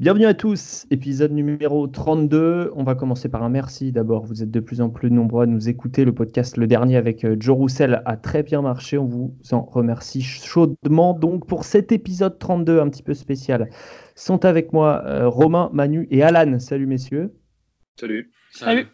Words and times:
Bienvenue 0.00 0.26
à 0.26 0.34
tous, 0.34 0.86
épisode 0.90 1.30
numéro 1.30 1.86
32. 1.86 2.72
On 2.74 2.82
va 2.82 2.96
commencer 2.96 3.28
par 3.28 3.44
un 3.44 3.48
merci 3.48 3.92
d'abord. 3.92 4.24
Vous 4.24 4.42
êtes 4.42 4.50
de 4.50 4.58
plus 4.58 4.80
en 4.80 4.90
plus 4.90 5.08
nombreux 5.08 5.44
à 5.44 5.46
nous 5.46 5.68
écouter. 5.68 6.04
Le 6.04 6.12
podcast, 6.12 6.56
le 6.56 6.66
dernier 6.66 6.96
avec 6.96 7.24
euh, 7.24 7.36
Joe 7.38 7.56
Roussel, 7.56 8.02
a 8.04 8.16
très 8.16 8.42
bien 8.42 8.60
marché. 8.60 8.98
On 8.98 9.04
vous 9.04 9.36
en 9.52 9.62
remercie 9.62 10.20
chaudement. 10.20 11.14
Donc 11.14 11.46
pour 11.46 11.64
cet 11.64 11.92
épisode 11.92 12.40
32, 12.40 12.80
un 12.80 12.88
petit 12.88 13.04
peu 13.04 13.14
spécial, 13.14 13.70
sont 14.16 14.44
avec 14.44 14.72
moi 14.72 15.04
euh, 15.06 15.28
Romain, 15.28 15.70
Manu 15.72 16.08
et 16.10 16.24
Alan. 16.24 16.58
Salut 16.58 16.86
messieurs. 16.86 17.32
Salut. 17.96 18.32
Salut. 18.50 18.88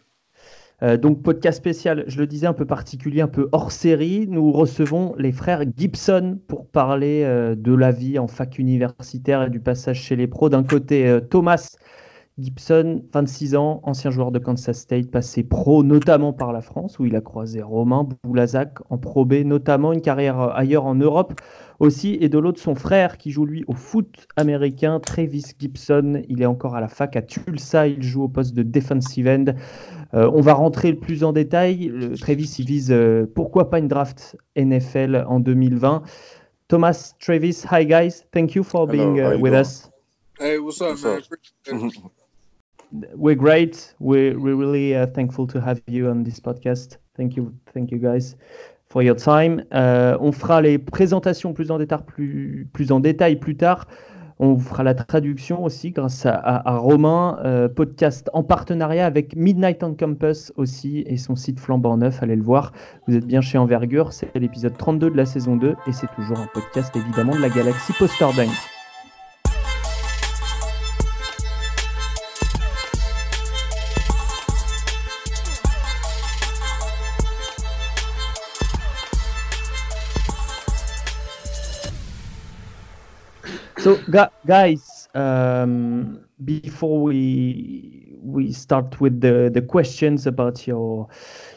Euh, 0.83 0.97
donc 0.97 1.21
podcast 1.21 1.59
spécial, 1.59 2.03
je 2.07 2.17
le 2.17 2.25
disais, 2.25 2.47
un 2.47 2.53
peu 2.53 2.65
particulier, 2.65 3.21
un 3.21 3.27
peu 3.27 3.49
hors 3.51 3.71
série. 3.71 4.27
Nous 4.27 4.51
recevons 4.51 5.13
les 5.17 5.31
frères 5.31 5.63
Gibson 5.77 6.39
pour 6.47 6.67
parler 6.67 7.23
euh, 7.23 7.55
de 7.55 7.73
la 7.73 7.91
vie 7.91 8.17
en 8.17 8.27
fac 8.27 8.57
universitaire 8.57 9.43
et 9.43 9.49
du 9.49 9.59
passage 9.59 10.01
chez 10.01 10.15
les 10.15 10.27
pros. 10.27 10.49
D'un 10.49 10.63
côté, 10.63 11.07
euh, 11.07 11.19
Thomas 11.19 11.75
Gibson, 12.41 13.03
26 13.13 13.55
ans, 13.55 13.79
ancien 13.83 14.09
joueur 14.11 14.31
de 14.31 14.39
Kansas 14.39 14.79
State, 14.79 15.11
passé 15.11 15.43
pro 15.43 15.83
notamment 15.83 16.33
par 16.33 16.51
la 16.51 16.61
France, 16.61 16.99
où 16.99 17.05
il 17.05 17.15
a 17.15 17.21
croisé 17.21 17.61
Romain 17.61 18.07
Boulazac 18.23 18.79
en 18.89 18.97
Pro 18.97 19.25
B, 19.25 19.43
notamment 19.45 19.93
une 19.93 20.01
carrière 20.01 20.39
ailleurs 20.39 20.85
en 20.85 20.95
Europe 20.95 21.39
aussi. 21.79 22.17
Et 22.21 22.29
de 22.29 22.37
l'autre, 22.39 22.59
son 22.59 22.75
frère 22.75 23.17
qui 23.17 23.31
joue 23.31 23.45
lui 23.45 23.63
au 23.67 23.73
foot 23.73 24.27
américain, 24.37 24.99
Travis 24.99 25.45
Gibson. 25.59 26.21
Il 26.29 26.41
est 26.41 26.45
encore 26.45 26.75
à 26.75 26.81
la 26.81 26.87
fac 26.87 27.15
à 27.15 27.21
Tulsa. 27.21 27.87
Il 27.87 28.01
joue 28.01 28.23
au 28.23 28.29
poste 28.29 28.53
de 28.53 28.63
defensive 28.63 29.27
end. 29.27 29.45
Euh, 30.13 30.29
on 30.33 30.41
va 30.41 30.53
rentrer 30.53 30.91
le 30.91 30.97
plus 30.97 31.23
en 31.23 31.33
détail. 31.33 31.87
Le, 31.87 32.17
Travis, 32.17 32.55
il 32.59 32.65
vise 32.65 32.91
euh, 32.91 33.25
pourquoi 33.33 33.69
pas 33.69 33.79
une 33.79 33.87
draft 33.87 34.37
NFL 34.55 35.25
en 35.27 35.39
2020. 35.39 36.03
Thomas, 36.67 37.13
Travis, 37.19 37.63
hi 37.69 37.85
guys. 37.85 38.23
Thank 38.31 38.55
you 38.55 38.63
for 38.63 38.87
being 38.87 39.17
Hello, 39.17 39.35
uh, 39.35 39.39
with 39.39 39.51
doing? 39.51 39.61
us. 39.61 39.89
Hey, 40.39 40.57
what's 40.57 40.81
up, 40.81 40.91
What's 40.91 41.03
man? 41.03 41.91
up? 41.91 42.11
We're 43.15 43.35
great. 43.35 43.95
We're, 43.99 44.37
really 44.37 44.95
uh, 44.95 45.07
thankful 45.07 45.47
to 45.47 45.61
have 45.61 45.81
you 45.87 46.09
on 46.09 46.23
this 46.23 46.39
podcast. 46.39 46.97
Thank 47.15 47.35
you, 47.35 47.53
thank 47.73 47.91
you 47.91 47.99
guys 47.99 48.35
for 48.89 49.01
your 49.01 49.15
time. 49.15 49.63
Euh, 49.73 50.17
on 50.19 50.31
fera 50.31 50.61
les 50.61 50.77
présentations 50.77 51.53
plus 51.53 51.71
en 51.71 51.77
détail 51.77 51.99
plus, 52.05 52.67
plus 52.73 52.91
en 52.91 52.99
détail 52.99 53.37
plus 53.37 53.55
tard. 53.55 53.87
On 54.43 54.57
fera 54.57 54.83
la 54.83 54.95
traduction 54.95 55.63
aussi 55.63 55.91
grâce 55.91 56.25
à, 56.25 56.63
Romain, 56.77 57.37
euh, 57.45 57.69
podcast 57.69 58.27
en 58.33 58.41
partenariat 58.41 59.05
avec 59.05 59.35
Midnight 59.35 59.83
on 59.83 59.93
Campus 59.93 60.51
aussi 60.55 61.03
et 61.05 61.17
son 61.17 61.35
site 61.35 61.59
flambant 61.59 61.95
neuf. 61.95 62.23
Allez 62.23 62.35
le 62.35 62.43
voir. 62.43 62.73
Vous 63.07 63.15
êtes 63.15 63.27
bien 63.27 63.41
chez 63.41 63.59
Envergure. 63.59 64.11
C'est 64.13 64.35
l'épisode 64.35 64.75
32 64.75 65.11
de 65.11 65.15
la 65.15 65.27
saison 65.27 65.57
2 65.57 65.75
et 65.85 65.91
c'est 65.91 66.09
toujours 66.15 66.39
un 66.39 66.47
podcast 66.55 66.93
évidemment 66.95 67.35
de 67.35 67.41
la 67.41 67.49
galaxie 67.49 67.93
Poster 67.93 68.25
So, 83.81 83.97
gu- 84.11 84.29
guys, 84.45 85.09
um, 85.15 86.25
before 86.45 87.01
we 87.01 88.15
we 88.21 88.51
start 88.51 89.01
with 89.01 89.21
the, 89.21 89.49
the 89.51 89.61
questions 89.63 90.27
about 90.27 90.67
your 90.67 91.07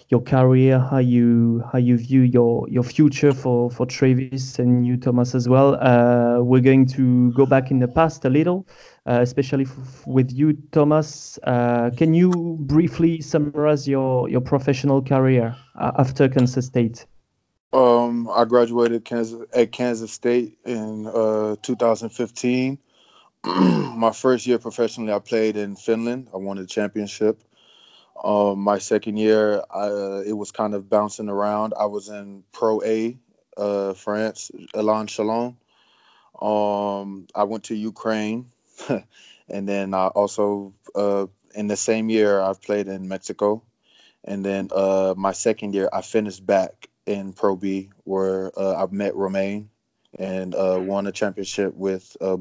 your 0.08 0.22
career, 0.22 0.78
how 0.78 0.98
you 0.98 1.62
how 1.70 1.78
you 1.78 1.98
view 1.98 2.22
your 2.22 2.66
your 2.70 2.82
future 2.82 3.34
for 3.34 3.70
for 3.70 3.84
Travis 3.86 4.58
and 4.58 4.86
you 4.86 4.96
Thomas 4.96 5.34
as 5.34 5.50
well, 5.50 5.74
uh, 5.82 6.40
we're 6.42 6.62
going 6.62 6.86
to 6.96 7.30
go 7.32 7.44
back 7.44 7.70
in 7.70 7.78
the 7.78 7.88
past 7.88 8.24
a 8.24 8.30
little, 8.30 8.66
uh, 9.06 9.18
especially 9.20 9.66
with 10.06 10.32
you 10.32 10.54
Thomas. 10.72 11.38
Uh, 11.44 11.90
can 11.94 12.14
you 12.14 12.56
briefly 12.60 13.20
summarize 13.20 13.86
your 13.86 14.30
your 14.30 14.40
professional 14.40 15.02
career 15.02 15.54
uh, 15.78 15.92
after 15.98 16.26
Kansas 16.30 16.64
State? 16.66 17.04
Um, 17.74 18.30
I 18.32 18.44
graduated 18.44 19.04
Kansas 19.04 19.42
at 19.52 19.72
Kansas 19.72 20.12
State 20.12 20.56
in 20.64 21.08
uh, 21.08 21.56
2015. 21.60 22.78
my 23.44 24.12
first 24.12 24.46
year 24.46 24.60
professionally, 24.60 25.12
I 25.12 25.18
played 25.18 25.56
in 25.56 25.74
Finland. 25.74 26.28
I 26.32 26.36
won 26.36 26.56
the 26.56 26.66
championship. 26.66 27.42
Um, 28.22 28.60
my 28.60 28.78
second 28.78 29.16
year, 29.16 29.64
I, 29.72 29.86
uh, 29.88 30.22
it 30.24 30.34
was 30.34 30.52
kind 30.52 30.72
of 30.72 30.88
bouncing 30.88 31.28
around. 31.28 31.74
I 31.76 31.86
was 31.86 32.08
in 32.08 32.44
Pro 32.52 32.80
A, 32.84 33.18
uh, 33.56 33.94
France, 33.94 34.52
Elan 34.76 35.08
Chalon. 35.08 35.56
Um, 36.40 37.26
I 37.34 37.42
went 37.42 37.64
to 37.64 37.74
Ukraine, 37.74 38.52
and 39.48 39.68
then 39.68 39.94
I 39.94 40.06
also 40.08 40.72
uh, 40.94 41.26
in 41.56 41.66
the 41.66 41.76
same 41.76 42.08
year 42.08 42.40
I 42.40 42.52
played 42.52 42.86
in 42.86 43.08
Mexico, 43.08 43.64
and 44.22 44.44
then 44.44 44.68
uh, 44.72 45.14
my 45.16 45.32
second 45.32 45.74
year 45.74 45.88
I 45.92 46.02
finished 46.02 46.46
back 46.46 46.88
in 47.06 47.32
Pro 47.32 47.56
B 47.56 47.90
where 48.04 48.50
uh, 48.58 48.84
I 48.84 48.86
met 48.90 49.14
Romain 49.14 49.68
and 50.18 50.54
uh, 50.54 50.78
won 50.80 51.06
a 51.06 51.12
championship 51.12 51.74
with 51.74 52.16
uh. 52.20 52.36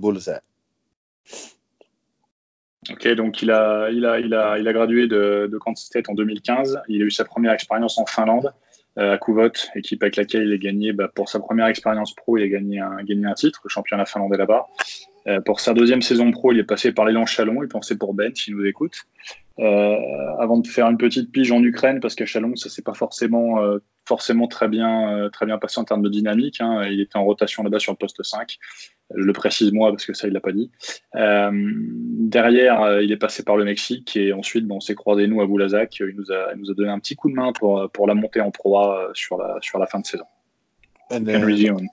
Ok, 2.92 3.08
donc 3.16 3.42
il 3.42 3.52
a, 3.52 3.90
il 3.90 4.06
a, 4.06 4.20
il 4.20 4.34
a, 4.34 4.58
il 4.60 4.68
a 4.68 4.74
gradué 4.74 5.08
de, 5.08 5.48
de 5.50 5.58
Kansas 5.58 5.90
en 6.08 6.14
2015. 6.14 6.82
Il 6.90 7.02
a 7.02 7.06
eu 7.06 7.12
sa 7.12 7.24
première 7.24 7.54
expérience 7.54 7.98
en 7.98 8.06
Finlande, 8.06 8.54
euh, 8.98 9.14
à 9.14 9.18
Kuvot, 9.18 9.52
équipe 9.76 10.04
avec 10.04 10.18
laquelle 10.18 10.44
il 10.44 10.54
a 10.54 10.58
gagné, 10.58 10.92
bah, 10.92 11.10
pour 11.14 11.30
sa 11.30 11.40
première 11.40 11.68
expérience 11.68 12.14
pro, 12.14 12.38
il 12.38 12.44
a 12.44 12.48
gagné 12.48 12.80
un, 12.80 12.98
gagné 13.04 13.26
un 13.26 13.34
titre, 13.34 13.62
le 13.64 13.70
championnat 13.70 14.06
finlandais 14.06 14.38
là-bas. 14.38 14.68
Euh, 15.28 15.40
pour 15.40 15.62
sa 15.62 15.74
deuxième 15.74 16.02
saison 16.02 16.32
pro, 16.32 16.52
il 16.52 16.60
est 16.60 16.66
passé 16.66 16.92
par 16.92 17.06
l'élan 17.06 17.26
Chalon, 17.26 17.64
il 17.64 17.70
pensait 17.70 17.98
pour 17.98 18.14
Ben, 18.14 18.36
s'il 18.36 18.56
nous 18.56 18.66
écoute. 18.66 18.96
Euh, 19.60 19.98
avant 20.40 20.58
de 20.58 20.68
faire 20.68 20.88
une 20.90 20.98
petite 20.98 21.32
pige 21.32 21.52
en 21.52 21.62
Ukraine, 21.62 22.00
parce 22.00 22.16
qu'à 22.16 22.26
Chalon, 22.26 22.56
ça 22.56 22.70
s'est 22.70 22.82
pas 22.82 22.96
forcément, 22.96 23.62
euh, 23.62 23.78
forcément 24.08 24.48
très 24.48 24.68
bien, 24.68 25.16
euh, 25.16 25.30
très 25.30 25.46
bien 25.46 25.60
passé 25.60 25.80
en 25.80 25.84
termes 25.84 26.02
de 26.02 26.10
dynamique. 26.10 26.60
hein. 26.60 26.84
Il 26.90 27.00
était 27.00 27.18
en 27.18 27.24
rotation 27.24 27.62
là-bas 27.62 27.78
sur 27.78 27.92
le 27.92 27.98
poste 27.98 28.24
5. 28.24 28.58
Je 29.16 29.22
le 29.22 29.34
précise 29.34 29.72
moi 29.72 29.92
parce 29.92 30.08
que 30.08 30.14
ça, 30.14 30.28
il 30.28 30.34
l'a 30.34 30.40
pas 30.40 30.54
dit. 30.54 30.72
Derrière, 31.14 33.02
il 33.02 33.12
est 33.12 33.18
passé 33.18 33.44
par 33.44 33.58
le 33.58 33.64
Mexique 33.64 34.16
et 34.16 34.34
ensuite, 34.34 34.66
bon, 34.66 34.78
on 34.78 34.80
s'est 34.80 34.96
croisés 34.96 35.28
nous 35.28 35.40
à 35.42 35.46
Boulazac. 35.46 36.00
Il 36.00 36.16
nous 36.16 36.32
a, 36.32 36.54
il 36.56 36.60
nous 36.60 36.72
a 36.72 36.74
donné 36.74 36.90
un 36.90 36.98
petit 37.00 37.16
coup 37.16 37.30
de 37.30 37.36
main 37.36 37.54
pour, 37.54 37.88
pour 37.92 38.08
la 38.08 38.16
montée 38.16 38.42
en 38.42 38.50
Pro 38.50 38.80
A 38.80 38.98
euh, 38.98 39.12
sur 39.14 39.38
la, 39.38 39.58
sur 39.62 39.78
la 39.78 39.86
fin 39.86 40.00
de 40.00 40.06
saison. 40.06 40.26
And 41.12 41.28
Henry 41.28 41.56
then 41.64 41.78
Zion. 41.78 41.90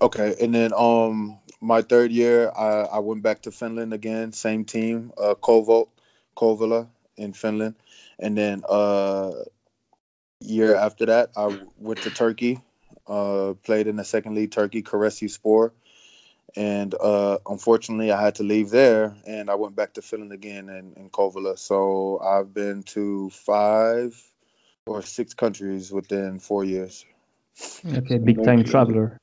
okay, 0.00 0.36
and 0.40 0.52
then 0.52 0.72
um 0.76 1.38
my 1.60 1.82
third 1.82 2.12
year 2.12 2.52
I, 2.56 2.86
I 2.92 2.98
went 3.00 3.22
back 3.22 3.42
to 3.42 3.50
Finland 3.50 3.92
again, 3.92 4.32
same 4.32 4.64
team, 4.64 5.10
uh 5.18 5.34
Kovala 5.34 6.86
in 7.20 7.32
Finland. 7.32 7.74
And 8.18 8.36
then 8.36 8.62
uh 8.68 9.32
year 10.40 10.74
after 10.74 11.06
that 11.06 11.30
I 11.36 11.58
went 11.78 12.02
to 12.02 12.10
Turkey, 12.10 12.60
uh 13.06 13.54
played 13.62 13.86
in 13.86 13.96
the 13.96 14.04
second 14.04 14.34
league 14.34 14.50
Turkey, 14.50 14.82
Karesi 14.82 15.30
Spor. 15.30 15.72
And 16.56 16.94
uh 17.00 17.38
unfortunately 17.48 18.10
I 18.10 18.20
had 18.20 18.34
to 18.36 18.42
leave 18.42 18.70
there 18.70 19.14
and 19.26 19.50
I 19.50 19.54
went 19.54 19.76
back 19.76 19.94
to 19.94 20.02
Finland 20.02 20.32
again 20.32 20.68
in, 20.68 20.92
in 20.96 21.10
Kouvola. 21.10 21.58
So 21.58 22.18
I've 22.20 22.52
been 22.52 22.82
to 22.94 23.30
five 23.30 24.20
or 24.86 25.02
six 25.02 25.34
countries 25.34 25.92
within 25.92 26.40
four 26.40 26.64
years. 26.64 27.04
Okay, 27.86 28.18
big 28.18 28.42
time 28.42 28.64
traveler. 28.64 29.18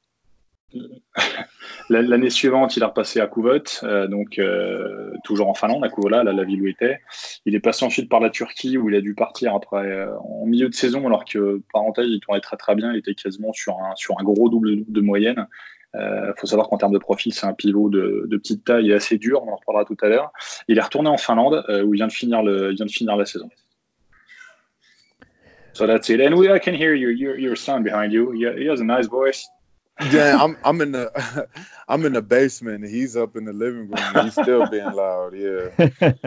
La- 1.90 2.02
L'année 2.02 2.30
suivante, 2.30 2.76
il 2.76 2.84
est 2.84 2.86
repassé 2.86 3.20
à 3.22 3.28
Kuvot, 3.28 3.84
euh, 3.84 4.08
donc 4.08 4.40
euh, 4.40 5.12
toujours 5.24 5.50
en 5.50 5.54
Finlande, 5.54 5.84
à 5.86 5.90
Kuvola, 5.90 6.24
la, 6.24 6.44
ville 6.44 6.62
où 6.62 6.66
il 6.66 6.72
était. 6.72 7.00
Il 7.46 7.56
est 7.56 7.60
passé 7.60 7.86
ensuite 7.86 8.10
par 8.10 8.20
la 8.20 8.30
Turquie, 8.30 8.78
où 8.78 8.90
il 8.90 8.96
a 8.96 9.02
dû 9.02 9.16
partir 9.16 9.56
après 9.56 9.90
euh, 9.90 10.18
en 10.20 10.46
milieu 10.46 10.68
de 10.68 10.74
saison, 10.74 11.06
alors 11.08 11.24
que 11.24 11.62
parenthèse, 11.72 12.08
il 12.10 12.20
tournait 12.20 12.42
très 12.42 12.58
très 12.58 12.76
bien. 12.76 12.92
Il 12.92 12.98
était 12.98 13.16
quasiment 13.16 13.54
sur 13.54 13.78
un 13.80 13.96
sur 13.96 14.20
un 14.20 14.24
gros 14.24 14.50
double 14.50 14.84
de 14.88 15.02
moyenne. 15.02 15.48
Il 15.96 16.34
faut 16.38 16.46
savoir 16.46 16.70
qu'en 16.70 16.78
termes 16.78 16.94
de 16.94 17.00
profil, 17.00 17.34
c'est 17.34 17.48
un 17.48 17.54
pivot 17.54 17.90
de, 17.90 18.28
de 18.28 18.38
petite 18.38 18.64
taille 18.64 18.92
et 18.92 18.94
assez 18.94 19.18
dur. 19.18 19.42
On 19.44 19.52
en 19.52 19.56
reparlera 19.56 19.84
tout 19.84 19.98
à 20.02 20.10
l'heure. 20.10 20.32
Il 20.68 20.78
est 20.78 20.82
retourné 20.82 21.10
en 21.10 21.18
Finlande, 21.18 21.64
euh, 21.70 21.82
où 21.82 21.96
il 21.96 21.98
vient 21.98 22.06
de 22.06 22.12
finir 22.12 22.44
le, 22.44 22.70
il 22.70 22.76
vient 22.76 22.86
de 22.86 22.92
finir 22.92 23.16
la 23.16 23.26
saison. 23.26 23.50
So 25.74 25.88
that's 25.88 26.10
it. 26.10 26.22
And 26.22 26.36
we, 26.36 26.50
I 26.50 26.60
can 26.60 26.74
hear 26.74 26.94
your 26.94 27.12
your, 27.12 27.56
son 27.56 27.82
behind 27.82 28.12
you. 28.12 28.32
He 28.32 28.68
has 28.70 28.80
a 28.80 28.84
nice 28.84 29.08
voice. 29.08 29.48
Yeah, 30.12 30.38
I'm 30.40 30.58
I'm 30.64 30.82
in 30.82 30.92
the 30.92 31.12
I'm 31.88 32.06
in 32.06 32.14
the 32.14 32.22
basement. 32.22 32.86
He's 32.86 33.16
up 33.16 33.36
in 33.36 33.46
the 33.46 33.54
living 33.54 33.90
room. 33.90 34.26
He's 34.26 34.34
still 34.34 34.68
being 34.70 34.92
loud. 34.92 35.34
Yeah. 35.34 35.70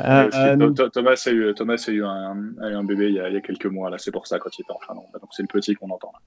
Euh, 0.00 0.28
Aussi, 0.28 0.82
euh, 0.82 0.88
Thomas 0.90 1.26
a 1.26 1.30
eu, 1.30 1.54
Thomas 1.54 1.84
a 1.88 1.90
eu 1.90 2.04
un, 2.04 2.54
a 2.60 2.70
eu 2.70 2.74
un 2.74 2.84
bébé 2.84 3.08
il 3.08 3.14
y, 3.14 3.20
a, 3.20 3.28
il 3.28 3.34
y 3.34 3.36
a 3.36 3.40
quelques 3.40 3.66
mois, 3.66 3.88
là, 3.90 3.96
c'est 3.98 4.10
pour 4.10 4.26
ça 4.26 4.38
quand 4.38 4.50
il 4.58 4.62
était 4.62 4.72
en 4.72 4.78
Finlande. 4.86 5.06
Donc 5.14 5.30
c'est 5.30 5.42
le 5.42 5.48
petit 5.48 5.74
qu'on 5.74 5.90
entend. 5.90 6.12
là. 6.12 6.20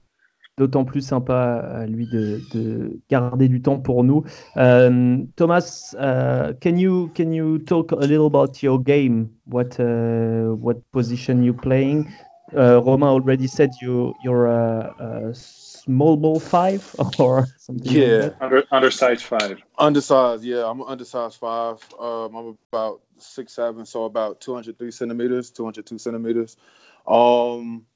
d'autant 0.58 0.84
plus 0.84 1.00
sympa 1.00 1.62
à 1.72 1.86
lui 1.86 2.06
de, 2.06 2.40
de 2.52 2.98
garder 3.08 3.48
du 3.48 3.62
temps 3.62 3.78
pour 3.78 4.04
nous. 4.04 4.24
Um, 4.56 5.28
Thomas, 5.36 5.94
uh, 5.98 6.52
can 6.60 6.76
you 6.76 7.10
can 7.14 7.32
you 7.32 7.58
talk 7.58 7.92
a 7.92 8.06
little 8.06 8.26
about 8.26 8.62
your 8.62 8.78
game? 8.78 9.28
What 9.46 9.78
uh, 9.78 10.54
what 10.56 10.76
position 10.92 11.42
you 11.42 11.54
playing? 11.54 12.06
uh, 12.56 12.80
Romain 12.82 13.08
already 13.08 13.46
said 13.46 13.70
you 13.80 14.14
you're 14.22 14.46
a, 15.90 15.94
a 15.94 15.96
small 15.96 16.16
ball 16.16 16.40
five 16.40 16.94
or 17.18 17.46
something. 17.58 17.92
Yeah. 17.92 18.02
Like 18.02 18.38
that. 18.38 18.42
Under, 18.42 18.64
undersized 18.70 19.24
five. 19.24 19.62
Undersized, 19.78 20.44
yeah. 20.44 20.68
I'm 20.68 20.80
an 20.80 20.86
undersized 20.88 21.36
five. 21.36 21.86
Um, 21.98 22.34
I'm 22.34 22.58
about 22.72 23.00
six 23.18 23.52
seven, 23.52 23.84
so 23.84 24.04
about 24.04 24.40
203 24.40 24.90
centimeters, 24.90 25.50
202 25.50 25.98
centimeters. 25.98 26.56
Um, 27.06 27.86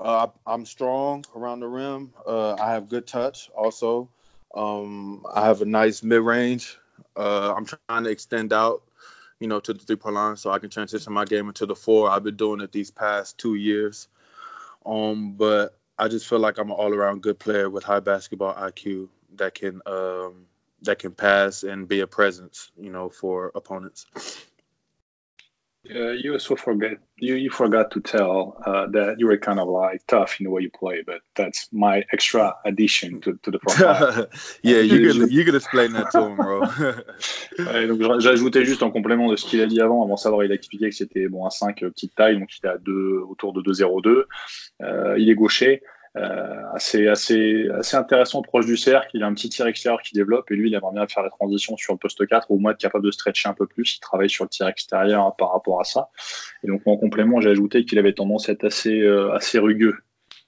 uh, 0.00 0.28
I'm 0.46 0.64
strong 0.64 1.24
around 1.36 1.60
the 1.60 1.68
rim. 1.68 2.12
Uh, 2.26 2.54
I 2.54 2.72
have 2.72 2.88
good 2.88 3.06
touch. 3.06 3.50
Also, 3.56 4.08
um, 4.54 5.24
I 5.34 5.44
have 5.44 5.62
a 5.62 5.66
nice 5.66 6.02
mid 6.02 6.22
range. 6.22 6.78
Uh, 7.16 7.54
I'm 7.56 7.66
trying 7.66 8.04
to 8.04 8.10
extend 8.10 8.52
out, 8.52 8.82
you 9.40 9.48
know, 9.48 9.60
to 9.60 9.72
the 9.72 9.78
three 9.80 9.96
point 9.96 10.14
line 10.14 10.36
so 10.36 10.50
I 10.50 10.58
can 10.58 10.70
transition 10.70 11.12
my 11.12 11.24
game 11.24 11.48
into 11.48 11.66
the 11.66 11.74
four. 11.74 12.10
I've 12.10 12.24
been 12.24 12.36
doing 12.36 12.60
it 12.60 12.72
these 12.72 12.90
past 12.90 13.38
two 13.38 13.56
years. 13.56 14.08
Um, 14.86 15.32
but 15.32 15.79
I 16.00 16.08
just 16.08 16.26
feel 16.26 16.40
like 16.40 16.58
I'm 16.58 16.70
an 16.70 16.76
all 16.76 16.94
around 16.94 17.22
good 17.22 17.38
player 17.38 17.70
with 17.70 17.84
high 17.84 18.00
basketball 18.00 18.54
IQ 18.54 19.08
that 19.36 19.54
can 19.54 19.82
um, 19.86 20.46
that 20.82 20.98
can 20.98 21.12
pass 21.12 21.62
and 21.62 21.86
be 21.86 22.00
a 22.00 22.06
presence, 22.06 22.72
you 22.78 22.90
know, 22.90 23.10
for 23.10 23.52
opponents. 23.54 24.06
Uh, 25.88 26.10
you 26.10 26.34
also 26.34 26.54
forget 26.56 26.98
you, 27.16 27.36
you 27.36 27.48
forgot 27.48 27.90
to 27.90 28.00
tell 28.00 28.54
uh, 28.66 28.86
that 28.88 29.18
you 29.18 29.26
were 29.26 29.38
kind 29.38 29.58
of 29.58 29.66
like 29.66 30.06
tough 30.06 30.38
in 30.38 30.44
the 30.44 30.50
way 30.50 30.60
you 30.60 30.70
play, 30.70 31.02
but 31.06 31.22
that's 31.34 31.68
my 31.72 32.04
extra 32.12 32.54
addition 32.66 33.18
to, 33.22 33.38
to 33.42 33.50
the 33.50 33.58
profile. 33.58 34.26
yeah, 34.62 34.80
you 34.80 35.10
could 35.10 35.32
you 35.32 35.42
could 35.42 35.54
explain 35.54 35.92
that 35.92 36.10
to 36.10 36.26
him, 36.26 36.36
bro. 36.36 36.60
Ouais, 37.58 37.86
donc 37.86 38.20
j'ajoutais 38.20 38.64
juste 38.66 38.82
en 38.82 38.90
complément 38.90 39.30
de 39.30 39.36
ce 39.36 39.46
qu'il 39.46 39.62
a 39.62 39.66
dit 39.66 39.80
avant. 39.80 40.04
Avant 40.04 40.16
savoir, 40.16 40.44
il 40.44 40.52
a 40.52 40.54
expliqué 40.54 40.90
que 40.90 40.94
c'était 40.94 41.28
bon 41.28 41.46
un 41.46 41.50
5 41.50 41.82
euh, 41.82 41.90
petite 41.90 42.14
taille, 42.14 42.38
donc 42.38 42.50
il 42.58 42.66
est 42.66 42.70
à 42.70 42.76
2 42.76 43.22
autour 43.28 43.54
de 43.54 43.62
2,02. 43.62 44.24
Euh, 44.82 45.18
il 45.18 45.30
est 45.30 45.34
gaucher. 45.34 45.82
Euh, 46.16 46.62
assez, 46.74 47.06
assez, 47.06 47.68
assez 47.68 47.96
intéressant 47.96 48.42
proche 48.42 48.66
du 48.66 48.76
cercle. 48.76 49.10
Il 49.14 49.22
a 49.22 49.26
un 49.26 49.34
petit 49.34 49.48
tir 49.48 49.66
extérieur 49.66 50.02
qui 50.02 50.14
développe 50.14 50.50
et 50.50 50.56
lui, 50.56 50.68
il 50.68 50.74
aimerait 50.74 50.92
bien 50.92 51.06
faire 51.06 51.22
la 51.22 51.30
transition 51.30 51.76
sur 51.76 51.92
le 51.92 51.98
poste 51.98 52.26
4 52.26 52.50
ou 52.50 52.56
au 52.56 52.58
moins 52.58 52.72
être 52.72 52.78
capable 52.78 53.04
de 53.04 53.12
stretcher 53.12 53.48
un 53.48 53.54
peu 53.54 53.66
plus. 53.66 53.96
Il 53.96 54.00
travaille 54.00 54.28
sur 54.28 54.44
le 54.44 54.48
tir 54.50 54.66
extérieur 54.66 55.24
hein, 55.24 55.34
par 55.38 55.52
rapport 55.52 55.80
à 55.80 55.84
ça. 55.84 56.08
Et 56.64 56.66
donc, 56.66 56.82
en 56.86 56.96
complément, 56.96 57.40
j'ai 57.40 57.50
ajouté 57.50 57.84
qu'il 57.84 57.98
avait 57.98 58.12
tendance 58.12 58.48
à 58.48 58.52
être 58.52 58.64
assez, 58.64 59.00
euh, 59.00 59.32
assez 59.34 59.60
rugueux 59.60 59.98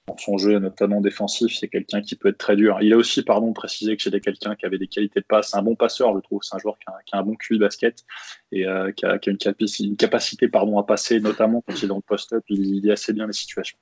dans 0.07 0.17
son 0.17 0.37
jeu, 0.37 0.59
notamment 0.59 0.99
défensif. 0.99 1.55
C'est 1.57 1.69
quelqu'un 1.69 2.01
qui 2.01 2.15
peut 2.15 2.29
être 2.29 2.37
très 2.37 2.55
dur. 2.55 2.77
Il 2.81 2.91
a 2.93 2.97
aussi, 2.97 3.23
pardon, 3.23 3.53
précisé 3.53 3.95
que 3.95 4.03
c'était 4.03 4.19
quelqu'un 4.19 4.55
qui 4.55 4.65
avait 4.65 4.77
des 4.77 4.87
qualités 4.87 5.21
de 5.21 5.25
passe. 5.25 5.51
C'est 5.51 5.57
un 5.57 5.61
bon 5.61 5.75
passeur, 5.75 6.13
je 6.15 6.19
trouve. 6.19 6.41
C'est 6.43 6.55
un 6.55 6.59
joueur 6.59 6.77
qui 6.77 6.85
a, 6.87 6.93
qui 7.05 7.15
a, 7.15 7.19
un 7.19 7.23
bon 7.23 7.35
QI 7.35 7.55
de 7.55 7.59
basket 7.59 8.03
et 8.51 8.67
euh, 8.67 8.91
qui 8.91 9.05
a, 9.05 9.17
qui 9.17 9.29
a 9.29 9.31
une, 9.31 9.37
capacité, 9.37 9.87
une, 9.87 9.95
capacité, 9.95 10.47
pardon, 10.49 10.77
à 10.77 10.83
passer, 10.83 11.21
notamment 11.21 11.63
quand 11.65 11.73
il 11.75 11.85
est 11.85 11.87
dans 11.87 11.95
le 11.95 12.01
post-up. 12.01 12.43
Il, 12.49 12.65
il 12.65 12.81
lit 12.81 12.91
assez 12.91 13.13
bien 13.13 13.27
les 13.27 13.33
situations. 13.33 13.77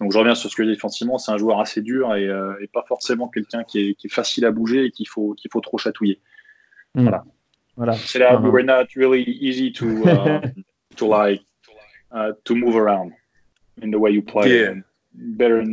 Donc, 0.00 0.12
je 0.12 0.18
reviens 0.18 0.34
sur 0.34 0.50
ce 0.50 0.56
que 0.56 0.64
j'ai 0.64 0.72
défensivement. 0.72 1.16
C'est 1.16 1.32
un 1.32 1.38
joueur 1.38 1.60
assez 1.60 1.80
dur 1.80 2.14
et, 2.14 2.28
euh, 2.28 2.52
et 2.60 2.66
pas 2.66 2.84
forcément 2.86 3.28
quelqu'un 3.28 3.64
qui 3.64 3.80
est, 3.80 3.94
qui 3.94 4.08
est, 4.08 4.10
facile 4.10 4.44
à 4.44 4.50
bouger 4.50 4.84
et 4.84 4.90
qu'il 4.90 5.08
faut, 5.08 5.32
qu'il 5.34 5.50
faut 5.50 5.60
trop 5.60 5.78
chatouiller. 5.78 6.20
Mm. 6.94 7.02
Voilà. 7.02 7.24
Voilà. 7.76 7.94
C'est 7.94 8.18
là, 8.18 8.34
uh 8.34 8.36
-huh. 8.36 8.44
we 8.44 8.50
were 8.52 8.64
not 8.64 8.88
really 8.94 9.22
easy 9.40 9.72
to, 9.72 9.86
uh, 10.04 10.40
to 10.96 11.08
like, 11.08 11.42
uh, 12.14 12.32
to 12.44 12.54
move 12.54 12.76
around 12.76 13.12
in 13.80 13.90
the 13.90 13.96
way 13.96 14.12
you 14.12 14.22
play. 14.22 14.50
Yeah. 14.50 14.74
And, 15.14 15.38
better 15.38 15.64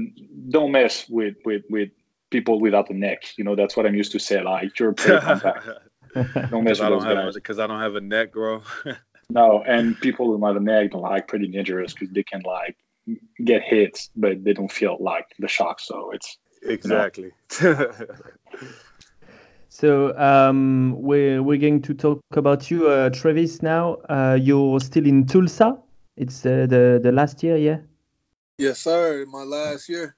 don't 0.50 0.72
mess 0.72 1.08
with 1.10 1.36
with 1.46 1.64
with 1.70 1.90
people 2.30 2.60
without 2.60 2.90
a 2.90 2.94
neck. 2.94 3.24
You 3.38 3.44
know, 3.44 3.56
that's 3.56 3.76
what 3.76 3.86
I'm 3.86 3.96
used 3.96 4.12
to 4.14 4.20
say. 4.20 4.42
Like 4.42 4.78
you're 4.80 4.94
pretty 4.94 5.20
compact. 5.26 5.68
don't 6.50 6.64
mess 6.64 6.80
with 6.80 6.90
those 6.90 7.04
guys. 7.04 7.36
because 7.36 7.60
I 7.60 7.68
don't 7.68 7.80
have 7.80 7.96
a 7.96 8.02
neck, 8.02 8.34
bro. 8.34 8.62
no, 9.30 9.64
and 9.64 10.00
people 10.00 10.32
without 10.32 10.58
a 10.58 10.60
neck 10.60 10.92
don't 10.92 11.02
like 11.02 11.28
pretty 11.28 11.48
dangerous 11.48 11.94
because 11.94 12.10
they 12.14 12.24
can 12.24 12.42
like 12.46 12.78
get 13.44 13.64
hit, 13.64 14.10
but 14.16 14.44
they 14.44 14.54
don't 14.54 14.72
feel 14.72 14.98
like 15.00 15.26
the 15.40 15.48
shock. 15.48 15.80
So 15.80 16.12
it's 16.12 16.38
exactly. 16.64 17.32
You 17.62 17.74
know. 17.74 17.92
So 19.72 20.18
um, 20.18 20.96
we're 20.98 21.42
we're 21.42 21.60
going 21.60 21.82
to 21.84 21.94
talk 21.94 22.20
about 22.32 22.70
you, 22.70 22.90
uh, 22.90 23.12
Travis. 23.12 23.62
Now 23.62 23.94
uh, 24.10 24.38
you're 24.42 24.80
still 24.82 25.06
in 25.06 25.26
Tulsa. 25.26 25.78
It's 26.18 26.46
uh, 26.46 26.66
the 26.68 27.00
the 27.02 27.12
last 27.14 27.44
year, 27.44 27.56
yeah. 27.56 27.78
Yes, 28.60 28.80
sir. 28.80 29.26
My 29.26 29.44
last 29.44 29.88
year. 29.88 30.18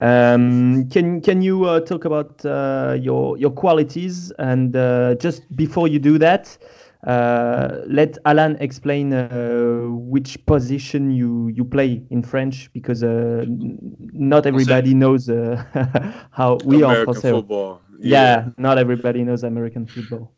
Um, 0.00 0.88
can 0.88 1.20
can 1.20 1.42
you 1.42 1.64
uh, 1.64 1.80
talk 1.80 2.06
about 2.06 2.42
uh, 2.46 2.96
your 2.98 3.36
your 3.36 3.50
qualities 3.50 4.32
and 4.38 4.74
uh, 4.74 5.14
just 5.16 5.42
before 5.54 5.86
you 5.86 5.98
do 5.98 6.16
that, 6.18 6.56
uh, 7.06 7.82
let 7.86 8.16
Alan 8.24 8.56
explain 8.58 9.12
uh, 9.12 9.84
which 9.90 10.38
position 10.46 11.10
you 11.10 11.48
you 11.48 11.62
play 11.62 12.02
in 12.08 12.22
French 12.22 12.72
because 12.72 13.02
uh, 13.02 13.44
not 14.14 14.46
everybody 14.46 14.94
knows 14.94 15.26
how 16.30 16.56
we 16.64 16.82
American 16.82 16.86
are 16.86 17.04
Français. 17.04 17.30
football. 17.32 17.80
Yeah. 17.98 18.08
yeah, 18.08 18.48
not 18.56 18.78
everybody 18.78 19.24
knows 19.24 19.44
American 19.44 19.84
football. 19.86 20.32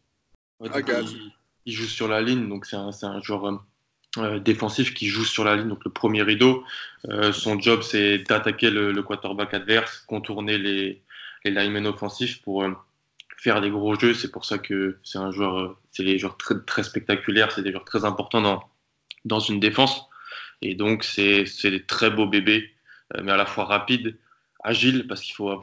I 0.74 0.80
got 0.80 1.04
you. 1.12 1.18
Il, 1.18 1.32
il 1.66 1.72
joue 1.74 1.86
sur 1.86 2.08
la 2.08 2.20
ligne, 2.20 2.48
donc 2.48 2.66
c'est 2.66 2.76
un, 2.76 2.90
un 3.02 3.20
joueur 3.22 3.60
euh, 4.18 4.38
défensif 4.38 4.94
qui 4.94 5.08
joue 5.08 5.24
sur 5.24 5.44
la 5.44 5.56
ligne, 5.56 5.68
donc 5.68 5.84
le 5.84 5.90
premier 5.90 6.22
rideau. 6.22 6.64
Euh, 7.08 7.32
son 7.32 7.60
job, 7.60 7.82
c'est 7.82 8.18
d'attaquer 8.18 8.70
le, 8.70 8.92
le, 8.92 9.02
quarterback 9.02 9.52
adverse, 9.52 10.04
contourner 10.06 10.56
les, 10.56 11.02
les 11.44 11.50
linemen 11.50 11.86
offensifs 11.86 12.40
pour 12.40 12.62
euh, 12.62 12.72
faire 13.36 13.60
des 13.60 13.68
gros 13.68 13.94
jeux. 13.98 14.14
C'est 14.14 14.30
pour 14.30 14.46
ça 14.46 14.58
que 14.58 14.98
c'est 15.02 15.18
un 15.18 15.30
joueur, 15.32 15.78
c'est 15.90 16.02
des 16.04 16.18
joueurs 16.18 16.38
très, 16.38 16.54
très 16.64 16.82
spectaculaires, 16.82 17.52
c'est 17.52 17.62
des 17.62 17.72
joueurs 17.72 17.84
très 17.84 18.06
importants 18.06 18.40
dans, 18.40 18.64
dans 19.26 19.40
une 19.40 19.60
défense. 19.60 20.06
Et 20.62 20.74
donc, 20.74 21.04
c'est 21.04 21.44
des 21.64 21.84
très 21.84 22.10
beaux 22.10 22.26
bébés, 22.26 22.72
mais 23.22 23.32
à 23.32 23.36
la 23.36 23.44
fois 23.44 23.66
rapides, 23.66 24.16
agiles, 24.64 25.06
parce 25.06 25.20
qu'il 25.20 25.34
faut 25.34 25.62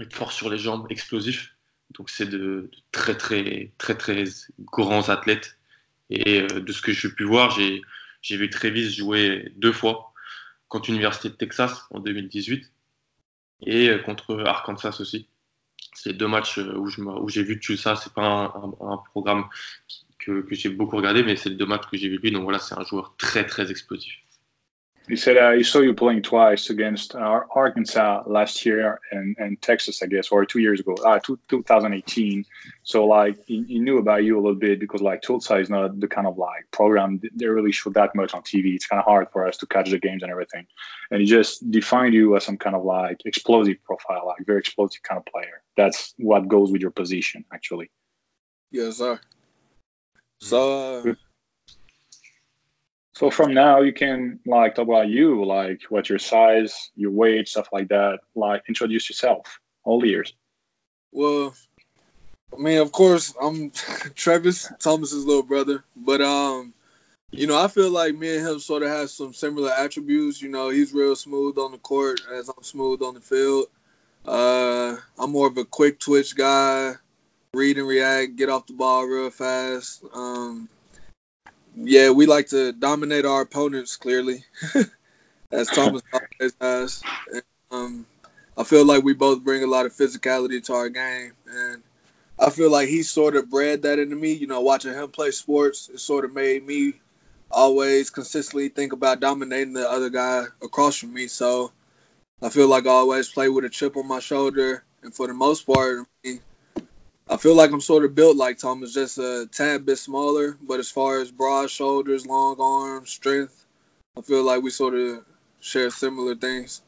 être 0.00 0.14
fort 0.14 0.32
sur 0.32 0.48
les 0.48 0.56
jambes, 0.56 0.86
explosif. 0.88 1.54
Donc, 1.98 2.08
c'est 2.08 2.26
de 2.26 2.70
très, 2.92 3.14
très, 3.14 3.72
très, 3.76 3.94
très 3.96 4.24
grands 4.60 5.10
athlètes 5.10 5.58
et 6.10 6.42
euh, 6.42 6.60
de 6.60 6.72
ce 6.72 6.82
que 6.82 6.92
j'ai 6.92 7.08
pu 7.10 7.24
voir, 7.24 7.50
j'ai 7.50 8.36
vu 8.36 8.50
Travis 8.50 8.90
jouer 8.92 9.52
deux 9.56 9.72
fois 9.72 10.12
contre 10.68 10.90
l'Université 10.90 11.28
de 11.28 11.34
Texas 11.34 11.84
en 11.90 12.00
2018 12.00 12.70
et 13.66 13.88
euh, 13.88 13.98
contre 13.98 14.40
Arkansas 14.40 14.96
aussi. 15.00 15.28
C'est 15.94 16.12
deux 16.12 16.28
matchs 16.28 16.58
euh, 16.58 16.76
où 16.76 17.28
j'ai 17.28 17.42
vu 17.42 17.60
Tulsa. 17.60 17.96
C'est 17.96 18.12
pas 18.12 18.22
un, 18.22 18.44
un, 18.46 18.92
un, 18.92 18.96
programme 19.12 19.48
que, 20.18 20.42
que 20.42 20.54
j'ai 20.54 20.68
beaucoup 20.70 20.96
regardé, 20.96 21.22
mais 21.22 21.36
c'est 21.36 21.50
deux 21.50 21.66
matchs 21.66 21.86
que 21.90 21.96
j'ai 21.96 22.08
vu 22.08 22.18
lui. 22.18 22.32
Donc 22.32 22.44
voilà, 22.44 22.58
c'est 22.58 22.78
un 22.78 22.84
joueur 22.84 23.14
très 23.16 23.46
très 23.46 23.70
explosif. 23.70 24.23
You 25.06 25.16
said 25.16 25.36
uh, 25.36 25.50
you 25.50 25.64
saw 25.64 25.80
you 25.80 25.92
playing 25.92 26.22
twice 26.22 26.70
against 26.70 27.14
uh, 27.14 27.40
Arkansas 27.54 28.22
last 28.26 28.64
year 28.64 28.98
and, 29.12 29.36
and 29.38 29.60
Texas, 29.60 30.02
I 30.02 30.06
guess, 30.06 30.28
or 30.28 30.46
two 30.46 30.60
years 30.60 30.80
ago, 30.80 30.94
uh, 31.04 31.18
two, 31.18 31.38
2018. 31.48 32.42
So, 32.84 33.04
like, 33.04 33.36
he, 33.44 33.64
he, 33.64 33.78
knew 33.80 33.98
about 33.98 34.24
you 34.24 34.36
a 34.36 34.40
little 34.40 34.58
bit 34.58 34.80
because, 34.80 35.02
like, 35.02 35.20
Tulsa 35.20 35.56
is 35.56 35.68
not 35.68 36.00
the 36.00 36.08
kind 36.08 36.26
of 36.26 36.38
like 36.38 36.70
program 36.70 37.20
they 37.34 37.46
really 37.46 37.70
show 37.70 37.90
that 37.90 38.14
much 38.14 38.32
on 38.32 38.40
TV. 38.42 38.74
It's 38.74 38.86
kind 38.86 38.98
of 38.98 39.04
hard 39.04 39.28
for 39.30 39.46
us 39.46 39.58
to 39.58 39.66
catch 39.66 39.90
the 39.90 39.98
games 39.98 40.22
and 40.22 40.32
everything. 40.32 40.66
And 41.10 41.20
he 41.20 41.26
just 41.26 41.70
defined 41.70 42.14
you 42.14 42.34
as 42.36 42.44
some 42.44 42.56
kind 42.56 42.74
of 42.74 42.82
like 42.82 43.20
explosive 43.26 43.76
profile, 43.84 44.26
like 44.26 44.46
very 44.46 44.60
explosive 44.60 45.02
kind 45.02 45.18
of 45.18 45.26
player. 45.26 45.62
That's 45.76 46.14
what 46.16 46.48
goes 46.48 46.72
with 46.72 46.80
your 46.80 46.92
position, 46.92 47.44
actually. 47.52 47.90
Yes, 48.70 48.96
sir. 48.96 49.20
So, 50.40 51.00
uh, 51.00 51.14
so 53.14 53.30
from 53.30 53.54
now 53.54 53.80
you 53.80 53.92
can 53.92 54.40
like 54.44 54.74
talk 54.74 54.88
about 54.88 55.08
you, 55.08 55.44
like 55.44 55.82
what's 55.88 56.08
your 56.08 56.18
size, 56.18 56.90
your 56.96 57.12
weight, 57.12 57.48
stuff 57.48 57.68
like 57.72 57.88
that. 57.88 58.18
Like 58.34 58.64
introduce 58.68 59.08
yourself. 59.08 59.60
All 59.84 60.04
ears. 60.04 60.34
Well, 61.12 61.54
I 62.52 62.60
mean, 62.60 62.78
of 62.78 62.90
course, 62.90 63.32
I'm 63.40 63.70
Travis 64.14 64.70
Thomas's 64.80 65.24
little 65.24 65.44
brother, 65.44 65.84
but 65.94 66.20
um, 66.22 66.74
you 67.30 67.46
know, 67.46 67.62
I 67.62 67.68
feel 67.68 67.90
like 67.90 68.16
me 68.16 68.36
and 68.36 68.46
him 68.46 68.58
sort 68.58 68.82
of 68.82 68.88
have 68.88 69.10
some 69.10 69.32
similar 69.32 69.70
attributes. 69.70 70.42
You 70.42 70.48
know, 70.48 70.70
he's 70.70 70.92
real 70.92 71.14
smooth 71.14 71.56
on 71.58 71.70
the 71.70 71.78
court 71.78 72.20
as 72.32 72.48
I'm 72.48 72.62
smooth 72.62 73.00
on 73.02 73.14
the 73.14 73.20
field. 73.20 73.66
Uh, 74.26 74.96
I'm 75.18 75.30
more 75.30 75.46
of 75.46 75.56
a 75.56 75.64
quick 75.64 76.00
twitch 76.00 76.34
guy, 76.34 76.94
read 77.52 77.78
and 77.78 77.86
react, 77.86 78.36
get 78.36 78.48
off 78.48 78.66
the 78.66 78.72
ball 78.72 79.04
real 79.04 79.30
fast. 79.30 80.02
Um, 80.12 80.68
yeah, 81.76 82.10
we 82.10 82.26
like 82.26 82.48
to 82.48 82.72
dominate 82.72 83.24
our 83.24 83.42
opponents 83.42 83.96
clearly, 83.96 84.44
as 85.52 85.68
Thomas 85.68 86.02
always 86.12 86.54
has. 86.60 87.02
And, 87.32 87.42
um, 87.70 88.06
I 88.56 88.64
feel 88.64 88.84
like 88.84 89.02
we 89.02 89.14
both 89.14 89.42
bring 89.42 89.64
a 89.64 89.68
lot 89.68 89.86
of 89.86 89.92
physicality 89.92 90.62
to 90.64 90.74
our 90.74 90.88
game, 90.88 91.32
and 91.48 91.82
I 92.38 92.50
feel 92.50 92.70
like 92.70 92.88
he 92.88 93.02
sort 93.02 93.36
of 93.36 93.50
bred 93.50 93.82
that 93.82 93.98
into 93.98 94.16
me. 94.16 94.32
You 94.32 94.46
know, 94.46 94.60
watching 94.60 94.92
him 94.92 95.10
play 95.10 95.30
sports, 95.32 95.88
it 95.92 95.98
sort 95.98 96.24
of 96.24 96.32
made 96.32 96.66
me 96.66 96.94
always 97.50 98.10
consistently 98.10 98.68
think 98.68 98.92
about 98.92 99.20
dominating 99.20 99.72
the 99.72 99.88
other 99.88 100.10
guy 100.10 100.44
across 100.62 100.96
from 100.96 101.12
me. 101.12 101.26
So 101.26 101.72
I 102.42 102.48
feel 102.48 102.68
like 102.68 102.86
I 102.86 102.90
always 102.90 103.28
play 103.28 103.48
with 103.48 103.64
a 103.64 103.68
chip 103.70 103.96
on 103.96 104.06
my 104.06 104.20
shoulder, 104.20 104.84
and 105.02 105.14
for 105.14 105.26
the 105.26 105.34
most 105.34 105.66
part, 105.66 106.06
I 106.24 106.28
mean, 106.28 106.40
I 107.28 107.36
feel 107.38 107.54
like 107.54 107.72
I'm 107.72 107.80
sort 107.80 108.04
of 108.04 108.14
built 108.14 108.36
like 108.36 108.58
Thomas, 108.58 108.92
just 108.92 109.18
a 109.18 109.48
tad 109.50 109.86
bit 109.86 109.96
smaller. 109.96 110.58
But 110.62 110.78
as 110.78 110.90
far 110.90 111.20
as 111.20 111.30
broad 111.30 111.70
shoulders, 111.70 112.26
long 112.26 112.56
arms, 112.60 113.10
strength, 113.10 113.64
I 114.16 114.20
feel 114.20 114.42
like 114.44 114.62
we 114.62 114.70
sort 114.70 114.94
of 114.94 115.24
share 115.60 115.88
similar 115.90 116.34
things. 116.34 116.82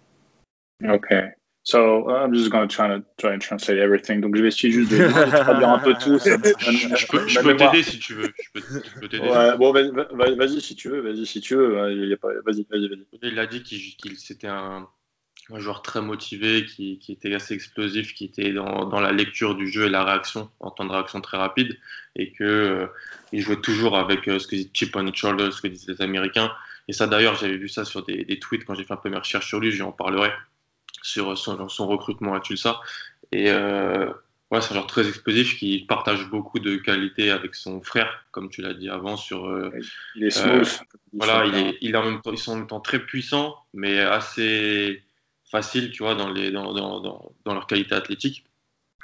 Okay. 0.84 1.30
So 1.62 2.08
uh, 2.08 2.22
I'm 2.22 2.32
just 2.32 2.50
going 2.52 2.68
to 2.68 2.72
try 2.72 2.86
to 2.86 3.02
try 3.18 3.32
and 3.32 3.42
translate 3.42 3.78
everything. 3.78 4.20
Donc 4.20 4.36
je 4.36 4.42
vais 4.42 4.48
essayer 4.48 4.70
juste 4.70 4.90
de, 4.90 4.98
de 4.98 5.30
traduire 5.30 5.68
un 5.70 5.78
peu 5.80 5.94
tout. 5.94 6.18
Ça 6.20 6.36
me- 6.38 6.44
ça 6.44 6.70
me- 6.70 6.96
Je 6.96 7.06
peux, 7.08 7.26
je 7.26 7.34
ma 7.34 7.42
peux 7.42 7.48
mémoire- 7.54 7.72
t'aider 7.72 7.82
si 7.82 7.98
tu 7.98 8.14
veux. 8.14 8.32
Je 8.38 8.50
peux, 8.60 8.60
je 8.60 9.00
peux 9.00 9.08
t'aider. 9.08 9.28
Ouais, 9.28 9.56
bon, 9.56 9.72
vas-y, 9.72 9.90
vas- 9.90 10.34
vas-y 10.36 10.60
si 10.60 10.76
tu 10.76 10.90
veux, 10.90 11.00
vas-y 11.00 11.26
si 11.26 11.40
tu 11.40 11.56
veux. 11.56 11.80
hein, 11.80 11.90
y 11.90 12.12
a 12.12 12.16
pas- 12.18 12.28
Vas-y, 12.44 12.64
vas-y, 12.70 12.88
vas-y. 12.88 13.06
Il 13.22 13.38
a 13.38 13.46
dit 13.46 13.62
qu'il 13.64 13.80
qu'il- 13.96 14.16
c'était 14.18 14.46
un, 14.46 14.86
un 15.52 15.60
joueur 15.60 15.82
très 15.82 16.00
motivé, 16.00 16.64
qui, 16.64 16.98
qui 16.98 17.12
était 17.12 17.34
assez 17.34 17.54
explosif, 17.54 18.14
qui 18.14 18.24
était 18.24 18.52
dans, 18.52 18.86
dans 18.86 19.00
la 19.00 19.12
lecture 19.12 19.54
du 19.54 19.68
jeu 19.70 19.86
et 19.86 19.90
la 19.90 20.04
réaction, 20.04 20.50
en 20.60 20.70
temps 20.70 20.84
de 20.84 20.92
réaction 20.92 21.20
très 21.20 21.36
rapide, 21.36 21.78
et 22.16 22.32
que 22.32 22.44
euh, 22.44 22.86
il 23.32 23.40
jouait 23.40 23.60
toujours 23.60 23.96
avec 23.96 24.28
euh, 24.28 24.38
ce 24.38 24.46
que 24.46 24.56
dit 24.56 24.70
chip 24.72 24.96
on 24.96 25.04
the 25.04 25.14
shoulder, 25.14 25.50
ce 25.52 25.60
que 25.60 25.68
disent 25.68 25.88
les 25.88 26.02
Américains. 26.02 26.52
Et 26.88 26.92
ça, 26.92 27.06
d'ailleurs, 27.06 27.36
j'avais 27.36 27.56
vu 27.56 27.68
ça 27.68 27.84
sur 27.84 28.04
des, 28.04 28.24
des 28.24 28.38
tweets 28.38 28.64
quand 28.64 28.74
j'ai 28.74 28.84
fait 28.84 28.94
un 28.94 28.96
peu 28.96 29.08
mes 29.08 29.18
recherches 29.18 29.48
sur 29.48 29.60
lui. 29.60 29.70
J'en 29.70 29.92
parlerai 29.92 30.30
sur 31.02 31.36
son, 31.38 31.68
son 31.68 31.86
recrutement 31.86 32.34
à 32.34 32.40
Tulsa. 32.40 32.80
Et 33.32 33.50
euh, 33.50 34.06
ouais, 34.50 34.60
c'est 34.60 34.70
un 34.70 34.74
joueur 34.74 34.86
très 34.86 35.06
explosif 35.08 35.58
qui 35.58 35.84
partage 35.86 36.28
beaucoup 36.28 36.58
de 36.58 36.76
qualités 36.76 37.30
avec 37.30 37.54
son 37.54 37.80
frère, 37.80 38.24
comme 38.30 38.50
tu 38.50 38.62
l'as 38.62 38.74
dit 38.74 38.88
avant, 38.88 39.16
sur 39.16 39.46
euh, 39.46 39.70
Il 40.16 40.24
est 40.24 40.30
smooth. 40.30 40.80
voilà, 41.12 41.46
il 41.46 41.54
est, 41.54 41.78
il 41.80 41.94
est 41.94 41.98
en 41.98 42.04
même 42.04 42.20
temps, 42.20 42.32
ils 42.32 42.38
sont 42.38 42.52
en 42.52 42.56
même 42.56 42.66
temps 42.66 42.80
très 42.80 43.00
puissants, 43.00 43.56
mais 43.74 44.00
assez 44.00 45.02
faciles, 45.50 45.90
tu 45.90 46.02
vois, 46.02 46.14
dans, 46.14 46.30
les, 46.30 46.50
dans, 46.50 46.72
dans, 46.72 47.00
dans, 47.00 47.54
leur 47.54 47.66
qualité 47.66 47.94
athlétique. 47.94 48.44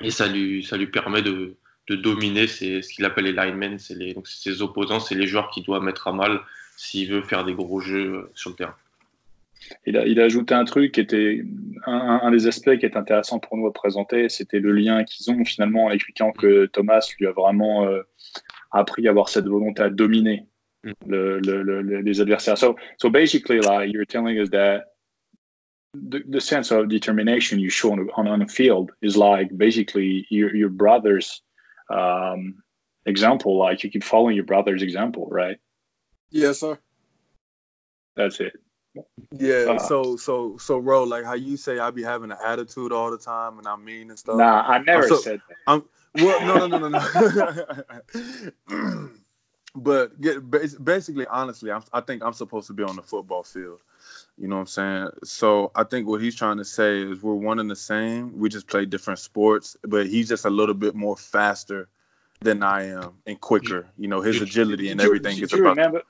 Et 0.00 0.10
ça 0.10 0.26
lui, 0.28 0.64
ça 0.64 0.76
lui 0.76 0.86
permet 0.88 1.22
de, 1.22 1.56
de 1.88 1.96
dominer 1.96 2.46
ses- 2.46 2.82
ce 2.82 2.92
qu'il 2.92 3.04
appelle 3.04 3.24
les 3.24 3.32
linemen, 3.32 3.78
c'est 3.78 3.94
les, 3.94 4.14
donc 4.14 4.26
ses 4.26 4.62
opposants, 4.62 5.00
c'est 5.00 5.14
les 5.14 5.26
joueurs 5.26 5.50
qu'il 5.50 5.64
doit 5.64 5.80
mettre 5.80 6.08
à 6.08 6.12
mal 6.12 6.40
s'il 6.76 7.10
veut 7.10 7.22
faire 7.22 7.44
des 7.44 7.54
gros 7.54 7.80
jeux 7.80 8.30
sur 8.34 8.50
le 8.50 8.56
terrain. 8.56 8.74
Il 9.86 9.96
a, 9.96 10.06
il 10.06 10.18
a 10.20 10.24
ajouté 10.24 10.54
un 10.54 10.64
truc 10.64 10.92
qui 10.92 11.00
était 11.00 11.44
un, 11.86 12.30
des 12.32 12.48
aspects 12.48 12.76
qui 12.78 12.84
est 12.84 12.96
intéressant 12.96 13.38
pour 13.38 13.56
nous 13.56 13.66
à 13.68 13.72
présenter, 13.72 14.28
c'était 14.28 14.58
le 14.58 14.72
lien 14.72 15.04
qu'ils 15.04 15.30
ont 15.30 15.44
finalement 15.44 15.84
en 15.84 15.90
expliquant 15.90 16.32
que 16.32 16.66
Thomas 16.66 17.06
lui 17.20 17.28
a 17.28 17.32
vraiment 17.32 17.86
euh, 17.86 18.02
appris 18.72 19.06
à 19.06 19.10
avoir 19.10 19.28
cette 19.28 19.46
volonté 19.46 19.82
à 19.82 19.90
dominer 19.90 20.46
Mm. 20.84 20.92
le, 21.06 21.38
le, 21.38 21.62
le- 21.62 21.80
le- 21.82 22.00
les 22.00 22.20
adversaires. 22.20 22.58
So, 22.58 22.74
so 22.98 23.08
basically, 23.08 23.60
like 23.60 23.92
you're 23.92 24.04
telling 24.04 24.36
us 24.36 24.50
that 24.50 24.91
the, 25.94 26.22
the 26.28 26.40
sense 26.40 26.70
of 26.70 26.88
determination 26.88 27.58
you 27.58 27.70
show 27.70 27.92
on, 27.92 28.08
on, 28.16 28.42
a 28.42 28.48
field 28.48 28.92
is 29.02 29.16
like 29.16 29.56
basically 29.56 30.26
your, 30.30 30.54
your 30.54 30.68
brother's 30.68 31.42
um, 31.90 32.62
example. 33.06 33.58
Like 33.58 33.84
you 33.84 33.90
keep 33.90 34.04
following 34.04 34.34
your 34.34 34.44
brother's 34.44 34.82
example, 34.82 35.28
right? 35.30 35.58
Yes, 36.30 36.60
sir. 36.60 36.78
That's 38.16 38.40
it. 38.40 38.54
Yeah, 39.38 39.76
Uh, 39.76 39.78
so 39.78 40.16
so 40.16 40.58
so 40.58 40.76
Ro, 40.76 41.04
like 41.04 41.24
how 41.24 41.32
you 41.32 41.56
say 41.56 41.78
I 41.78 41.90
be 41.90 42.02
having 42.02 42.30
an 42.30 42.36
attitude 42.44 42.92
all 42.92 43.10
the 43.10 43.16
time 43.16 43.58
and 43.58 43.66
I'm 43.66 43.82
mean 43.82 44.10
and 44.10 44.18
stuff. 44.18 44.36
Nah, 44.36 44.62
I 44.66 44.78
never 44.78 45.08
so- 45.08 45.16
said 45.16 45.40
that. 45.66 45.82
Well, 46.14 46.46
no, 46.46 46.66
no, 46.66 46.78
no, 46.78 46.88
no, 46.88 46.98
no. 48.68 49.08
but 49.74 50.20
get, 50.20 50.50
bas- 50.50 50.74
basically, 50.74 51.26
honestly, 51.26 51.70
I'm, 51.70 51.82
I 51.92 52.00
think 52.00 52.22
I'm 52.22 52.32
supposed 52.32 52.66
to 52.66 52.72
be 52.72 52.82
on 52.82 52.96
the 52.96 53.02
football 53.02 53.42
field. 53.42 53.80
You 54.38 54.48
know 54.48 54.56
what 54.56 54.62
I'm 54.62 54.66
saying? 54.66 55.08
So 55.24 55.70
I 55.74 55.84
think 55.84 56.06
what 56.06 56.20
he's 56.20 56.34
trying 56.34 56.58
to 56.58 56.64
say 56.64 57.02
is 57.02 57.22
we're 57.22 57.34
one 57.34 57.58
and 57.58 57.70
the 57.70 57.76
same. 57.76 58.38
We 58.38 58.48
just 58.48 58.66
play 58.66 58.84
different 58.84 59.18
sports, 59.20 59.76
but 59.82 60.06
he's 60.06 60.28
just 60.28 60.44
a 60.44 60.50
little 60.50 60.74
bit 60.74 60.94
more 60.94 61.16
faster 61.16 61.88
than 62.40 62.62
I 62.62 62.88
am 62.88 63.12
and 63.26 63.40
quicker. 63.40 63.86
You 63.96 64.08
know, 64.08 64.20
his 64.20 64.40
agility 64.40 64.90
and 64.90 65.00
everything 65.00 65.36
do 65.36 65.44
is 65.44 65.52
you 65.52 65.58
about. 65.58 65.76
remember? 65.76 66.02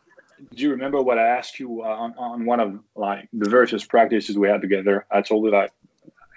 Do 0.55 0.63
you 0.63 0.71
remember 0.71 1.01
what 1.03 1.19
I 1.19 1.29
asked 1.29 1.61
you 1.61 1.83
uh, 1.83 1.87
on, 1.87 2.15
on 2.19 2.45
one 2.45 2.59
of 2.59 2.81
like 2.97 3.29
the 3.33 3.49
first 3.49 3.89
practices 3.89 4.37
we 4.37 4.49
had 4.49 4.61
together? 4.61 5.07
I 5.11 5.23
told 5.23 5.45
you 5.45 5.55
I 5.55 5.69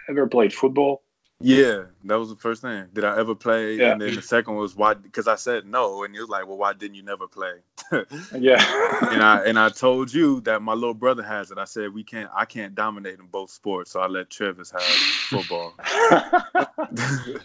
ever 0.09 0.27
played 0.27 0.53
football? 0.53 1.01
Yeah, 1.41 1.83
that 2.05 2.15
was 2.15 2.29
the 2.29 2.37
first 2.37 2.61
thing. 2.61 2.85
Did 2.93 3.03
I 3.03 3.17
ever 3.19 3.35
play? 3.35 3.75
Yeah. 3.75 3.91
And 3.91 4.01
then 4.01 4.15
the 4.15 4.21
second 4.21 4.55
was 4.55 4.73
why? 4.75 4.93
Because 4.93 5.27
I 5.27 5.35
said 5.35 5.65
no, 5.65 6.03
and 6.03 6.13
he 6.13 6.19
was 6.21 6.29
like, 6.29 6.47
"Well, 6.47 6.57
why 6.57 6.71
didn't 6.71 6.95
you 6.95 7.03
never 7.03 7.27
play?" 7.27 7.55
Yeah. 8.33 8.63
and 9.11 9.21
I 9.21 9.43
and 9.45 9.59
I 9.59 9.69
told 9.77 10.13
you 10.13 10.39
that 10.41 10.61
my 10.61 10.73
little 10.73 10.93
brother 10.93 11.23
has 11.23 11.51
it. 11.51 11.57
I 11.57 11.65
said 11.65 11.93
we 11.93 12.03
can't. 12.05 12.29
I 12.33 12.45
can't 12.45 12.73
dominate 12.73 13.19
in 13.19 13.25
both 13.27 13.51
sports, 13.51 13.91
so 13.91 13.99
I 13.99 14.07
let 14.07 14.29
Travis 14.29 14.71
have 14.71 14.81
football, 14.81 15.73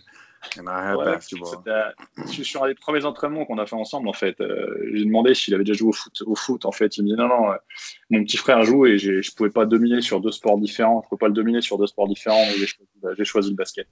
Je 0.57 2.43
sur 2.43 2.67
les 2.67 2.75
premiers 2.75 3.05
entraînements 3.05 3.45
qu'on 3.45 3.59
a 3.59 3.67
fait 3.67 3.77
ensemble 3.77 4.09
en 4.09 4.13
fait. 4.13 4.41
Euh, 4.41 4.91
j'ai 4.95 5.05
demandé 5.05 5.35
s'il 5.35 5.55
avait 5.55 5.65
déjà 5.65 5.79
joué 5.79 5.89
au 5.91 5.93
foot. 5.93 6.23
Au 6.27 6.35
foot 6.35 6.65
en 6.65 6.73
fait, 6.73 6.97
il 6.97 7.05
me 7.05 7.09
dit 7.11 7.15
non 7.17 7.29
non. 7.29 7.53
euh, 7.53 7.57
mon 8.11 8.25
petit 8.25 8.37
frère 8.37 8.63
joue 8.63 8.87
et 8.87 8.99
je 8.99 9.35
pouvais 9.35 9.51
pas 9.51 9.67
dominer 9.67 10.01
sur 10.01 10.21
deux 10.21 10.31
sports 10.33 10.59
différents. 10.59 11.03
Je 11.05 11.09
pouvais 11.09 11.19
pas 11.21 11.29
le 11.29 11.35
dominer 11.35 11.61
sur 11.61 11.79
deux 11.79 11.87
sports 11.87 12.09
différents. 12.09 12.43
J'ai 13.17 13.25
choisi, 13.25 13.51
bah, 13.51 13.51
le 13.51 13.55
basket. 13.57 13.87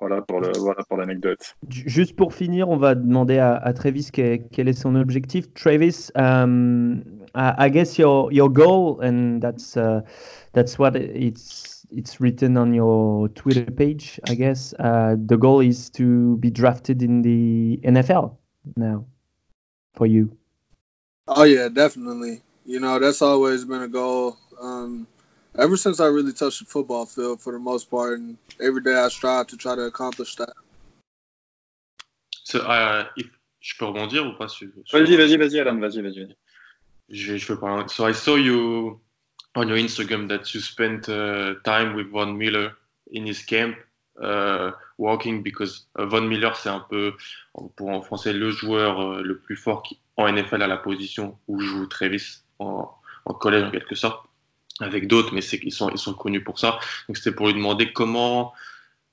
Voilà 0.00 0.20
pour 0.22 0.40
le 0.40 0.50
voilà 0.58 0.82
pour 0.88 0.96
l'anecdote. 0.98 1.54
Ju- 1.68 1.84
Juste 1.88 2.16
pour 2.16 2.34
finir, 2.34 2.68
on 2.68 2.76
va 2.76 2.94
demander 2.94 3.38
à, 3.38 3.54
à 3.54 3.72
Travis 3.72 4.10
que- 4.12 4.36
quel 4.50 4.68
est 4.68 4.72
son 4.78 4.96
objectif. 4.96 5.52
Travis, 5.54 6.10
um, 6.16 7.02
I, 7.34 7.52
I 7.58 7.70
guess 7.70 7.96
your 7.96 8.30
your 8.32 8.50
goal, 8.50 8.98
and 9.02 9.40
that's 9.40 9.76
uh, 9.76 10.00
that's 10.52 10.78
what 10.78 10.96
it's 10.96 11.73
it's 11.90 12.20
written 12.20 12.56
on 12.56 12.74
your 12.74 13.28
Twitter 13.30 13.70
page. 13.70 14.18
I 14.24 14.34
guess 14.34 14.74
uh, 14.78 15.16
the 15.26 15.36
goal 15.36 15.60
is 15.60 15.90
to 15.90 16.36
be 16.38 16.50
drafted 16.50 17.02
in 17.02 17.22
the 17.22 17.80
NFL 17.84 18.36
now 18.76 19.04
for 19.94 20.06
you. 20.06 20.36
Oh 21.28 21.44
yeah, 21.44 21.68
definitely. 21.68 22.42
You 22.66 22.80
know, 22.80 22.98
that's 22.98 23.22
always 23.22 23.64
been 23.64 23.82
a 23.82 23.88
goal. 23.88 24.36
Um, 24.60 25.06
ever 25.58 25.76
since 25.76 26.00
I 26.00 26.06
really 26.06 26.32
touched 26.32 26.60
the 26.60 26.66
football 26.66 27.06
field 27.06 27.40
for 27.40 27.52
the 27.52 27.58
most 27.58 27.90
part, 27.90 28.18
and 28.18 28.36
every 28.60 28.82
day 28.82 28.94
I 28.94 29.08
strive 29.08 29.46
to 29.48 29.56
try 29.56 29.74
to 29.74 29.82
accomplish 29.82 30.36
that. 30.36 30.52
So, 32.44 32.60
uh, 32.60 33.06
if- 33.16 33.30
je 33.60 33.74
peux 33.78 33.86
rebondir 33.86 34.26
ou 34.26 34.36
pas 34.36 34.48
sur, 34.48 34.68
sur- 34.84 34.98
Vas-y 34.98 35.16
vas-y 35.16 35.36
vas-y 35.38 35.58
Alan 35.60 35.80
vas-y 35.80 36.02
vas-y. 36.02 36.20
vas-y. 36.26 36.36
Je 37.08 37.36
je 37.38 37.52
vais 37.52 37.58
parler. 37.58 37.84
So 37.88 38.06
I 38.06 38.12
saw 38.12 38.36
you 38.36 39.00
on 39.56 39.68
your 39.68 39.78
Instagram 39.78 40.28
that 40.28 40.52
you 40.54 40.60
spent 40.60 41.08
uh, 41.08 41.54
time 41.64 41.94
with 41.94 42.10
Von 42.10 42.36
Miller 42.36 42.72
in 43.12 43.26
his 43.26 43.42
camp, 43.42 43.76
uh, 44.22 44.72
walking 44.98 45.42
because 45.42 45.86
uh, 45.96 46.06
Von 46.06 46.28
Miller 46.28 46.54
c'est 46.56 46.68
un 46.68 46.84
peu, 46.88 47.14
pour 47.76 47.88
en 47.90 48.02
français, 48.02 48.32
le 48.32 48.50
joueur 48.50 49.00
euh, 49.00 49.22
le 49.22 49.38
plus 49.38 49.56
fort 49.56 49.82
en 50.16 50.30
NFL 50.30 50.62
à 50.62 50.66
la 50.66 50.76
position 50.76 51.38
où 51.48 51.60
joue 51.60 51.86
Travis 51.86 52.42
en, 52.58 52.90
collège 53.40 53.64
en 53.64 53.70
quelque 53.70 53.94
sorte, 53.94 54.26
avec 54.80 55.06
d'autres, 55.08 55.34
mais 55.34 55.40
qu'ils 55.40 55.72
sont, 55.72 55.88
ils 55.90 55.98
sont 55.98 56.14
connus 56.14 56.42
pour 56.42 56.58
ça. 56.58 56.78
Donc 57.08 57.16
c'était 57.16 57.34
pour 57.34 57.46
lui 57.46 57.54
demander 57.54 57.92
comment, 57.92 58.52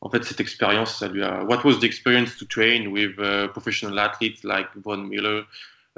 en 0.01 0.10
fait, 0.10 0.24
cette 0.24 0.39
expérience, 0.39 1.00
ça 1.00 1.07
lui 1.07 1.24
a. 1.24 1.43
What 1.43 1.63
was 1.63 1.79
the 1.79 1.83
experience 1.83 2.36
to 2.38 2.45
train 2.45 2.88
with 2.88 3.17
uh, 3.19 3.48
professional 3.50 3.98
athletes 4.00 4.43
like 4.43 4.69
Von 4.83 5.07
Miller? 5.07 5.45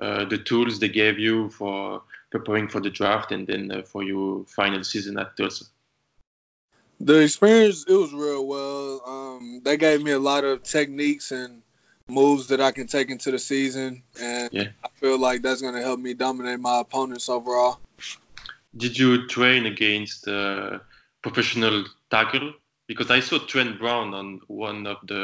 uh, 0.01 0.25
the 0.25 0.37
tools 0.37 0.79
they 0.79 0.89
gave 0.89 1.19
you 1.19 1.49
for 1.49 2.01
preparing 2.33 2.67
for 2.67 2.81
the 2.81 2.89
draft 2.89 3.31
and 3.31 3.45
then 3.45 3.71
uh, 3.71 3.83
for 3.83 4.01
your 4.03 4.43
final 4.45 4.83
season 4.83 5.19
at 5.19 5.37
Tulsa? 5.37 5.65
The 6.99 7.19
experience, 7.19 7.85
it 7.87 7.93
was 7.93 8.11
real 8.11 8.47
well. 8.47 9.01
Um, 9.05 9.61
they 9.63 9.77
gave 9.77 10.01
me 10.01 10.11
a 10.11 10.19
lot 10.19 10.43
of 10.43 10.63
techniques 10.63 11.31
and 11.31 11.61
moves 12.09 12.47
that 12.47 12.59
I 12.59 12.71
can 12.71 12.87
take 12.87 13.09
into 13.11 13.29
the 13.29 13.37
season, 13.37 14.01
and 14.19 14.49
Yeah. 14.51 14.69
I 14.83 14.89
feel 14.99 15.19
like 15.27 15.43
that's 15.43 15.61
going 15.61 15.75
to 15.75 15.85
help 15.89 15.99
me 15.99 16.13
dominate 16.15 16.59
my 16.59 16.79
opponents 16.79 17.29
overall. 17.29 17.79
Did 18.83 18.97
you 18.97 19.27
train 19.27 19.67
against 19.67 20.27
uh, 20.27 20.79
professional 21.21 21.85
tackle? 22.09 22.53
Because 22.87 23.09
I 23.11 23.19
saw 23.27 23.37
Trent 23.51 23.79
Brown 23.79 24.13
on 24.13 24.27
one 24.47 24.87
of 24.87 24.97
the 25.11 25.23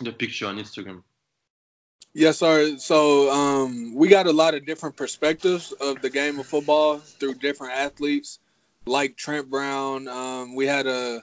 the 0.00 0.12
picture 0.12 0.46
on 0.46 0.58
Instagram. 0.64 1.02
Yes, 2.18 2.38
sir. 2.38 2.76
So 2.78 3.30
um, 3.30 3.94
we 3.94 4.08
got 4.08 4.26
a 4.26 4.32
lot 4.32 4.54
of 4.54 4.66
different 4.66 4.96
perspectives 4.96 5.70
of 5.80 6.02
the 6.02 6.10
game 6.10 6.40
of 6.40 6.46
football 6.46 6.98
through 6.98 7.34
different 7.34 7.74
athletes, 7.74 8.40
like 8.86 9.16
Trent 9.16 9.48
Brown. 9.48 10.08
Um, 10.08 10.56
we 10.56 10.66
had 10.66 10.88
a 10.88 11.22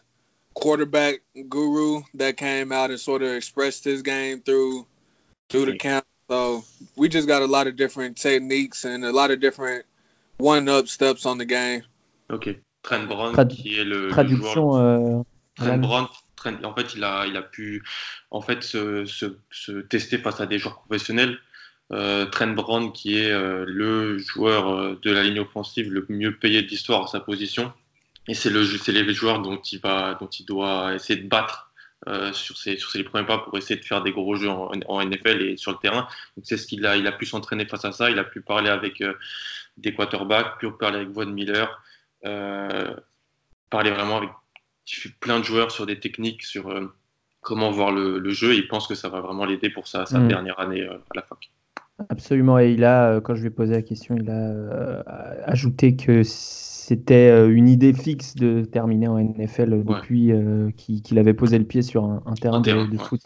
quarterback 0.53 1.15
guru 1.49 2.01
that 2.13 2.37
came 2.37 2.71
out 2.71 2.91
and 2.91 2.99
sort 2.99 3.23
of 3.23 3.31
expressed 3.31 3.83
his 3.83 4.01
game 4.01 4.39
through 4.39 4.87
through 5.49 5.65
the 5.65 5.77
camp. 5.77 6.05
So 6.29 6.63
we 6.95 7.09
just 7.09 7.27
got 7.27 7.41
a 7.41 7.45
lot 7.45 7.67
of 7.67 7.75
different 7.75 8.15
techniques 8.15 8.85
and 8.85 9.03
a 9.03 9.11
lot 9.11 9.31
of 9.31 9.41
different 9.41 9.83
one-up 10.37 10.87
steps 10.87 11.25
on 11.25 11.37
the 11.37 11.45
game. 11.45 11.83
Ok. 12.29 12.55
Trent 12.83 13.09
Brown 13.09 13.33
Trad- 13.35 13.49
qui 13.49 13.81
est 13.81 13.83
le, 13.83 14.07
le 14.07 14.35
joueur 14.37 14.75
euh, 14.75 15.23
Trent 15.57 15.81
Brown, 15.81 16.07
En 16.63 16.75
fait, 16.75 16.93
il 16.95 17.03
a, 17.03 17.25
il 17.27 17.37
a 17.37 17.41
pu 17.41 17.83
en 18.31 18.41
fait, 18.41 18.63
se, 18.63 19.79
tester 19.89 20.17
face 20.17 20.41
à 20.41 20.45
des 20.45 20.59
joueurs 20.59 20.81
professionnels. 20.81 21.39
Euh, 21.91 22.25
Trent 22.25 22.47
Brown, 22.47 22.91
qui 22.91 23.17
est 23.17 23.31
euh, 23.31 23.63
le 23.67 24.17
joueur 24.17 24.69
euh, 24.69 24.99
de 25.03 25.11
la 25.11 25.23
ligne 25.23 25.39
offensive 25.39 25.91
le 25.93 26.05
mieux 26.09 26.35
payé 26.35 26.63
de 26.63 26.67
l'histoire 26.67 27.03
à 27.03 27.07
sa 27.07 27.19
position. 27.19 27.71
Et 28.27 28.33
c'est 28.33 28.49
le, 28.49 28.61
les 28.61 29.13
joueurs 29.13 29.39
dont 29.41 29.57
il, 29.57 29.79
va, 29.79 30.15
dont 30.15 30.27
il 30.27 30.45
doit 30.45 30.95
essayer 30.95 31.19
de 31.21 31.27
battre 31.27 31.71
sur, 32.33 32.55
ses, 32.55 32.77
sur 32.77 32.91
premiers 33.05 33.25
pas 33.25 33.39
pour 33.39 33.57
essayer 33.57 33.79
de 33.79 33.85
faire 33.85 34.03
des 34.03 34.11
gros 34.11 34.35
jeux 34.35 34.49
en, 34.49 35.03
NFL 35.03 35.41
et 35.41 35.57
sur 35.57 35.71
le 35.71 35.77
terrain. 35.77 36.07
Donc 36.35 36.45
c'est 36.45 36.57
ce 36.57 36.67
qu'il 36.67 36.85
a, 36.85 36.97
il 36.97 37.07
a 37.07 37.11
pu 37.11 37.25
s'entraîner 37.25 37.65
face 37.65 37.85
à 37.85 37.91
ça, 37.91 38.11
il 38.11 38.19
a 38.19 38.23
pu 38.23 38.41
parler 38.41 38.69
avec 38.69 39.03
des 39.77 39.93
quarterbacks, 39.93 40.59
pu 40.59 40.71
parler 40.71 40.97
avec 40.97 41.09
Von 41.09 41.27
Miller, 41.27 41.81
parler 42.21 43.91
vraiment 43.91 44.17
avec 44.17 44.29
plein 45.20 45.39
de 45.39 45.46
joueurs 45.46 45.72
sur 45.72 45.86
des 45.86 46.00
techniques, 46.00 46.44
sur 46.44 46.74
comment 47.42 47.72
voir 47.72 47.92
le, 47.92 48.30
jeu 48.30 48.54
et 48.54 48.58
il 48.58 48.68
pense 48.68 48.88
que 48.88 48.96
ça 48.96 49.10
va 49.10 49.22
vraiment 49.22 49.46
l'aider 49.46 49.70
pour 49.70 49.88
sa, 49.88 50.06
sa 50.06 50.20
mm. 50.20 50.27
dernière 50.27 50.60
année 50.60 50.84
à 50.84 51.00
la 51.15 51.22
fac. 51.22 51.51
Absolument, 52.10 52.60
et 52.60 52.72
il 52.72 52.84
a, 52.84 53.22
quand 53.22 53.36
je 53.36 53.42
lui 53.42 53.48
ai 53.48 53.51
posé 53.51 53.74
la 53.74 53.82
question, 53.82 54.15
il 54.18 54.30
a 54.30 55.04
ajouté 55.46 55.96
que 55.96 56.24
c'était 56.24 57.32
euh, 57.32 57.50
une 57.50 57.68
idée 57.68 57.94
fixe 57.94 58.36
de 58.36 58.63
terminer 58.63 59.08
en 59.08 59.18
NFL 59.18 59.84
depuis 59.84 60.32
euh, 60.32 60.70
qu'il 60.77 61.18
avait 61.18 61.34
posé 61.34 61.58
le 61.58 61.65
pied 61.65 61.82
sur 61.82 62.04
un, 62.04 62.22
terrain, 62.39 62.62
de, 62.62 62.98
foot, 62.98 63.22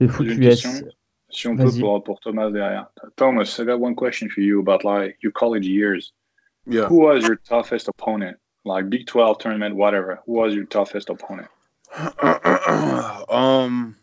de 0.00 0.06
foot 0.06 0.26
US. 0.26 0.84
Si 1.28 1.46
on 1.46 1.56
peut 1.56 1.70
pour, 1.78 2.02
pour, 2.02 2.20
Thomas 2.20 2.50
derrière. 2.50 2.86
Thomas, 3.16 3.58
I 3.58 3.64
got 3.66 3.80
one 3.80 3.94
question 3.94 4.28
for 4.30 4.40
you 4.40 4.60
about 4.60 4.82
like 4.82 5.18
your 5.22 5.32
college 5.32 5.66
years. 5.66 6.14
Yeah. 6.66 6.86
Who 6.88 7.00
was 7.00 7.22
your 7.22 7.36
toughest 7.36 7.88
opponent? 7.88 8.36
Like 8.64 8.88
Big 8.88 9.06
12 9.06 9.38
tournament, 9.38 9.76
whatever. 9.76 10.20
Who 10.26 10.32
was 10.32 10.54
your 10.54 10.64
toughest 10.64 11.10
opponent? 11.10 11.48
um, 13.30 13.96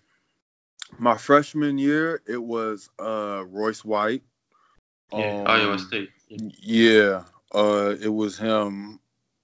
my 0.98 1.18
freshman 1.18 1.78
year, 1.78 2.22
it 2.28 2.42
was 2.42 2.90
uh 3.00 3.44
Royce 3.48 3.84
White. 3.84 4.24
Yeah, 5.12 5.42
um, 5.42 5.48
Iowa 5.48 5.78
State. 5.80 6.10
Yeah, 6.62 7.24
uh, 7.54 7.96
it 8.00 8.10
was 8.10 8.38
him. 8.38 9.00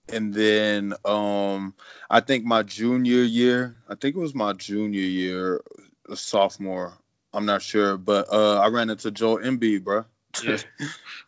And 0.10 0.34
then 0.34 0.94
um, 1.04 1.74
I 2.10 2.22
think 2.22 2.46
my 2.46 2.64
junior 2.64 3.24
year, 3.24 3.76
I 3.90 3.96
think 3.96 4.16
it 4.16 4.20
was 4.20 4.34
my 4.34 4.54
junior 4.54 5.02
year, 5.02 5.62
a 6.10 6.16
sophomore. 6.16 6.98
I'm 7.34 7.46
not 7.46 7.62
sure, 7.62 7.98
but 7.98 8.32
uh, 8.32 8.60
I 8.60 8.68
ran 8.70 8.90
into 8.90 9.12
Joel 9.12 9.40
Embiid, 9.40 9.84
bro. 9.84 10.06
Yeah, 10.42 10.58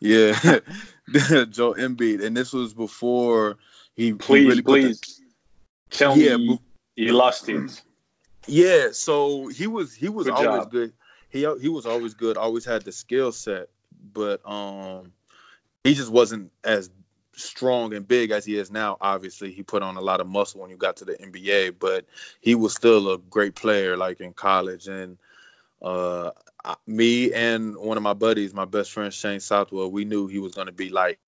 yeah, 0.00 0.32
Joel 1.50 1.74
Embiid, 1.74 2.24
and 2.24 2.34
this 2.34 2.52
was 2.54 2.72
before 2.72 3.58
he. 4.00 4.12
Please, 4.14 4.42
he 4.42 4.48
really 4.48 4.62
please 4.62 5.00
the, 5.00 5.96
tell 5.96 6.16
yeah, 6.16 6.36
me 6.36 6.58
he 6.96 7.12
lost 7.12 7.48
it. 7.48 7.82
Yeah, 8.46 8.88
so 8.92 9.48
he 9.48 9.66
was 9.66 9.94
he 9.94 10.08
was 10.08 10.26
good 10.26 10.34
always 10.34 10.62
job. 10.62 10.70
good. 10.70 10.92
He 11.28 11.40
he 11.60 11.68
was 11.68 11.86
always 11.86 12.14
good. 12.14 12.36
Always 12.36 12.64
had 12.64 12.82
the 12.82 12.92
skill 12.92 13.30
set, 13.32 13.68
but 14.12 14.40
um, 14.48 15.12
he 15.84 15.94
just 15.94 16.10
wasn't 16.10 16.50
as 16.64 16.90
strong 17.34 17.94
and 17.94 18.06
big 18.06 18.30
as 18.30 18.44
he 18.44 18.56
is 18.56 18.70
now. 18.70 18.96
Obviously, 19.00 19.52
he 19.52 19.62
put 19.62 19.82
on 19.82 19.96
a 19.96 20.00
lot 20.00 20.20
of 20.20 20.26
muscle 20.26 20.60
when 20.60 20.70
you 20.70 20.76
got 20.76 20.96
to 20.96 21.04
the 21.04 21.14
NBA, 21.14 21.76
but 21.78 22.06
he 22.40 22.54
was 22.54 22.74
still 22.74 23.12
a 23.12 23.18
great 23.18 23.54
player, 23.54 23.96
like 23.96 24.20
in 24.20 24.32
college. 24.32 24.88
And 24.88 25.18
uh, 25.82 26.30
me 26.86 27.32
and 27.32 27.76
one 27.76 27.96
of 27.96 28.02
my 28.02 28.14
buddies, 28.14 28.52
my 28.54 28.64
best 28.64 28.92
friend 28.92 29.12
Shane 29.12 29.40
Southwell, 29.40 29.90
we 29.90 30.04
knew 30.04 30.26
he 30.26 30.38
was 30.38 30.54
going 30.54 30.66
to 30.66 30.72
be 30.72 30.88
like 30.88 31.18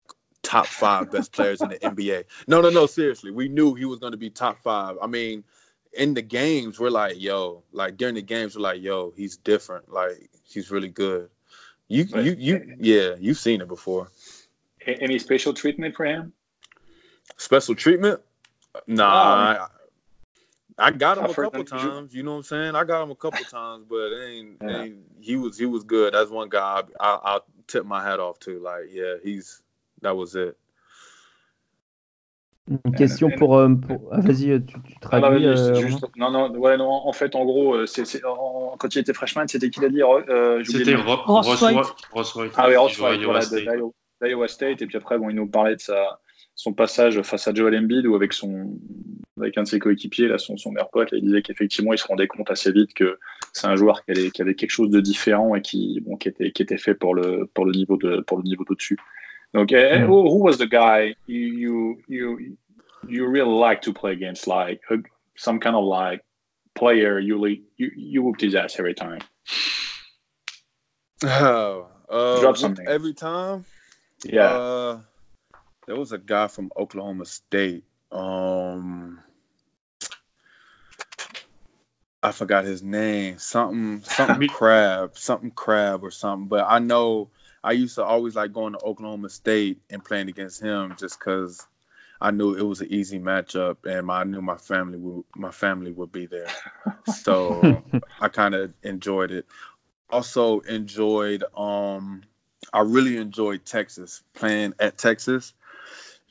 top 0.42 0.66
five 0.66 1.11
best 1.11 1.32
players 1.32 1.61
in 1.61 1.68
the 1.68 1.78
NBA. 1.78 2.25
No, 2.46 2.61
no, 2.61 2.70
no, 2.70 2.87
seriously, 2.87 3.30
we 3.30 3.49
knew 3.49 3.75
he 3.75 3.84
was 3.84 3.99
going 3.99 4.12
to 4.12 4.18
be 4.18 4.30
top 4.30 4.58
five. 4.62 4.96
I 5.00 5.06
mean, 5.06 5.44
in 5.94 6.14
the 6.14 6.22
games, 6.22 6.78
we're 6.80 6.90
like, 6.90 7.20
yo, 7.20 7.62
like 7.72 7.96
during 7.96 8.14
the 8.14 8.22
games, 8.22 8.56
we're 8.56 8.62
like, 8.62 8.82
yo, 8.82 9.12
he's 9.16 9.37
different. 9.37 9.92
Like 9.92 10.30
he's 10.44 10.70
really 10.70 10.88
good. 10.88 11.28
You, 11.88 12.04
you, 12.04 12.37
you, 12.38 12.76
yeah, 12.78 13.14
you've 13.18 13.38
seen 13.38 13.61
it 13.61 13.68
before. 13.68 14.08
Any 14.87 15.18
special 15.18 15.52
treatment 15.52 15.94
for 15.94 16.06
him? 16.06 16.32
Special 17.37 17.75
treatment? 17.75 18.20
Nah, 18.87 19.04
oh. 19.04 19.66
I, 20.78 20.87
I, 20.87 20.90
got 20.90 21.18
him 21.18 21.26
a 21.26 21.34
couple 21.34 21.64
times. 21.64 22.14
You 22.14 22.22
know 22.22 22.32
what 22.32 22.37
I'm 22.38 22.42
saying? 22.44 22.76
I 22.76 22.84
got 22.84 23.02
him 23.02 23.11
a 23.11 23.14
couple 23.14 23.44
times, 23.44 23.84
but 23.88 24.08
ain't, 24.14 24.56
yeah. 24.62 24.82
ain't, 24.82 24.96
he 25.20 25.37
was 25.37 25.58
he 25.58 25.66
was 25.66 25.84
good. 25.84 26.14
That's 26.14 26.30
one 26.30 26.49
guy 26.49 26.82
I, 26.99 27.18
I, 27.22 27.34
will 27.34 27.44
tip 27.66 27.84
my 27.84 28.02
hat 28.02 28.18
off 28.18 28.38
to. 28.40 28.58
Like, 28.58 28.84
yeah, 28.90 29.16
he's 29.22 29.61
that 30.02 30.14
was 30.14 30.35
it. 30.35 30.56
Une 32.85 32.94
question 32.94 33.28
pour, 33.30 33.59
euh, 33.59 33.75
pour... 33.75 34.09
Ah, 34.12 34.21
vas-y, 34.21 34.52
euh, 34.52 34.61
tu, 34.61 34.80
tu 34.82 34.94
traduis. 35.00 35.47
Ah, 35.47 35.50
euh, 35.50 35.75
juste... 35.75 36.04
Non, 36.16 36.30
non, 36.30 36.49
ouais, 36.52 36.76
non, 36.76 36.88
en 36.88 37.12
fait, 37.12 37.35
en 37.35 37.44
gros, 37.44 37.75
euh, 37.75 37.87
c'est, 37.87 38.04
c'est, 38.04 38.25
en... 38.25 38.76
quand 38.78 38.94
il 38.94 39.00
était 39.00 39.12
freshman, 39.12 39.49
c'était 39.49 39.68
qui 39.68 39.80
l'a 39.80 39.88
dit 39.88 40.02
euh, 40.02 40.62
C'était 40.64 40.94
Ross 40.94 41.61
White. 41.61 41.78
Ah 42.56 42.68
oui, 42.68 42.76
Ross 42.76 42.99
White, 43.00 43.23
voilà, 43.23 43.40
d'Iowa 44.23 44.48
State. 44.48 44.81
Et 44.81 44.87
puis 44.87 44.96
après, 44.96 45.18
bon, 45.18 45.29
il 45.29 45.35
nous 45.35 45.48
parlait 45.48 45.74
de 45.74 45.81
sa, 45.81 46.20
son 46.55 46.72
passage 46.72 47.20
face 47.22 47.48
à 47.48 47.55
Joel 47.55 47.76
Embiid 47.76 48.07
ou 48.07 48.14
avec, 48.14 48.33
son, 48.33 48.79
avec 49.40 49.59
un 49.59 49.64
de 49.64 49.68
ses 49.68 49.81
coéquipiers, 49.81 50.29
là, 50.29 50.38
son, 50.38 50.57
son 50.57 50.70
meilleur 50.70 50.90
pote. 50.90 51.11
Là, 51.11 51.18
il 51.18 51.24
disait 51.24 51.42
qu'effectivement, 51.42 51.92
il 51.92 51.98
se 51.98 52.07
rendait 52.07 52.29
compte 52.29 52.50
assez 52.50 52.70
vite 52.70 52.94
que 52.94 53.18
c'est 53.53 53.66
un 53.66 53.74
joueur 53.74 54.05
qui 54.05 54.12
avait, 54.12 54.31
qui 54.31 54.40
avait, 54.40 54.55
quelque 54.55 54.70
chose 54.70 54.90
de 54.90 55.00
différent 55.00 55.57
et 55.57 55.62
qui, 55.62 56.00
bon, 56.03 56.16
qui, 56.16 56.29
était, 56.29 56.53
qui 56.53 56.62
était 56.62 56.79
fait 56.79 56.94
pour 56.94 57.16
le, 57.16 57.50
pour 57.55 57.64
le 57.64 57.72
niveau 57.72 57.96
de, 57.96 58.20
pour 58.20 58.38
le 58.38 58.44
niveau 58.44 58.62
d'au-dessus. 58.64 58.98
Donc, 59.54 59.68
mm. 59.68 60.06
who, 60.06 60.30
who, 60.30 60.42
was 60.42 60.58
the 60.58 60.66
guy 60.66 61.14
you, 61.26 62.02
you, 62.08 62.56
you 63.06 63.26
really 63.26 63.50
like 63.50 63.82
to 63.82 63.92
play 63.92 64.12
against? 64.12 64.46
Like 64.46 64.80
uh, 64.90 64.96
some 65.36 65.60
kind 65.60 65.76
of 65.76 65.84
like 65.84 66.24
player 66.74 67.18
you, 67.18 67.44
you, 67.76 67.90
you 67.94 68.22
whooped 68.22 68.40
his 68.40 68.54
ass 68.54 68.78
every 68.78 68.94
time? 68.94 69.20
Oh, 71.24 71.88
uh, 72.08 72.40
Drop 72.40 72.56
something. 72.56 72.86
Every 72.88 73.12
time? 73.12 73.64
Yeah. 74.24 74.46
Uh, 74.46 75.00
there 75.86 75.96
was 75.96 76.12
a 76.12 76.18
guy 76.18 76.48
from 76.48 76.70
Oklahoma 76.76 77.26
State. 77.26 77.84
Um, 78.10 79.20
I 82.22 82.32
forgot 82.32 82.64
his 82.64 82.82
name. 82.82 83.38
Something, 83.38 84.02
something 84.04 84.48
crab, 84.48 85.18
something 85.18 85.50
crab 85.50 86.04
or 86.04 86.10
something. 86.10 86.48
But 86.48 86.66
I 86.68 86.78
know 86.78 87.30
I 87.64 87.72
used 87.72 87.94
to 87.96 88.05
always 88.05 88.37
like 88.37 88.53
going 88.53 88.72
to 88.72 88.85
Oklahoma 88.85 89.29
State 89.29 89.81
and 89.90 90.05
playing 90.05 90.29
against 90.29 90.61
him 90.61 90.94
just 90.98 91.18
because 91.18 91.66
I 92.20 92.31
knew 92.31 92.55
it 92.55 92.62
was 92.62 92.81
an 92.81 92.92
easy 92.92 93.18
matchup, 93.18 93.79
and 93.85 94.11
I 94.11 94.25
knew 94.25 94.42
my 94.42 94.57
family 94.57 94.98
would 94.98 95.25
my 95.37 95.51
family 95.51 95.92
would 95.92 96.12
be 96.12 96.27
there. 96.27 96.48
So 97.07 97.83
I 98.20 98.29
kind 98.29 98.55
of 98.55 98.72
enjoyed 98.83 99.31
it. 99.31 99.46
Also 100.11 100.61
enjoyed 100.61 101.44
um 101.57 102.22
I 102.72 102.81
really 102.81 103.16
enjoyed 103.16 103.64
Texas 103.64 104.22
playing 104.35 104.75
at 104.79 104.98
Texas, 104.98 105.55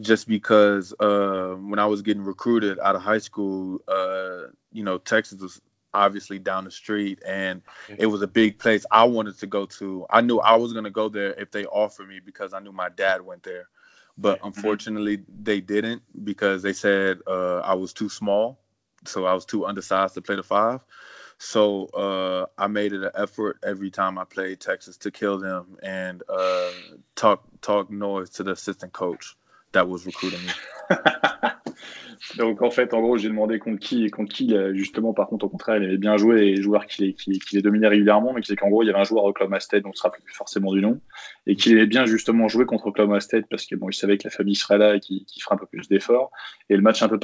just 0.02 0.28
because 0.28 0.94
uh, 1.00 1.56
when 1.60 1.80
I 1.80 1.86
was 1.86 2.02
getting 2.02 2.24
recruited 2.24 2.80
out 2.80 2.96
of 2.96 3.02
high 3.02 3.20
school, 3.20 3.80
uh, 3.88 4.48
you 4.72 4.84
know, 4.84 4.98
Texas 4.98 5.42
was 5.42 5.62
obviously 5.94 6.40
down 6.40 6.66
the 6.66 6.72
street, 6.72 7.20
and 7.26 7.62
it 7.98 8.08
was 8.08 8.22
a 8.22 8.28
big 8.28 8.60
place 8.60 8.86
I 8.92 9.04
wanted 9.04 9.38
to 9.40 9.48
go 9.48 9.66
to. 9.66 10.06
I 10.10 10.22
knew 10.22 10.40
I 10.40 10.56
was 10.56 10.74
going 10.74 10.86
to 10.86 10.92
go 10.92 11.10
there 11.10 11.34
if 11.34 11.52
they 11.52 11.66
offered 11.66 12.08
me 12.08 12.20
because 12.24 12.54
I 12.54 12.60
knew 12.60 12.72
my 12.72 12.90
dad 12.90 13.22
went 13.22 13.44
there, 13.44 13.70
but 14.18 14.38
mm-hmm. 14.38 14.48
unfortunately 14.48 15.24
they 15.42 15.62
didn't 15.62 16.02
because 16.24 16.62
they 16.62 16.74
said 16.74 17.20
uh, 17.28 17.60
I 17.60 17.74
was 17.74 17.94
too 17.94 18.10
small, 18.10 18.60
so 19.06 19.26
I 19.26 19.34
was 19.34 19.46
too 19.46 19.66
undersized 19.66 20.14
to 20.16 20.22
play 20.22 20.36
the 20.36 20.44
five. 20.44 20.84
So 21.44 21.86
uh, 21.88 22.46
I 22.56 22.68
made 22.68 22.94
it 22.94 23.02
an 23.02 23.10
effort 23.16 23.58
every 23.64 23.90
time 23.90 24.20
I 24.20 24.26
played 24.26 24.60
Texas 24.60 24.96
to 24.98 25.10
kill 25.10 25.40
them 25.40 25.76
and 25.82 26.22
uh, 26.30 26.70
talk 27.16 27.44
talk 27.62 27.90
noise 27.90 28.30
to 28.32 28.44
the 28.44 28.52
assistant 28.52 28.94
coach 28.94 29.36
that 29.72 29.90
was 29.90 30.06
recruiting 30.06 30.42
me. 30.46 30.52
Donc 32.38 32.62
en 32.62 32.70
fait, 32.70 32.94
en 32.94 33.02
gros, 33.02 33.18
j'ai 33.18 33.30
demandé 33.30 33.60
contre 33.60 33.80
qui, 33.80 34.10
contre 34.10 34.34
qui, 34.34 34.56
justement, 34.74 35.14
par 35.14 35.28
contre, 35.28 35.46
au 35.46 35.50
contraire, 35.50 35.78
il 35.78 35.84
aimait 35.84 35.98
bien 35.98 36.18
jouer 36.18 36.42
et 36.48 36.62
joueur 36.62 36.86
qui, 36.86 37.14
qui, 37.16 37.40
qui 37.40 37.56
les 37.56 37.62
dominait 37.62 37.88
régulièrement, 37.88 38.34
mais 38.34 38.42
qui 38.42 38.48
c'est 38.48 38.56
qu'en 38.56 38.70
gros, 38.70 38.84
il 38.84 38.88
y 38.88 38.90
avait 38.90 39.00
un 39.00 39.04
joueur 39.04 39.24
au 39.24 39.30
Oklahoma 39.30 39.60
State, 39.60 39.84
dont 39.84 39.90
on 39.90 39.92
ne 39.92 39.96
se 39.96 40.04
rappelle 40.04 40.22
plus 40.22 40.34
forcément 40.34 40.72
du 40.74 40.82
nom, 40.82 41.00
et 41.48 41.56
qui 41.56 41.72
aimait 41.72 41.88
bien 41.88 42.06
justement 42.06 42.48
jouer 42.48 42.66
contre 42.66 42.88
Oklahoma 42.88 43.20
State 43.20 43.46
parce 43.50 43.66
que 43.66 43.76
bon, 43.76 43.90
il 43.90 43.94
savait 43.94 44.18
que 44.18 44.26
la 44.26 44.30
famille 44.30 44.56
serait 44.56 44.78
là 44.78 44.96
et 44.96 45.00
qu'il 45.00 45.26
ferait 45.42 45.56
un 45.56 45.58
peu 45.58 45.66
plus 45.66 45.88
d'efforts. 45.88 46.32
Et 46.70 46.76
le 46.76 46.82
match 46.82 47.02
un 47.02 47.10
peu, 47.10 47.20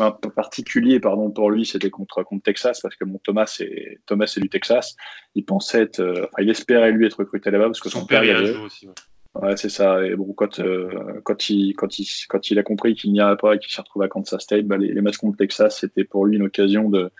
un 0.00 0.10
peu 0.10 0.30
particulier, 0.30 1.00
pardon, 1.00 1.30
pour 1.30 1.50
lui, 1.50 1.64
c'était 1.64 1.90
contre, 1.90 2.22
contre 2.22 2.42
Texas 2.42 2.80
parce 2.80 2.96
que 2.96 3.04
mon 3.04 3.18
Thomas 3.18 3.56
est 3.60 4.00
Thomas 4.06 4.32
est 4.36 4.40
du 4.40 4.48
Texas. 4.48 4.96
Il 5.34 5.44
pensait 5.44 5.82
être, 5.82 6.00
euh, 6.00 6.26
enfin, 6.26 6.42
il 6.42 6.50
espérait 6.50 6.92
lui 6.92 7.06
être 7.06 7.18
recruté 7.18 7.50
là-bas 7.50 7.66
parce 7.66 7.80
que 7.80 7.88
son, 7.88 8.06
père, 8.06 8.20
père 8.20 8.42
y 8.42 8.48
a 8.48 8.60
aussi. 8.60 8.86
Ouais. 8.86 8.94
Ouais, 9.34 9.56
c'est 9.56 9.68
ça. 9.68 10.04
Et 10.06 10.14
bon, 10.14 10.32
quand, 10.32 10.60
euh, 10.60 11.20
quand, 11.24 11.50
il, 11.50 11.74
quand, 11.74 11.98
il, 11.98 12.06
quand 12.28 12.50
il 12.50 12.58
a 12.58 12.62
compris 12.62 12.94
qu'il 12.94 13.12
n'y 13.12 13.20
avait 13.20 13.36
pas 13.36 13.54
et 13.54 13.58
qu'il 13.58 13.72
s'est 13.72 13.80
retrouvé 13.80 14.06
à 14.06 14.08
Kansas 14.08 14.40
State, 14.40 14.66
bah, 14.66 14.76
les, 14.76 14.92
les 14.92 15.00
matchs 15.00 15.16
contre 15.16 15.36
Texas, 15.36 15.80
c'était 15.80 16.04
pour 16.04 16.26
lui 16.26 16.36
une 16.36 16.44
occasion 16.44 16.88
de 16.88 17.10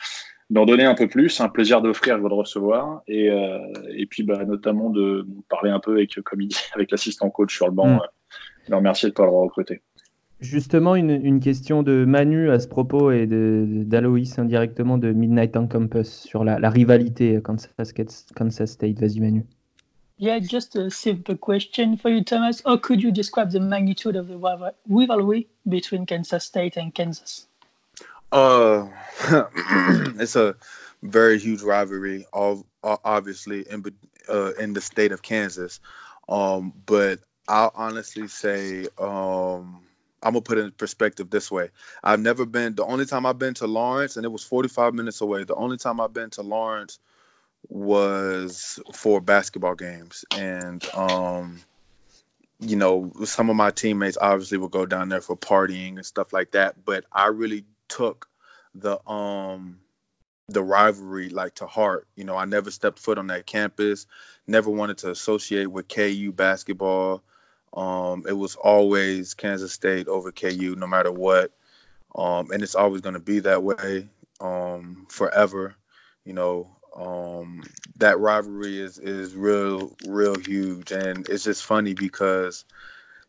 d'en 0.51 0.67
donner 0.67 0.85
un 0.85 0.95
peu 0.95 1.09
plus, 1.09 1.41
un 1.41 1.49
plaisir 1.49 1.81
d'offrir, 1.81 2.19
de 2.19 2.25
recevoir, 2.25 3.03
et, 3.09 3.31
euh, 3.31 3.59
et 3.97 4.07
puis 4.07 4.23
bah, 4.23 4.45
notamment 4.45 4.91
de 4.91 5.27
parler 5.49 5.71
un 5.71 5.81
peu 5.81 5.93
avec, 5.93 6.21
comme 6.23 6.41
il 6.43 6.49
dit, 6.49 6.57
avec 6.75 6.91
l'assistant 6.91 7.31
coach 7.31 7.55
sur 7.55 7.67
le 7.67 7.73
banc, 7.73 7.89
mm. 7.89 8.01
euh, 8.01 8.69
le 8.69 8.77
remercier 8.77 9.09
de 9.09 9.13
ne 9.13 9.17
pas 9.17 9.25
l'avoir 9.25 9.45
recruté. 9.45 9.81
Justement, 10.41 10.97
une, 10.97 11.11
une, 11.11 11.41
question 11.41 11.83
de 11.83 12.05
Manu 12.05 12.51
à 12.51 12.59
ce 12.59 12.69
propos 12.69 13.11
et 13.11 13.27
d'Aloïs 13.27 14.39
indirectement 14.39 14.99
de 14.99 15.13
Midnight 15.13 15.57
on 15.57 15.67
Campus 15.67 16.09
sur 16.09 16.45
la, 16.45 16.59
la 16.59 16.69
rivalité 16.69 17.41
Kansas, 17.43 17.95
Kansas 18.35 18.71
State. 18.71 18.99
Vas-y 18.99 19.21
Manu. 19.21 19.47
Yeah, 20.17 20.39
just 20.39 20.77
a 20.77 20.91
simple 20.91 21.37
question 21.37 21.97
for 21.97 22.09
you, 22.09 22.23
Thomas. 22.23 22.63
How 22.65 22.77
could 22.77 23.03
you 23.03 23.11
describe 23.11 23.51
the 23.51 23.61
magnitude 23.61 24.15
of 24.15 24.29
the 24.29 24.39
rivalry 24.87 25.49
between 25.69 26.07
Kansas 26.07 26.45
State 26.45 26.77
and 26.77 26.95
Kansas? 26.95 27.49
Uh, 28.31 28.87
it's 30.21 30.37
a 30.37 30.55
very 31.03 31.39
huge 31.39 31.63
rivalry, 31.63 32.27
obviously 32.33 33.65
in 33.71 33.85
uh, 34.29 34.53
in 34.55 34.73
the 34.73 34.81
state 34.81 35.13
of 35.13 35.23
Kansas. 35.23 35.81
Um, 36.29 36.73
but 36.87 37.21
I'll 37.49 37.73
honestly 37.75 38.29
say, 38.29 38.87
um, 38.99 39.83
I'm 40.23 40.33
gonna 40.33 40.41
put 40.41 40.59
it 40.59 40.65
in 40.65 40.71
perspective 40.73 41.31
this 41.31 41.51
way. 41.51 41.71
I've 42.05 42.21
never 42.21 42.47
been. 42.47 42.77
The 42.77 42.87
only 42.87 43.05
time 43.05 43.27
I've 43.27 43.39
been 43.39 43.55
to 43.55 43.67
Lawrence, 43.67 44.17
and 44.17 44.25
it 44.25 44.31
was 44.31 44.45
45 44.45 44.95
minutes 44.95 45.21
away. 45.21 45.45
The 45.45 45.55
only 45.57 45.77
time 45.77 46.01
I've 46.01 46.15
been 46.15 46.31
to 46.31 46.43
Lawrence 46.43 47.01
was 47.69 48.81
for 48.93 49.21
basketball 49.21 49.75
games, 49.75 50.25
and 50.37 50.85
um, 50.95 51.61
you 52.61 52.77
know, 52.77 53.13
some 53.25 53.51
of 53.51 53.57
my 53.57 53.71
teammates 53.71 54.19
obviously 54.21 54.59
would 54.59 54.71
go 54.71 54.87
down 54.87 55.09
there 55.09 55.21
for 55.21 55.37
partying 55.37 55.97
and 55.97 56.07
stuff 56.07 56.33
like 56.33 56.53
that. 56.53 56.85
But 56.85 57.05
I 57.13 57.27
really 57.27 57.65
took 57.89 58.29
the 58.75 59.07
um 59.09 59.79
the 60.49 60.63
rivalry 60.63 61.29
like 61.31 61.55
to 61.57 61.67
heart. 61.67 62.07
You 62.17 62.25
know, 62.25 62.37
I 62.37 62.45
never 62.45 62.71
stepped 62.71 62.99
foot 62.99 63.19
on 63.19 63.27
that 63.29 63.47
campus, 63.47 64.07
never 64.47 64.71
wanted 64.71 64.99
to 64.99 65.11
associate 65.11 65.67
with 65.67 65.89
KU 65.89 66.33
basketball. 66.33 67.23
Um, 67.75 68.25
it 68.29 68.35
was 68.35 68.55
always 68.57 69.35
Kansas 69.35 69.73
State 69.73 70.07
over 70.07 70.31
KU, 70.31 70.77
no 70.79 70.87
matter 70.87 71.11
what. 71.11 71.53
Um, 72.15 72.51
and 72.53 72.63
it's 72.63 72.77
always 72.77 73.01
going 73.01 73.15
to 73.15 73.21
be 73.21 73.41
that 73.41 73.63
way 73.63 74.09
um, 74.41 75.07
forever. 75.09 75.75
You 76.25 76.35
know, 76.35 76.74
um, 76.95 77.63
that 77.97 78.19
rivalry 78.19 78.79
is 78.81 78.99
is 78.99 79.35
real, 79.35 79.97
real 80.07 80.37
huge, 80.37 80.93
and 80.93 81.29
it's 81.29 81.45
just 81.45 81.65
funny 81.65 81.95
because, 81.95 82.65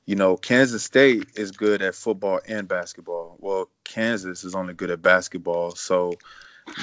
you 0.05 0.15
know, 0.15 0.37
Kansas 0.37 0.83
State 0.83 1.27
is 1.35 1.51
good 1.51 1.81
at 1.81 1.95
football 1.95 2.39
and 2.47 2.67
basketball. 2.67 3.37
Well, 3.39 3.69
Kansas 3.83 4.43
is 4.43 4.55
only 4.55 4.73
good 4.73 4.91
at 4.91 5.01
basketball, 5.01 5.75
so 5.75 6.13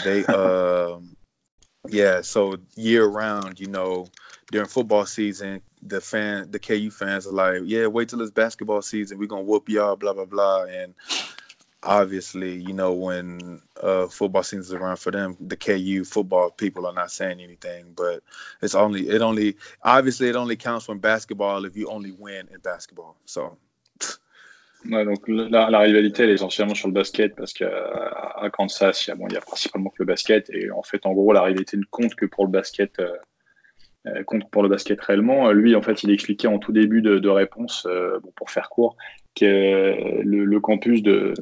they, 0.04 0.24
uh, 0.26 0.98
yeah, 1.88 2.20
so 2.20 2.56
year 2.76 3.06
round, 3.06 3.60
you 3.60 3.68
know, 3.68 4.06
during 4.50 4.68
football 4.68 5.06
season, 5.06 5.62
the 5.82 6.00
fan, 6.00 6.50
the 6.50 6.58
KU 6.58 6.90
fans 6.90 7.26
are 7.26 7.32
like, 7.32 7.62
yeah, 7.64 7.86
wait 7.86 8.08
till 8.08 8.20
it's 8.20 8.30
basketball 8.30 8.82
season, 8.82 9.18
we're 9.18 9.26
gonna 9.26 9.42
whoop 9.42 9.68
y'all, 9.68 9.96
blah 9.96 10.12
blah 10.12 10.24
blah, 10.24 10.64
and 10.64 10.94
obviously, 11.82 12.60
you 12.60 12.72
know, 12.72 12.92
when 12.92 13.60
uh, 13.82 14.06
football 14.06 14.42
season 14.42 14.60
is 14.60 14.72
around 14.72 14.96
for 14.96 15.10
them, 15.10 15.36
the 15.40 15.56
KU 15.56 16.04
football 16.04 16.50
people 16.50 16.86
are 16.86 16.92
not 16.92 17.10
saying 17.10 17.40
anything. 17.40 17.92
But 17.96 18.22
it's 18.60 18.74
only 18.74 19.08
it 19.08 19.22
only 19.22 19.56
obviously 19.82 20.28
it 20.28 20.36
only 20.36 20.56
counts 20.56 20.88
when 20.88 20.98
basketball 20.98 21.64
if 21.64 21.76
you 21.76 21.88
only 21.88 22.12
win 22.12 22.48
in 22.52 22.60
basketball. 22.60 23.16
So. 23.24 23.56
Ouais, 24.90 25.04
donc 25.04 25.22
la, 25.28 25.70
la, 25.70 25.78
rivalité 25.78 26.24
elle 26.24 26.30
est 26.30 26.34
essentiellement 26.34 26.74
sur 26.74 26.88
le 26.88 26.92
basket 26.92 27.36
parce 27.36 27.52
qu'à 27.52 28.50
Kansas, 28.52 29.06
il 29.06 29.10
y, 29.10 29.12
a, 29.12 29.14
bon, 29.14 29.28
il 29.28 29.34
y 29.34 29.36
a 29.36 29.40
principalement 29.40 29.90
que 29.90 29.98
le 30.00 30.06
basket 30.06 30.50
et 30.50 30.72
en 30.72 30.82
fait 30.82 31.06
en 31.06 31.12
gros 31.12 31.32
la 31.32 31.42
rivalité 31.42 31.76
ne 31.76 31.84
compte 31.88 32.16
que 32.16 32.26
pour 32.26 32.46
le 32.46 32.50
basket 32.50 32.98
euh, 32.98 33.12
euh 34.08 34.24
compte 34.24 34.50
pour 34.50 34.64
le 34.64 34.68
basket 34.68 35.00
réellement. 35.00 35.52
Lui 35.52 35.76
en 35.76 35.82
fait 35.82 36.02
il 36.02 36.10
expliquait 36.10 36.48
en 36.48 36.58
tout 36.58 36.72
début 36.72 37.00
de, 37.00 37.20
de 37.20 37.28
réponse 37.28 37.86
euh, 37.88 38.18
bon, 38.24 38.32
pour 38.34 38.50
faire 38.50 38.70
court 38.70 38.96
que 39.34 40.22
le, 40.22 40.44
le 40.44 40.60
campus 40.60 41.02
de, 41.02 41.34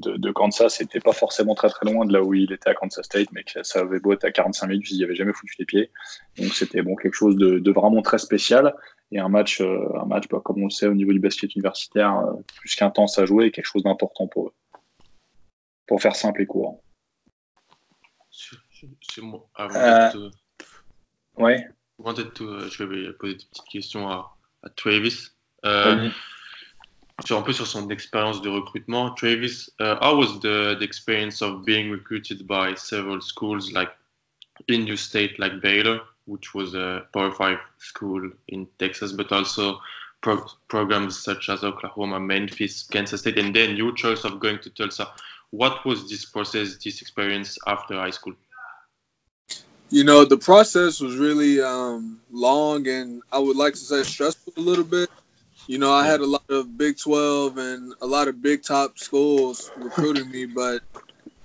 de, 0.00 0.16
de 0.16 0.30
Kansas 0.32 0.80
n'était 0.80 1.00
pas 1.00 1.12
forcément 1.12 1.54
très 1.54 1.68
très 1.68 1.90
loin 1.90 2.04
de 2.04 2.12
là 2.12 2.22
où 2.22 2.34
il 2.34 2.52
était 2.52 2.70
à 2.70 2.74
Kansas 2.74 3.04
State, 3.04 3.28
mais 3.32 3.44
que 3.44 3.62
ça 3.62 3.80
avait 3.80 4.00
beau 4.00 4.12
être 4.12 4.24
à 4.24 4.32
45 4.32 4.66
minutes, 4.66 4.90
il 4.90 4.96
n'y 4.96 5.04
avait 5.04 5.14
jamais 5.14 5.32
foutu 5.32 5.54
les 5.58 5.64
pieds. 5.64 5.90
Donc 6.38 6.52
c'était 6.54 6.82
bon 6.82 6.96
quelque 6.96 7.14
chose 7.14 7.36
de, 7.36 7.58
de, 7.58 7.70
vraiment 7.72 8.02
très 8.02 8.18
spécial 8.18 8.74
et 9.12 9.18
un 9.18 9.28
match, 9.28 9.60
euh, 9.60 9.88
un 10.00 10.06
match 10.06 10.28
bah, 10.28 10.40
comme 10.44 10.62
on 10.62 10.64
le 10.64 10.70
sait 10.70 10.86
au 10.86 10.94
niveau 10.94 11.12
du 11.12 11.20
basket 11.20 11.54
universitaire, 11.54 12.16
euh, 12.18 12.32
plus 12.56 12.74
qu'intense 12.74 13.18
à 13.18 13.26
jouer 13.26 13.46
et 13.46 13.50
quelque 13.50 13.66
chose 13.66 13.82
d'important 13.82 14.26
pour 14.26 14.48
eux. 14.48 14.54
Pour 15.86 16.00
faire 16.00 16.16
simple 16.16 16.42
et 16.42 16.46
court. 16.46 16.82
C'est 18.30 19.20
moi. 19.22 19.46
Avant 19.54 20.14
euh. 20.14 20.30
Ouais. 21.36 21.66
je 21.98 22.84
vais 22.84 23.12
poser 23.14 23.34
des 23.34 23.44
petites 23.44 23.68
questions 23.70 24.08
à, 24.08 24.36
à 24.62 24.70
Travis. 24.70 25.30
Sur 27.24 27.38
un 27.38 27.42
peu 27.42 27.52
sur 27.52 27.66
son 27.66 27.88
expérience 27.90 28.40
de 28.40 28.48
recrutement. 28.48 29.10
Travis, 29.10 29.70
uh, 29.80 29.96
how 30.00 30.16
was 30.16 30.40
the, 30.40 30.76
the 30.78 30.84
experience 30.84 31.42
of 31.42 31.64
being 31.64 31.90
recruited 31.90 32.46
by 32.46 32.74
several 32.74 33.20
schools 33.20 33.72
like 33.72 33.90
in 34.68 34.86
your 34.86 34.96
state, 34.96 35.38
like 35.38 35.60
Baylor, 35.60 36.00
which 36.26 36.54
was 36.54 36.74
a 36.74 37.06
Power 37.12 37.32
Five 37.32 37.58
school 37.78 38.30
in 38.48 38.66
Texas, 38.78 39.12
but 39.12 39.32
also 39.32 39.80
pro 40.20 40.44
programs 40.68 41.18
such 41.18 41.48
as 41.48 41.64
Oklahoma, 41.64 42.20
Memphis, 42.20 42.82
Kansas 42.84 43.20
State, 43.20 43.38
and 43.38 43.54
then 43.54 43.76
your 43.76 43.92
choice 43.92 44.24
of 44.24 44.40
going 44.40 44.58
to 44.60 44.70
Tulsa. 44.70 45.08
What 45.50 45.84
was 45.84 46.08
this 46.08 46.24
process, 46.24 46.76
this 46.76 47.00
experience 47.00 47.58
after 47.66 47.94
high 47.94 48.10
school? 48.10 48.34
You 49.90 50.04
know, 50.04 50.24
the 50.24 50.36
process 50.36 51.00
was 51.00 51.16
really 51.16 51.60
um, 51.60 52.20
long 52.30 52.86
and 52.86 53.22
I 53.32 53.40
would 53.40 53.56
like 53.56 53.72
to 53.72 53.80
say 53.80 54.04
stressful 54.04 54.52
a 54.56 54.60
little 54.60 54.84
bit. 54.84 55.10
You 55.66 55.78
know, 55.78 55.92
I 55.92 56.06
had 56.06 56.20
a 56.20 56.26
lot 56.26 56.48
of 56.48 56.76
Big 56.76 56.98
12 56.98 57.58
and 57.58 57.94
a 58.00 58.06
lot 58.06 58.28
of 58.28 58.42
big 58.42 58.62
top 58.62 58.98
schools 58.98 59.70
recruiting 59.76 60.30
me, 60.30 60.46
but 60.46 60.82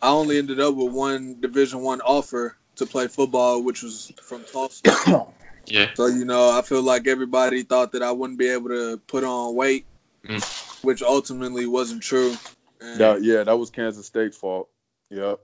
I 0.02 0.10
only 0.10 0.38
ended 0.38 0.60
up 0.60 0.76
with 0.76 0.94
one 0.94 1.40
Division 1.42 1.82
One 1.82 2.02
offer 2.02 2.58
to 2.76 2.86
play 2.86 3.08
football, 3.08 3.64
which 3.64 3.84
was 3.84 4.12
from 4.22 4.44
Tulsa. 4.52 5.28
yeah. 5.66 5.90
So 5.96 6.08
you 6.08 6.26
know, 6.26 6.58
I 6.58 6.62
feel 6.62 6.82
like 6.82 7.08
everybody 7.08 7.64
thought 7.64 7.92
that 7.94 8.04
I 8.04 8.12
wouldn't 8.12 8.40
be 8.40 8.50
able 8.50 8.70
to 8.70 8.98
put 9.08 9.24
on 9.24 9.56
weight, 9.56 9.86
mm. 10.28 10.84
which 10.84 11.02
ultimately 11.02 11.66
wasn't 11.66 12.04
true. 12.04 12.36
And 12.82 13.00
yeah, 13.00 13.18
yeah, 13.18 13.44
that 13.44 13.58
was 13.58 13.70
Kansas 13.70 14.06
State's 14.06 14.38
fault. 14.38 14.70
Yep. 15.10 15.40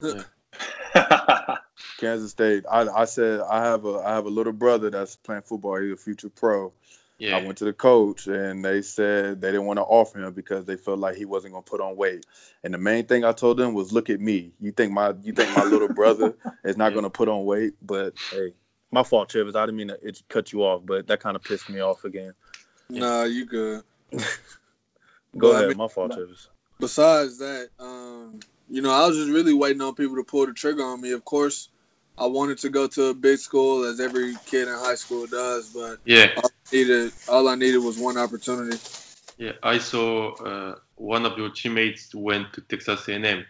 Kansas 1.98 2.30
State. 2.30 2.64
I, 2.70 2.88
I 2.88 3.04
said 3.04 3.40
I 3.40 3.64
have 3.64 3.84
a 3.84 3.98
I 4.04 4.14
have 4.14 4.26
a 4.26 4.30
little 4.30 4.52
brother 4.52 4.90
that's 4.90 5.16
playing 5.16 5.42
football. 5.42 5.80
He's 5.80 5.92
a 5.92 5.96
future 5.96 6.28
pro. 6.28 6.72
Yeah. 7.18 7.36
I 7.36 7.44
went 7.44 7.58
to 7.58 7.64
the 7.64 7.72
coach 7.72 8.26
and 8.26 8.64
they 8.64 8.82
said 8.82 9.40
they 9.40 9.48
didn't 9.48 9.66
want 9.66 9.78
to 9.78 9.84
offer 9.84 10.18
him 10.18 10.32
because 10.32 10.64
they 10.64 10.76
felt 10.76 10.98
like 10.98 11.16
he 11.16 11.24
wasn't 11.24 11.52
going 11.52 11.64
to 11.64 11.70
put 11.70 11.80
on 11.80 11.96
weight. 11.96 12.26
And 12.64 12.74
the 12.74 12.78
main 12.78 13.06
thing 13.06 13.24
I 13.24 13.32
told 13.32 13.56
them 13.56 13.72
was, 13.72 13.92
"Look 13.92 14.10
at 14.10 14.20
me. 14.20 14.52
You 14.60 14.72
think 14.72 14.92
my 14.92 15.14
you 15.22 15.32
think 15.32 15.56
my 15.56 15.64
little 15.64 15.88
brother 15.88 16.34
is 16.64 16.76
not 16.76 16.86
yeah. 16.86 16.94
going 16.94 17.04
to 17.04 17.10
put 17.10 17.28
on 17.28 17.44
weight? 17.44 17.74
But 17.82 18.14
hey, 18.32 18.52
my 18.90 19.04
fault, 19.04 19.28
Travis. 19.28 19.54
I 19.54 19.64
didn't 19.66 19.76
mean 19.76 19.88
to 19.88 19.98
it 20.06 20.22
cut 20.28 20.52
you 20.52 20.64
off, 20.64 20.82
but 20.84 21.06
that 21.06 21.20
kind 21.20 21.36
of 21.36 21.42
pissed 21.42 21.68
me 21.68 21.80
off 21.80 22.04
again. 22.04 22.34
Nah, 22.88 23.24
you 23.24 23.46
good. 23.46 23.82
Go 25.38 25.52
ahead. 25.52 25.64
I 25.64 25.68
mean, 25.68 25.76
my 25.76 25.88
fault, 25.88 26.12
Travis. 26.12 26.48
Besides 26.80 27.38
that, 27.38 27.68
um, 27.78 28.40
you 28.68 28.82
know, 28.82 28.90
I 28.90 29.06
was 29.06 29.16
just 29.16 29.30
really 29.30 29.54
waiting 29.54 29.82
on 29.82 29.94
people 29.94 30.16
to 30.16 30.24
pull 30.24 30.46
the 30.46 30.52
trigger 30.52 30.82
on 30.82 31.00
me. 31.00 31.12
Of 31.12 31.24
course, 31.24 31.68
I 32.16 32.26
wanted 32.26 32.58
to 32.58 32.68
go 32.68 32.86
to 32.86 33.06
a 33.06 33.14
big 33.14 33.38
school 33.38 33.84
as 33.84 33.98
every 34.00 34.34
kid 34.46 34.68
in 34.68 34.74
high 34.74 34.94
school 34.94 35.26
does, 35.26 35.70
but 35.70 35.98
yeah, 36.04 36.30
all 36.36 36.50
I 36.50 36.76
needed, 36.76 37.12
all 37.28 37.48
I 37.48 37.54
needed 37.56 37.78
was 37.78 37.98
one 37.98 38.16
opportunity. 38.16 38.78
Yeah, 39.36 39.52
I 39.62 39.78
saw 39.78 40.34
uh, 40.34 40.76
one 40.94 41.26
of 41.26 41.36
your 41.36 41.50
teammates 41.50 42.14
went 42.14 42.52
to 42.52 42.60
Texas 42.60 43.08
A&M. 43.08 43.44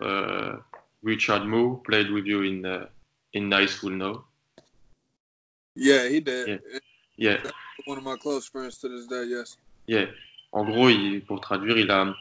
Uh, 0.00 0.56
Richard 1.02 1.44
Moore 1.44 1.82
played 1.84 2.10
with 2.10 2.24
you 2.24 2.42
in 2.42 2.64
uh, 2.64 2.86
in 3.34 3.52
high 3.52 3.66
school, 3.66 3.90
no? 3.90 4.24
Yeah, 5.74 6.08
he 6.08 6.20
did. 6.20 6.62
Yeah. 7.16 7.38
yeah. 7.44 7.50
One 7.84 7.98
of 7.98 8.04
my 8.04 8.16
close 8.16 8.46
friends 8.46 8.78
to 8.78 8.88
this 8.88 9.06
day, 9.06 9.24
yes. 9.24 9.56
Yeah. 9.86 10.06
En 10.52 10.64
gros, 10.64 10.90
il, 10.90 11.22
pour 11.22 11.40
traduire, 11.40 11.78
il 11.78 11.90
a 11.90 12.14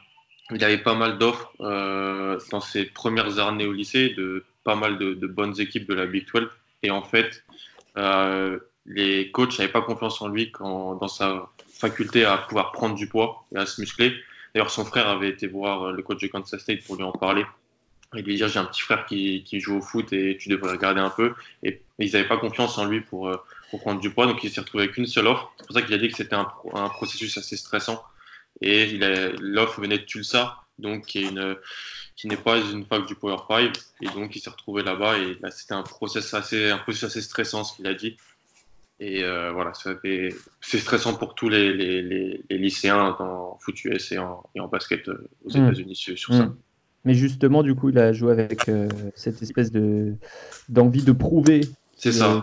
il 0.53 0.63
avait 0.63 0.83
pas 0.83 0.95
mal 0.95 1.17
d'offres 1.17 1.53
euh, 1.61 2.37
dans 2.51 2.59
ses 2.59 2.85
premières 2.85 3.39
années 3.39 3.65
au 3.65 3.71
lycée 3.71 4.09
de 4.09 4.43
pas 4.63 4.75
mal 4.75 4.97
de, 4.97 5.27
bonnes 5.27 5.59
équipes 5.59 5.87
de 5.87 5.93
la 5.93 6.05
Big 6.05 6.25
12. 6.31 6.49
Et 6.83 6.91
en 6.91 7.01
fait, 7.01 7.43
euh, 7.97 8.59
les 8.85 9.31
coachs 9.31 9.57
n'avaient 9.59 9.71
pas 9.71 9.81
confiance 9.81 10.21
en 10.21 10.27
lui 10.27 10.51
dans 10.59 11.07
sa 11.07 11.49
faculté 11.69 12.25
à 12.25 12.37
pouvoir 12.37 12.71
prendre 12.71 12.95
du 12.95 13.07
poids 13.07 13.45
et 13.55 13.57
à 13.57 13.65
se 13.65 13.81
muscler. 13.81 14.13
D'ailleurs, 14.53 14.71
son 14.71 14.85
frère 14.85 15.07
avait 15.07 15.29
été 15.29 15.47
voir 15.47 15.91
le 15.91 16.03
coach 16.03 16.21
de 16.21 16.27
Kansas 16.27 16.59
State 16.59 16.83
pour 16.83 16.95
lui 16.95 17.03
en 17.03 17.11
parler 17.11 17.45
et 18.15 18.21
lui 18.21 18.35
dire 18.35 18.47
j'ai 18.49 18.59
un 18.59 18.65
petit 18.65 18.81
frère 18.81 19.05
qui, 19.05 19.45
joue 19.59 19.77
au 19.77 19.81
foot 19.81 20.11
et 20.11 20.37
tu 20.37 20.49
devrais 20.49 20.71
regarder 20.71 20.99
un 20.99 21.09
peu. 21.09 21.33
Et, 21.63 21.81
ils 21.99 22.11
n'avaient 22.11 22.27
pas 22.27 22.37
confiance 22.37 22.77
en 22.77 22.85
lui 22.85 23.01
pour, 23.01 23.27
euh, 23.27 23.37
pour 23.69 23.79
prendre 23.81 24.01
du 24.01 24.11
poids, 24.11 24.25
donc 24.25 24.43
il 24.43 24.49
s'est 24.49 24.61
retrouvé 24.61 24.85
avec 24.85 24.97
une 24.97 25.05
seule 25.05 25.27
offre. 25.27 25.53
C'est 25.59 25.67
pour 25.67 25.75
ça 25.75 25.81
qu'il 25.83 25.93
a 25.93 25.97
dit 25.99 26.09
que 26.09 26.17
c'était 26.17 26.35
un, 26.35 26.51
un, 26.73 26.89
processus 26.89 27.37
assez 27.37 27.55
stressant. 27.55 28.03
Et 28.59 28.97
l'offre 29.39 29.81
venait 29.81 29.99
de 29.99 30.03
Tulsa, 30.03 30.57
donc 30.79 31.05
qui 31.05 31.19
est 31.19 31.29
une 31.29 31.55
qui 32.15 32.27
n'est 32.27 32.37
pas 32.37 32.59
une 32.59 32.85
fac 32.85 33.05
du 33.05 33.15
Power 33.15 33.37
5 33.47 33.71
et 34.01 34.05
donc 34.07 34.35
il 34.35 34.39
s'est 34.39 34.49
retrouvé 34.49 34.83
là-bas 34.83 35.17
et 35.17 35.37
là 35.41 35.49
c'était 35.51 35.73
un 35.73 35.83
process 35.83 36.33
assez 36.33 36.69
un 36.69 36.77
processus 36.77 37.05
assez 37.05 37.21
stressant 37.21 37.63
ce 37.63 37.75
qu'il 37.75 37.87
a 37.87 37.93
dit 37.93 38.17
et 38.99 39.23
euh, 39.23 39.51
voilà 39.51 39.73
c'est 39.73 40.79
stressant 40.79 41.15
pour 41.15 41.33
tous 41.33 41.49
les, 41.49 41.73
les, 41.73 42.03
les, 42.03 42.57
lycéens 42.57 43.15
dans 43.17 43.57
foot 43.59 43.83
US 43.85 44.11
et 44.11 44.19
en, 44.19 44.43
et 44.53 44.59
en 44.59 44.67
basket 44.67 45.09
euh, 45.09 45.27
aux 45.43 45.49
mmh. 45.49 45.63
États-Unis 45.63 45.95
sur, 45.95 46.33
ça. 46.33 46.45
Mmh. 46.45 46.55
Mais 47.03 47.15
justement, 47.15 47.63
du 47.63 47.73
coup, 47.73 47.89
il 47.89 47.97
a 47.97 48.13
joué 48.13 48.31
avec 48.31 48.69
euh, 48.69 48.87
cette 49.15 49.41
espèce 49.41 49.71
de 49.71 50.13
d'envie 50.69 51.03
de 51.03 51.11
prouver. 51.11 51.61
C'est 51.97 52.11
ça. 52.11 52.41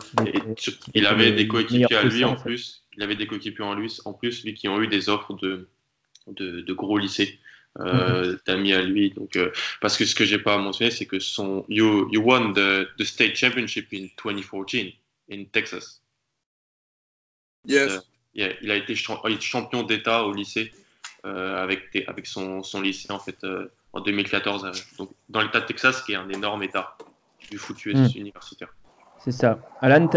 il 0.95 1.07
avait 1.07 1.33
des 1.33 1.47
coéquipiers 1.47 1.97
à 1.97 2.03
lui 2.03 2.25
en, 2.25 2.35
plus. 2.35 2.85
Il 2.97 3.03
avait 3.05 3.17
des 3.17 3.27
coéquipiers 3.27 3.65
en 3.65 3.75
lui, 3.75 3.93
en 4.05 4.13
plus, 4.13 4.45
lui 4.45 4.55
qui 4.55 4.69
ont 4.69 4.81
eu 4.83 4.89
des 4.89 5.09
offres 5.09 5.35
de, 5.35 5.69
de, 6.27 6.61
de 6.61 6.73
gros 6.73 6.99
lycées. 6.99 7.39
Euh, 7.81 8.37
d'amis 8.47 8.73
à 8.73 8.83
lui. 8.83 9.11
Donc, 9.11 9.37
euh, 9.37 9.51
parce 9.81 9.97
que 9.97 10.05
ce 10.05 10.15
que 10.15 10.25
j'ai 10.25 10.39
pas 10.39 10.59
mentionné, 10.59 10.91
c'est 10.91 11.07
que 11.07 11.19
son 11.19 11.65
you, 11.69 12.09
you 12.13 12.21
won 12.21 12.53
the, 12.53 12.89
the 12.99 13.05
state 13.05 13.37
championship 13.37 13.89
in 13.93 14.09
2014 14.23 14.93
in 15.31 15.45
Texas. 15.53 16.03
Yes. 17.67 17.93
Euh, 17.93 18.01
yeah, 18.35 18.53
il 18.63 18.71
a 18.71 18.77
été 18.77 18.95
champion 18.95 19.83
d'État 19.83 20.25
au 20.25 20.33
lycée 20.33 20.73
euh, 21.27 21.63
avec, 21.63 22.05
avec 22.07 22.27
son, 22.27 22.63
son 22.63 22.81
lycée 22.81 23.13
en 23.13 23.19
fait 23.19 23.45
en 23.93 24.01
2014. 24.01 24.65
euh, 24.65 24.73
donc, 24.99 25.11
dans 25.29 25.41
l'État 25.41 25.61
de 25.61 25.67
Texas, 25.67 26.03
qui 26.03 26.13
est 26.13 26.17
un 26.17 26.29
énorme 26.29 26.63
État 26.63 26.97
du 27.51 27.59
foot 27.59 27.79
Mm. 27.87 28.07
universitaire. 28.17 28.75
C'est 29.25 29.33
ça. 29.33 29.59
Alan, 29.81 30.09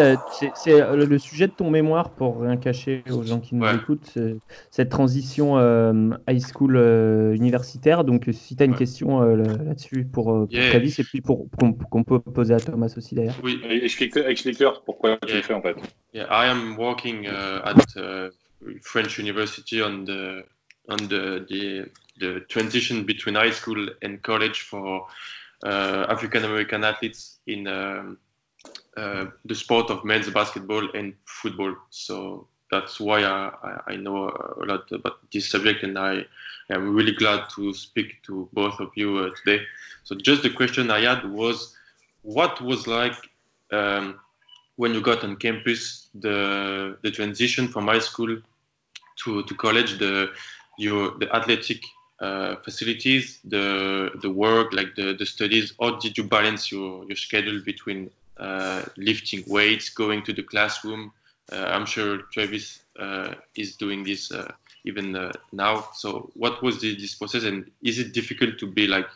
c'est 0.55 0.79
le 0.95 1.17
sujet 1.17 1.47
de 1.47 1.51
ton 1.53 1.69
mémoire, 1.71 2.11
pour 2.11 2.41
rien 2.41 2.55
cacher 2.55 3.03
aux 3.11 3.23
gens 3.23 3.39
qui 3.39 3.55
nous 3.55 3.65
Ouais. 3.65 3.75
écoutent, 3.75 4.17
cette 4.69 4.89
transition 4.89 5.57
euh, 5.57 6.11
high 6.29 6.39
school 6.39 6.77
euh, 6.77 7.33
universitaire. 7.35 8.03
Donc, 8.03 8.27
euh, 8.29 8.31
si 8.31 8.55
tu 8.55 8.61
as 8.63 8.65
une 8.67 8.73
Ouais. 8.73 8.77
question 8.77 9.21
euh, 9.21 9.35
là- 9.35 9.57
là-dessus 9.65 10.05
pour, 10.05 10.31
euh, 10.31 10.45
pour 10.45 10.53
Yeah. 10.53 10.69
Travis, 10.69 10.95
et 10.99 11.03
puis 11.03 11.19
pour, 11.21 11.47
qu'on 11.59 12.03
peut 12.03 12.19
poser 12.19 12.53
à 12.53 12.59
Thomas 12.59 12.93
aussi 12.95 13.15
d'ailleurs. 13.15 13.35
Oui, 13.43 13.59
Explique- 13.83 14.15
Explique-leur 14.17 14.83
pourquoi 14.83 15.17
tu 15.27 15.33
le 15.35 15.41
fais 15.41 15.53
en 15.55 15.61
fait. 15.61 15.75
Yeah, 16.13 16.27
I 16.29 16.47
am 16.49 16.77
working 16.77 17.25
uh, 17.27 17.61
at 17.65 17.75
uh, 17.97 18.29
French 18.83 19.17
University 19.17 19.81
on 19.81 20.05
the 20.05 20.43
on 20.89 20.97
the, 20.97 21.45
the 21.49 21.89
the 22.19 22.45
transition 22.47 23.03
between 23.03 23.35
high 23.35 23.51
school 23.51 23.89
and 24.03 24.17
college 24.21 24.61
for 24.69 25.07
uh, 25.65 26.05
African 26.09 26.43
American 26.43 26.83
athletes 26.83 27.39
in 27.47 27.65
um, 27.67 28.17
uh, 28.97 29.25
the 29.45 29.55
sport 29.55 29.89
of 29.89 30.03
men's 30.03 30.29
basketball 30.29 30.89
and 30.93 31.13
football. 31.25 31.75
So 31.89 32.47
that's 32.71 32.99
why 32.99 33.23
I, 33.23 33.79
I- 33.87 33.95
know 33.95 34.29
a 34.29 34.65
lot 34.65 34.91
about 34.91 35.17
this 35.31 35.49
subject, 35.49 35.83
and 35.83 35.97
I 35.97 36.25
am 36.69 36.95
really 36.95 37.11
glad 37.13 37.49
to 37.55 37.73
speak 37.73 38.21
to 38.23 38.47
both 38.53 38.79
of 38.79 38.91
you 38.95 39.17
uh, 39.17 39.29
today. 39.43 39.63
So 40.03 40.15
just 40.15 40.43
the 40.43 40.49
question 40.49 40.89
I 40.91 41.01
had 41.01 41.29
was, 41.31 41.75
what 42.23 42.61
was 42.61 42.87
like 42.87 43.15
um, 43.71 44.19
when 44.75 44.93
you 44.93 45.01
got 45.01 45.23
on 45.23 45.35
campus, 45.37 46.07
the 46.13 46.97
the 47.03 47.11
transition 47.11 47.67
from 47.67 47.87
high 47.87 47.99
school 47.99 48.37
to, 49.23 49.43
to 49.43 49.55
college, 49.55 49.99
the 49.99 50.31
your 50.77 51.11
the 51.19 51.33
athletic 51.35 51.81
uh, 52.19 52.55
facilities, 52.57 53.39
the 53.43 54.11
the 54.21 54.29
work, 54.29 54.73
like 54.73 54.95
the, 54.95 55.13
the 55.13 55.25
studies, 55.25 55.73
how 55.79 55.97
did 55.99 56.17
you 56.17 56.23
balance 56.23 56.71
your, 56.71 57.05
your 57.05 57.15
schedule 57.15 57.61
between 57.65 58.09
lifting 58.97 59.43
weights, 59.47 59.89
going 59.89 60.23
to 60.23 60.33
the 60.33 60.43
classroom? 60.43 61.11
Uh, 61.51 61.65
I'm 61.65 61.85
sure 61.85 62.19
Travis 62.31 62.83
uh, 62.97 63.33
is 63.55 63.75
doing 63.75 64.03
this 64.03 64.31
uh, 64.31 64.51
even 64.85 65.15
uh, 65.15 65.31
now. 65.51 65.89
So 65.93 66.31
what 66.35 66.63
was 66.63 66.79
the, 66.79 66.95
this 66.95 67.15
process, 67.15 67.43
and 67.43 67.69
is 67.83 67.99
it 67.99 68.13
difficult 68.13 68.57
to 68.59 68.67
be 68.67 68.87
like 68.87 69.07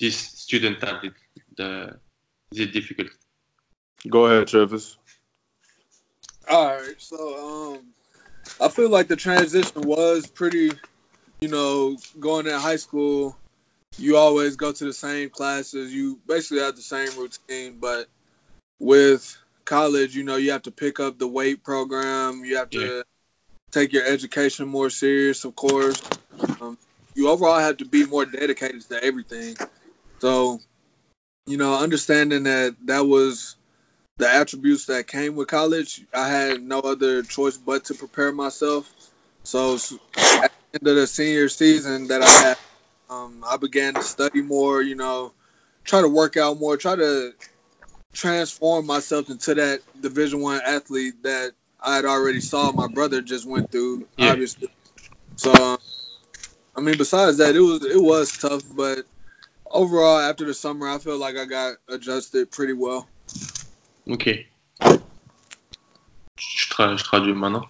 this 0.00 0.16
student 0.16 0.82
athlete? 0.82 1.12
The, 1.56 1.96
is 2.50 2.60
it 2.60 2.72
difficult? 2.72 3.08
Go 4.08 4.26
ahead, 4.26 4.48
Travis. 4.48 4.96
All 6.50 6.76
right, 6.76 6.94
so 6.98 7.76
um, 7.76 7.86
I 8.60 8.68
feel 8.68 8.90
like 8.90 9.06
the 9.06 9.16
transition 9.16 9.82
was 9.82 10.26
pretty, 10.26 10.72
you 11.40 11.48
know, 11.48 11.96
going 12.18 12.46
in 12.46 12.54
high 12.54 12.76
school, 12.76 13.36
you 13.98 14.16
always 14.16 14.56
go 14.56 14.72
to 14.72 14.84
the 14.84 14.92
same 14.92 15.30
classes, 15.30 15.94
you 15.94 16.18
basically 16.26 16.58
have 16.58 16.74
the 16.74 16.82
same 16.82 17.16
routine, 17.16 17.78
but 17.80 18.08
with 18.82 19.38
college, 19.64 20.16
you 20.16 20.24
know, 20.24 20.36
you 20.36 20.50
have 20.50 20.62
to 20.62 20.70
pick 20.70 20.98
up 20.98 21.18
the 21.18 21.26
weight 21.26 21.62
program, 21.62 22.44
you 22.44 22.56
have 22.56 22.68
to 22.70 22.80
Yeah. 22.80 23.02
take 23.70 23.92
your 23.92 24.04
education 24.04 24.68
more 24.68 24.90
serious, 24.90 25.44
of 25.44 25.54
course. 25.54 26.02
Um, 26.60 26.76
you 27.14 27.28
overall 27.28 27.60
have 27.60 27.76
to 27.78 27.84
be 27.84 28.04
more 28.04 28.26
dedicated 28.26 28.82
to 28.88 29.02
everything. 29.02 29.56
So, 30.18 30.60
you 31.46 31.56
know, 31.56 31.78
understanding 31.78 32.42
that 32.42 32.74
that 32.86 33.06
was 33.06 33.56
the 34.18 34.28
attributes 34.28 34.86
that 34.86 35.06
came 35.06 35.36
with 35.36 35.48
college, 35.48 36.04
I 36.12 36.28
had 36.28 36.62
no 36.62 36.80
other 36.80 37.22
choice 37.22 37.56
but 37.56 37.84
to 37.86 37.94
prepare 37.94 38.32
myself. 38.32 38.92
So 39.44 39.74
at 39.74 40.52
the 40.52 40.80
end 40.80 40.88
of 40.88 40.96
the 40.96 41.06
senior 41.06 41.48
season 41.48 42.08
that 42.08 42.22
I 42.22 42.30
had, 42.30 42.58
um, 43.08 43.44
I 43.48 43.56
began 43.56 43.94
to 43.94 44.02
study 44.02 44.42
more. 44.42 44.82
You 44.82 44.96
know, 44.96 45.32
try 45.84 46.00
to 46.00 46.08
work 46.08 46.36
out 46.36 46.58
more, 46.58 46.76
try 46.76 46.96
to 46.96 47.32
transform 48.12 48.86
myself 48.86 49.30
into 49.30 49.54
that 49.54 49.80
Division 50.00 50.40
One 50.40 50.60
athlete 50.66 51.22
that 51.22 51.52
I 51.80 51.96
had 51.96 52.04
already 52.04 52.40
saw 52.40 52.72
my 52.72 52.86
brother 52.88 53.20
just 53.22 53.46
went 53.46 53.70
through. 53.70 54.06
Yeah. 54.16 54.32
Obviously, 54.32 54.68
so 55.36 55.52
um, 55.52 55.78
I 56.76 56.80
mean, 56.80 56.96
besides 56.96 57.36
that, 57.38 57.54
it 57.54 57.60
was 57.60 57.84
it 57.84 58.00
was 58.00 58.30
tough, 58.38 58.62
but 58.76 59.04
overall, 59.70 60.18
after 60.18 60.44
the 60.44 60.54
summer, 60.54 60.88
I 60.88 60.98
feel 60.98 61.18
like 61.18 61.36
I 61.36 61.44
got 61.44 61.76
adjusted 61.88 62.50
pretty 62.50 62.74
well. 62.74 63.08
Ok. 64.08 64.46
Je, 66.36 66.68
tra- 66.70 66.96
je 66.96 67.04
traduis 67.04 67.34
maintenant. 67.34 67.64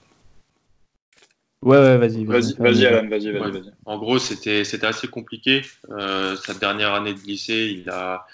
Ouais, 1.62 1.78
ouais, 1.78 1.96
vas-y. 1.96 2.24
Vas-y, 2.24 2.54
fais 2.54 2.62
vas-y. 2.62 2.86
Alan, 2.86 3.08
vas-y, 3.08 3.30
vas-y, 3.30 3.40
Ouais. 3.40 3.50
vas-y. 3.50 3.72
En 3.84 3.98
gros, 3.98 4.18
c'était 4.18 4.64
c'était 4.64 4.86
assez 4.86 5.06
compliqué. 5.06 5.62
Euh, 5.90 6.36
sa 6.36 6.54
dernière 6.54 6.92
année 6.94 7.14
de 7.14 7.20
lycée, 7.20 7.80
il 7.80 7.88
a, 7.88 8.26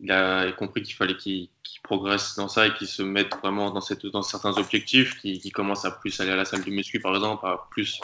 il 0.00 0.12
a 0.12 0.52
compris 0.52 0.82
qu'il 0.82 0.94
fallait 0.94 1.16
qu'il 1.16 1.48
progresse 1.82 2.36
dans 2.36 2.48
ça 2.48 2.66
et 2.66 2.74
qu'il 2.74 2.86
se 2.86 3.02
mette 3.02 3.34
vraiment 3.42 3.70
dans, 3.70 3.80
certains 3.80 4.56
objectifs, 4.56 5.18
qu'il 5.18 5.52
commence 5.52 5.84
à 5.84 5.90
plus 5.90 6.20
aller 6.20 6.30
à 6.30 6.36
la 6.36 6.44
salle 6.44 6.64
de 6.64 6.70
muscu, 6.70 7.00
par 7.00 7.14
exemple, 7.14 7.44
à 7.46 7.66
plus 7.70 8.00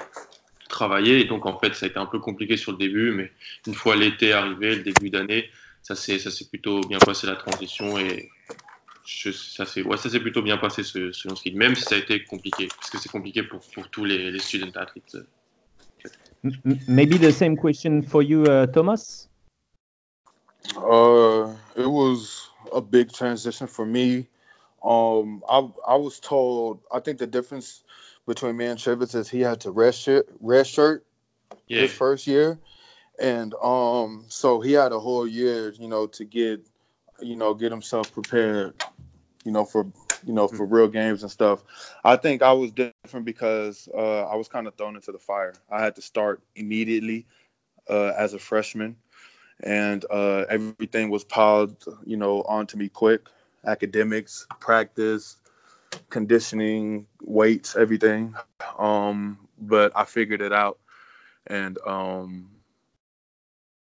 travailler. 0.69 1.21
Et 1.21 1.25
donc, 1.25 1.47
en 1.47 1.59
fait, 1.59 1.75
ça 1.75 1.87
a 1.87 1.89
été 1.89 1.99
un 1.99 2.07
peu 2.07 2.19
compliqué 2.19 2.57
sur 2.57 2.73
le 2.73 2.79
début, 2.79 3.13
mais 3.13 3.31
une 3.67 3.75
fois 3.75 3.95
l'été 3.95 4.33
arrivé, 4.33 4.77
le 4.77 4.83
début 4.83 5.11
d'année, 5.11 5.51
ça 5.83 5.95
s'est 5.95 6.49
plutôt 6.49 6.81
bien 6.81 6.99
passé 6.99 7.27
la 7.27 7.37
transition 7.37 7.99
et 7.99 8.31
ça 9.05 9.67
s'est 9.67 10.21
plutôt 10.21 10.43
bien 10.43 10.57
passé 10.57 10.83
selon 10.83 11.37
ce 11.37 11.43
qu'il 11.43 11.57
même 11.57 11.75
si 11.75 11.83
ça 11.83 11.95
a 11.95 11.99
été 11.99 12.25
compliqué, 12.25 12.69
parce 12.69 12.91
que 12.91 12.99
c'est 12.99 13.11
compliqué 13.11 13.43
pour, 13.43 13.61
tous 13.91 14.05
les, 14.05 14.31
les 14.31 14.39
student 14.39 14.73
athletes. 14.77 15.19
Maybe 16.89 17.19
the 17.19 17.31
same 17.31 17.57
question 17.57 18.03
for 18.03 18.23
you, 18.23 18.45
uh, 18.45 18.67
Thomas. 18.67 19.29
Uh, 20.77 21.53
it 21.77 21.87
was 21.87 22.49
a 22.73 22.81
big 22.81 23.13
transition 23.13 23.67
for 23.67 23.85
me. 23.87 24.29
Um, 24.83 25.43
I 25.49 25.69
I 25.87 25.97
was 25.97 26.21
told 26.21 26.81
I 26.93 27.01
think 27.01 27.19
the 27.19 27.27
difference 27.27 27.85
between 28.27 28.57
me 28.57 28.67
and 28.67 28.79
Travis 28.79 29.15
is 29.15 29.29
he 29.29 29.41
had 29.41 29.61
to 29.61 29.71
red 29.71 29.95
shirt, 29.95 30.29
red 30.41 30.67
shirt 30.67 31.07
Yeah. 31.69 31.81
his 31.81 31.93
first 31.93 32.27
year, 32.27 32.59
and 33.21 33.55
um, 33.63 34.25
so 34.29 34.61
he 34.61 34.73
had 34.73 34.93
a 34.93 34.99
whole 34.99 35.27
year, 35.27 35.73
you 35.73 35.89
know, 35.89 36.07
to 36.09 36.25
get, 36.25 36.67
you 37.21 37.37
know, 37.37 37.55
get 37.55 37.71
himself 37.73 38.13
prepared, 38.13 38.75
you 39.45 39.53
know, 39.53 39.65
for 39.65 39.87
you 40.27 40.33
know 40.33 40.49
for 40.49 40.67
real 40.67 40.89
games 40.89 41.23
and 41.23 41.31
stuff. 41.31 41.65
I 42.05 42.17
think 42.17 42.43
I 42.43 42.53
was 42.53 42.73
different 42.73 43.11
because 43.11 43.73
uh, 43.95 44.05
I 44.09 44.37
was 44.37 44.49
kind 44.49 44.67
of 44.67 44.75
thrown 44.75 44.97
into 44.97 45.13
the 45.13 45.19
fire. 45.19 45.55
I 45.71 45.83
had 45.83 45.95
to 45.97 46.03
start 46.03 46.43
immediately 46.57 47.27
uh, 47.89 48.13
as 48.17 48.35
a 48.35 48.39
freshman, 48.39 48.97
and 49.63 50.05
uh, 50.11 50.45
everything 50.49 51.11
was 51.11 51.25
piled, 51.25 51.85
you 52.05 52.17
know, 52.17 52.43
onto 52.43 52.77
me 52.77 52.89
quick. 52.89 53.29
Academics, 53.67 54.47
practice, 54.61 55.37
conditioning, 56.11 57.07
weights, 57.23 57.77
everything. 57.77 58.35
Um, 58.79 59.39
but 59.59 59.93
I 59.97 60.05
figured 60.05 60.43
it 60.43 60.53
out, 60.53 60.79
and 61.47 61.79
um, 61.87 62.51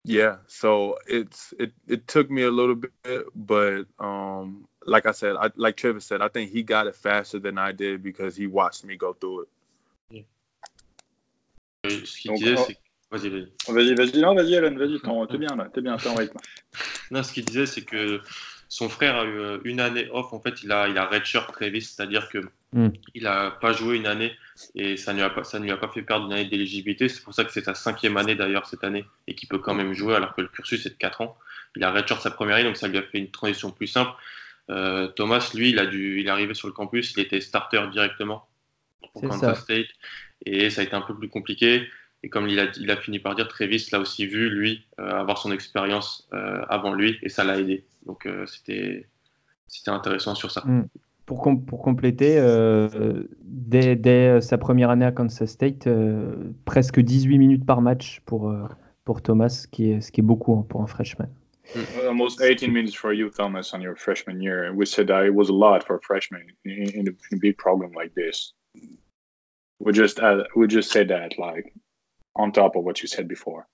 yeah. 0.05 0.37
So 0.47 0.99
it's 1.07 1.55
it 1.59 1.73
it 1.87 2.09
took 2.09 2.31
me 2.31 2.43
a 2.43 2.51
little 2.51 2.75
bit, 2.75 2.93
but 3.35 3.85
um, 4.01 4.67
like 4.87 5.07
I 5.07 5.13
said, 5.13 5.37
I 5.37 5.51
like 5.57 5.77
Travis 5.77 6.07
said, 6.07 6.23
I 6.23 6.29
think 6.29 6.51
he 6.51 6.63
got 6.63 6.87
it 6.87 6.97
faster 6.97 7.39
than 7.39 7.59
I 7.59 7.73
did 7.73 8.03
because 8.03 8.35
he 8.35 8.47
watched 8.47 8.85
me 8.85 8.97
go 8.97 9.13
through 9.13 9.43
it. 9.43 9.49
Ce 12.07 12.29
Vas-y, 13.11 13.29
vas-y. 13.31 13.49
Vas-y, 13.69 13.95
vas-y, 13.95 14.21
non, 14.21 14.35
vas-y, 14.35 14.57
Alan, 14.57 14.77
vas-y, 14.77 15.01
t'es 15.29 15.39
bien 15.39 15.57
là, 15.57 15.69
t'es 15.73 15.81
bien, 15.81 15.97
t'es 15.97 16.09
en 16.09 16.15
rythme. 16.15 16.39
Non, 17.11 17.23
ce 17.23 17.33
qu'il 17.33 17.45
disait, 17.45 17.67
c'est 17.67 17.85
que 17.85 18.21
son 18.69 18.89
frère 18.91 19.17
a 19.17 19.25
eu 19.25 19.39
euh, 19.39 19.59
une 19.65 19.81
année 19.81 20.09
off. 20.13 20.33
En 20.35 20.41
fait, 20.41 20.63
il 20.63 20.71
a, 20.73 20.89
il 20.89 20.99
a 20.99 21.07
redshirt 21.07 21.51
très 21.53 21.71
vite, 21.71 21.85
c'est-à-dire 21.85 22.29
que 22.29 22.41
Mm. 22.73 22.89
il 23.15 23.27
a 23.27 23.51
pas 23.51 23.73
joué 23.73 23.97
une 23.97 24.07
année 24.07 24.37
et 24.75 24.99
ça 24.99 25.13
ne 25.13 25.19
lui 25.19 25.25
a 25.25 25.31
pas, 25.31 25.43
ça 25.43 25.59
ne 25.59 25.65
lui 25.65 25.71
a 25.71 25.79
pas 25.79 25.89
fait 25.89 26.03
perdre 26.03 26.27
une 26.27 26.33
année 26.35 26.45
d'éligibilité. 26.45 27.09
C'est 27.09 27.23
pour 27.23 27.33
ça 27.33 27.45
que 27.45 27.51
c'est 27.53 27.65
sa 27.65 27.75
cinquième 27.75 28.17
année 28.19 28.35
d'ailleurs 28.35 28.67
cette 28.67 28.85
année 28.85 29.07
et 29.27 29.35
qu'il 29.35 29.49
peut 29.49 29.59
quand 29.59 29.75
même 29.75 29.95
jouer 29.95 30.15
alors 30.15 30.35
que 30.35 30.43
le 30.43 30.49
cursus 30.49 30.85
est 30.85 30.91
de 30.91 30.95
4 30.97 31.23
ans. 31.23 31.39
Il 31.77 31.85
a 31.85 31.91
redshirt 31.93 32.21
sa 32.21 32.31
première 32.31 32.57
année, 32.57 32.65
donc 32.65 32.77
ça 32.77 32.89
lui 32.89 32.99
a 32.99 33.03
fait 33.03 33.19
une 33.19 33.31
transition 33.31 33.71
plus 33.71 33.87
simple. 33.87 34.13
Euh, 34.71 35.09
Thomas, 35.09 35.51
lui, 35.55 35.71
il 35.71 35.79
a 35.79 35.87
dû, 35.87 36.21
il 36.21 36.27
est 36.27 36.31
arrivé 36.31 36.53
sur 36.53 36.69
le 36.69 36.75
campus, 36.75 37.15
il 37.17 37.21
était 37.21 37.41
starter 37.41 37.83
directement 37.91 38.47
C'est 39.15 39.27
Kansas 39.27 39.41
ça. 39.41 39.63
State 39.63 39.89
et 40.45 40.69
ça 40.69 40.83
a 40.83 40.85
été 40.85 40.95
un 40.95 41.01
peu 41.01 41.17
plus 41.17 41.31
compliqué. 41.31 41.89
Et 42.23 42.29
comme 42.29 42.49
il 42.49 42.59
a, 42.59 42.67
il 42.79 42.91
a 42.91 42.97
fini 42.97 43.19
par 43.21 43.35
dire, 43.37 43.47
Travis 43.49 43.87
l'a 43.93 44.01
aussi 44.01 44.27
vu, 44.27 44.51
lui, 44.51 44.85
euh, 44.99 45.09
avoir 45.09 45.39
son 45.39 45.53
expérience 45.53 46.29
euh, 46.33 46.63
avant 46.69 46.93
lui, 46.93 47.17
et 47.23 47.29
ça 47.29 47.45
l'a 47.45 47.59
aidé. 47.59 47.85
Donc 48.07 48.27
euh, 48.27 48.45
c'était 48.47 49.07
c'était 49.69 49.91
intéressant 49.91 50.35
sur 50.35 50.51
ça. 50.51 50.65
Pour, 51.27 51.43
com- 51.43 51.63
pour 51.65 51.83
compléter, 51.83 52.39
euh, 52.39 53.23
dès, 53.43 53.97
dès 53.97 54.41
sa 54.41 54.57
première 54.57 54.89
année 54.89 55.05
à 55.05 55.13
Kansas 55.13 55.51
State, 55.51 55.87
euh, 55.87 56.35
presque 56.65 57.01
18 57.01 57.39
minutes 57.39 57.67
par 57.67 57.83
match 57.83 58.21
pour, 58.25 58.51
euh, 58.51 58.67
pour 59.05 59.21
Thomas, 59.21 59.51
ce 59.51 59.69
qui 59.69 59.91
est, 59.93 60.01
ce 60.01 60.11
qui 60.11 60.21
est 60.21 60.25
beaucoup 60.25 60.55
hein, 60.55 60.65
pour 60.69 60.83
un 60.83 60.87
freshman. 60.87 61.29
Almost 62.09 62.41
18 62.41 62.69
minutes 62.69 62.97
for 62.97 63.13
you, 63.13 63.29
Thomas, 63.29 63.73
on 63.75 63.83
your 63.83 63.95
freshman 63.95 64.41
year. 64.41 64.73
We 64.75 64.87
said 64.87 65.09
that 65.09 65.27
it 65.27 65.35
was 65.35 65.51
a 65.51 65.53
lot 65.53 65.81
for 65.87 65.97
a 65.97 66.01
freshman 66.01 66.41
in, 66.65 66.89
in, 66.89 67.09
a, 67.09 67.11
in 67.31 67.35
a 67.35 67.39
big 67.39 67.59
program 67.59 67.93
like 67.93 68.15
this. 68.15 68.55
We 69.79 69.93
just 69.93 70.19
uh, 70.19 70.45
we 70.57 70.67
just 70.67 70.91
said 70.91 71.09
that 71.09 71.39
like 71.39 71.75
on 72.39 72.53
top 72.53 72.77
of 72.77 72.85
what 72.85 73.03
you 73.03 73.09
said 73.09 73.29
before. 73.29 73.67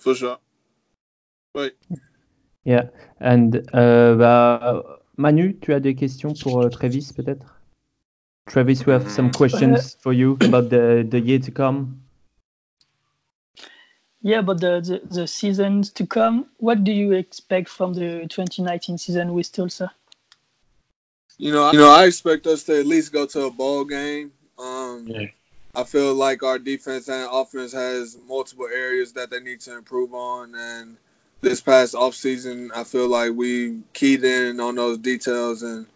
For 0.00 0.14
sure. 0.14 0.38
Wait. 1.54 1.74
Yeah, 2.64 2.88
and 3.20 3.56
uh, 3.72 4.14
bah, 4.16 4.82
Manu, 5.16 5.52
tu 5.60 5.72
as 5.72 5.80
des 5.80 5.94
questions 5.94 6.32
pour 6.34 6.64
uh, 6.64 6.70
Travis 6.70 7.12
peut-être? 7.14 7.60
Travis, 8.46 8.84
we 8.86 8.92
have 8.92 9.10
some 9.10 9.30
questions 9.30 9.96
for 10.00 10.12
you 10.12 10.36
about 10.42 10.68
the, 10.70 11.06
the 11.08 11.20
year 11.20 11.38
to 11.38 11.50
come. 11.50 12.00
Yeah, 14.22 14.40
but 14.40 14.60
the, 14.60 14.80
the, 14.80 15.14
the 15.14 15.26
seasons 15.26 15.90
to 15.92 16.06
come, 16.06 16.46
what 16.56 16.84
do 16.84 16.92
you 16.92 17.12
expect 17.12 17.68
from 17.68 17.92
the 17.92 18.26
2019 18.28 18.98
season 18.98 19.34
with 19.34 19.52
Tulsa? 19.52 19.92
You 21.36 21.52
know, 21.52 21.72
you 21.72 21.78
know, 21.78 21.90
I 21.90 22.06
expect 22.06 22.46
us 22.46 22.64
to 22.64 22.78
at 22.80 22.86
least 22.86 23.12
go 23.12 23.26
to 23.26 23.46
a 23.46 23.50
bowl 23.50 23.84
game. 23.84 24.32
Um, 24.58 25.06
Yeah. 25.06 25.26
I 25.76 25.82
feel 25.82 26.14
like 26.14 26.42
our 26.42 26.58
defense 26.58 27.08
and 27.08 27.28
offense 27.30 27.72
has 27.72 28.16
multiple 28.28 28.68
areas 28.72 29.12
that 29.14 29.30
they 29.30 29.40
need 29.40 29.60
to 29.62 29.76
improve 29.76 30.14
on. 30.14 30.54
And 30.54 30.96
this 31.40 31.60
past 31.60 31.94
offseason, 31.94 32.70
I 32.74 32.84
feel 32.84 33.08
like 33.08 33.32
we 33.32 33.80
keyed 33.92 34.22
in 34.24 34.60
on 34.60 34.76
those 34.76 34.98
details 34.98 35.62
and 35.62 35.86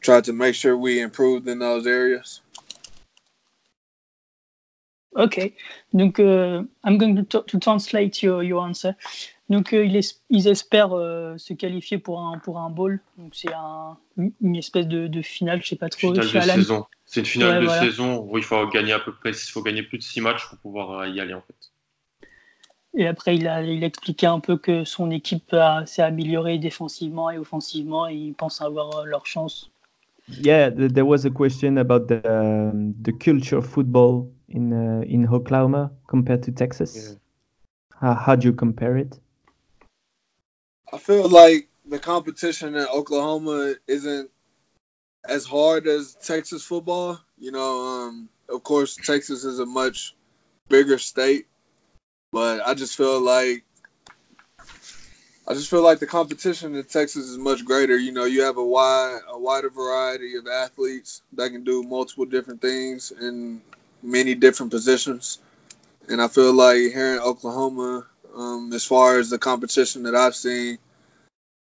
tried 0.00 0.24
to 0.24 0.32
make 0.32 0.54
sure 0.54 0.76
we 0.76 1.00
improved 1.00 1.48
in 1.48 1.58
those 1.58 1.86
areas. 1.86 2.40
Ok, 5.14 5.52
donc 5.92 6.18
euh, 6.20 6.62
I'm 6.84 6.96
going 6.96 7.26
to, 7.26 7.42
to 7.42 7.58
translate 7.60 8.22
your, 8.22 8.42
your 8.42 8.62
answer. 8.62 8.96
Donc 9.52 9.74
euh, 9.74 9.84
ils, 9.84 9.96
es- 9.96 10.16
ils 10.30 10.48
espèrent 10.48 10.94
euh, 10.96 11.36
se 11.36 11.52
qualifier 11.52 11.98
pour 11.98 12.20
un, 12.20 12.38
pour 12.38 12.58
un 12.58 12.70
bowl. 12.70 13.00
Donc 13.18 13.34
c'est 13.34 13.52
un, 13.52 13.98
une 14.16 14.56
espèce 14.56 14.88
de, 14.88 15.06
de 15.06 15.22
finale, 15.22 15.62
je 15.62 15.68
sais 15.68 15.76
pas 15.76 15.90
trop. 15.90 16.10
Finale 16.10 16.26
de 16.26 16.40
Alan. 16.40 16.54
saison. 16.54 16.86
C'est 17.04 17.20
une 17.20 17.26
finale 17.26 17.52
Ouais, 17.52 17.60
de 17.60 17.66
voilà. 17.66 17.80
saison 17.82 18.20
où 18.28 18.38
il 18.38 18.44
faut 18.44 18.66
gagner 18.68 18.92
à 18.92 18.98
peu 18.98 19.12
près, 19.12 19.30
il 19.32 19.50
faut 19.50 19.62
gagner 19.62 19.82
plus 19.82 19.98
de 19.98 20.02
6 20.02 20.22
matchs 20.22 20.48
pour 20.48 20.58
pouvoir 20.58 21.00
euh, 21.00 21.08
y 21.08 21.20
aller 21.20 21.34
en 21.34 21.42
fait. 21.42 21.54
Et 22.94 23.06
après, 23.06 23.36
il 23.36 23.46
a, 23.46 23.62
il 23.62 23.82
a 23.84 23.86
expliqué 23.86 24.26
un 24.26 24.40
peu 24.40 24.56
que 24.56 24.84
son 24.84 25.10
équipe 25.10 25.54
s'est 25.86 26.02
améliorée 26.02 26.58
défensivement 26.58 27.30
et 27.30 27.38
offensivement 27.38 28.08
et 28.08 28.14
ils 28.14 28.34
pensent 28.34 28.60
avoir 28.62 29.04
leur 29.04 29.26
chance. 29.26 29.70
Yeah, 30.40 30.70
th- 30.70 30.92
there 30.92 31.04
was 31.04 31.24
a 31.26 31.30
question 31.30 31.78
about 31.78 32.06
the 32.08 32.20
um, 32.24 32.94
the 33.02 33.12
culture 33.12 33.58
of 33.58 33.66
football 33.66 34.30
in 34.48 34.72
uh, 34.72 35.02
in 35.06 35.26
Oklahoma 35.26 35.90
compared 36.06 36.42
to 36.44 36.52
Texas. 36.52 37.16
How, 38.00 38.14
how 38.14 38.36
do 38.36 38.46
you 38.48 38.54
compare 38.54 38.96
it? 38.96 39.18
I 40.92 40.98
feel 40.98 41.26
like 41.28 41.68
the 41.86 41.98
competition 41.98 42.74
in 42.74 42.86
Oklahoma 42.92 43.74
isn't 43.86 44.30
as 45.26 45.46
hard 45.46 45.86
as 45.86 46.16
Texas 46.16 46.62
football. 46.62 47.18
You 47.38 47.50
know, 47.50 47.86
um, 47.86 48.28
of 48.50 48.62
course, 48.62 48.96
Texas 48.96 49.44
is 49.44 49.58
a 49.58 49.66
much 49.66 50.14
bigger 50.68 50.98
state, 50.98 51.46
but 52.30 52.60
I 52.66 52.74
just 52.74 52.96
feel 52.96 53.20
like 53.20 53.64
I 55.48 55.54
just 55.54 55.70
feel 55.70 55.82
like 55.82 55.98
the 55.98 56.06
competition 56.06 56.74
in 56.74 56.84
Texas 56.84 57.26
is 57.26 57.38
much 57.38 57.64
greater. 57.64 57.96
You 57.96 58.12
know, 58.12 58.26
you 58.26 58.42
have 58.42 58.58
a 58.58 58.64
wide 58.64 59.20
a 59.28 59.38
wider 59.38 59.70
variety 59.70 60.36
of 60.36 60.46
athletes 60.46 61.22
that 61.32 61.50
can 61.50 61.64
do 61.64 61.82
multiple 61.82 62.26
different 62.26 62.60
things 62.60 63.12
in 63.18 63.62
many 64.02 64.34
different 64.34 64.70
positions. 64.70 65.38
And 66.08 66.20
I 66.20 66.28
feel 66.28 66.52
like 66.52 66.76
here 66.76 67.14
in 67.14 67.20
Oklahoma, 67.20 68.06
um, 68.36 68.72
as 68.72 68.84
far 68.84 69.18
as 69.18 69.30
the 69.30 69.38
competition 69.38 70.02
that 70.04 70.14
I've 70.14 70.34
seen, 70.34 70.78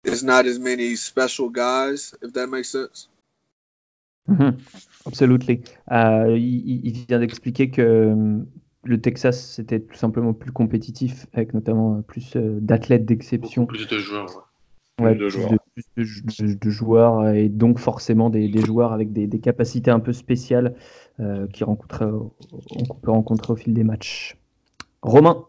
it's 0.03 0.23
not 0.23 0.45
as 0.45 0.59
many 0.59 0.95
special 0.95 1.49
guys, 1.49 2.13
if 2.21 2.33
that 2.33 2.47
makes 2.47 2.69
sense. 2.69 3.09
Mhm. 4.27 4.57
Absolutely. 5.05 5.61
Euh, 5.91 6.37
il, 6.37 7.05
vient 7.07 7.19
d'expliquer 7.19 7.69
que 7.69 7.81
euh, 7.81 8.39
le 8.83 9.01
Texas 9.01 9.53
c'était 9.55 9.79
tout 9.79 9.95
simplement 9.95 10.33
plus 10.33 10.51
compétitif, 10.51 11.27
avec 11.33 11.53
notamment 11.53 11.97
euh, 11.97 12.01
plus 12.01 12.35
d'athlètes 12.35 13.05
d'exception, 13.05 13.65
plus 13.65 13.87
de 13.87 13.99
joueurs. 13.99 14.49
ouais. 14.99 15.05
ouais, 15.05 15.15
de 15.15 15.19
plus, 15.19 15.31
joueurs. 15.31 15.51
de, 15.51 15.57
plus 15.73 15.85
de 15.95 16.03
jou- 16.03 16.21
de- 16.39 16.53
de 16.55 16.69
joueurs 16.69 17.29
et 17.29 17.47
donc 17.47 17.79
forcément 17.79 18.29
des, 18.29 18.49
des 18.49 18.65
joueurs 18.65 18.91
avec 18.91 19.13
des, 19.13 19.27
des 19.27 19.39
capacités 19.39 19.91
un 19.91 20.01
peu 20.01 20.11
spéciales 20.11 20.75
euh, 21.21 21.47
qui 21.47 21.63
rencontrent, 21.63 22.31
on 22.71 22.95
peut 22.95 23.11
rencontrer 23.11 23.53
au 23.53 23.55
fil 23.55 23.73
des 23.73 23.85
matchs. 23.85 24.37
Romain, 25.01 25.45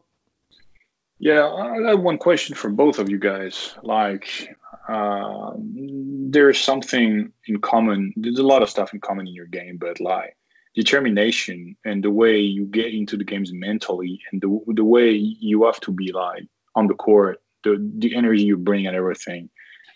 Yeah, 1.19 1.47
I 1.49 1.89
have 1.89 2.01
one 2.01 2.19
question 2.19 2.55
for 2.55 2.71
both 2.71 2.99
of 2.99 3.11
you 3.11 3.19
guys. 3.19 3.75
Like, 3.83 4.55
uh, 4.89 5.53
there's 5.57 6.61
something 6.61 7.33
in 7.47 7.61
common. 7.61 8.13
There's 8.17 8.39
a 8.39 8.47
lot 8.47 8.63
of 8.63 8.71
stuff 8.71 8.95
in 8.95 9.01
common 9.01 9.27
in 9.27 9.35
your 9.35 9.47
game, 9.47 9.79
but 9.79 10.01
like 10.01 10.37
determination 10.75 11.77
and 11.85 12.05
the 12.05 12.11
way 12.11 12.39
you 12.39 12.67
get 12.67 12.95
into 12.95 13.17
the 13.17 13.25
games 13.25 13.53
mentally, 13.53 14.21
and 14.31 14.41
the 14.41 14.61
the 14.69 14.85
way 14.85 15.11
you 15.11 15.65
have 15.65 15.81
to 15.81 15.91
be 15.91 16.13
like 16.13 16.47
on 16.77 16.87
the 16.87 16.95
court, 16.95 17.41
the 17.65 17.77
the 17.99 18.15
energy 18.15 18.45
you 18.45 18.57
bring 18.57 18.87
and 18.87 18.97
everything. 18.97 19.51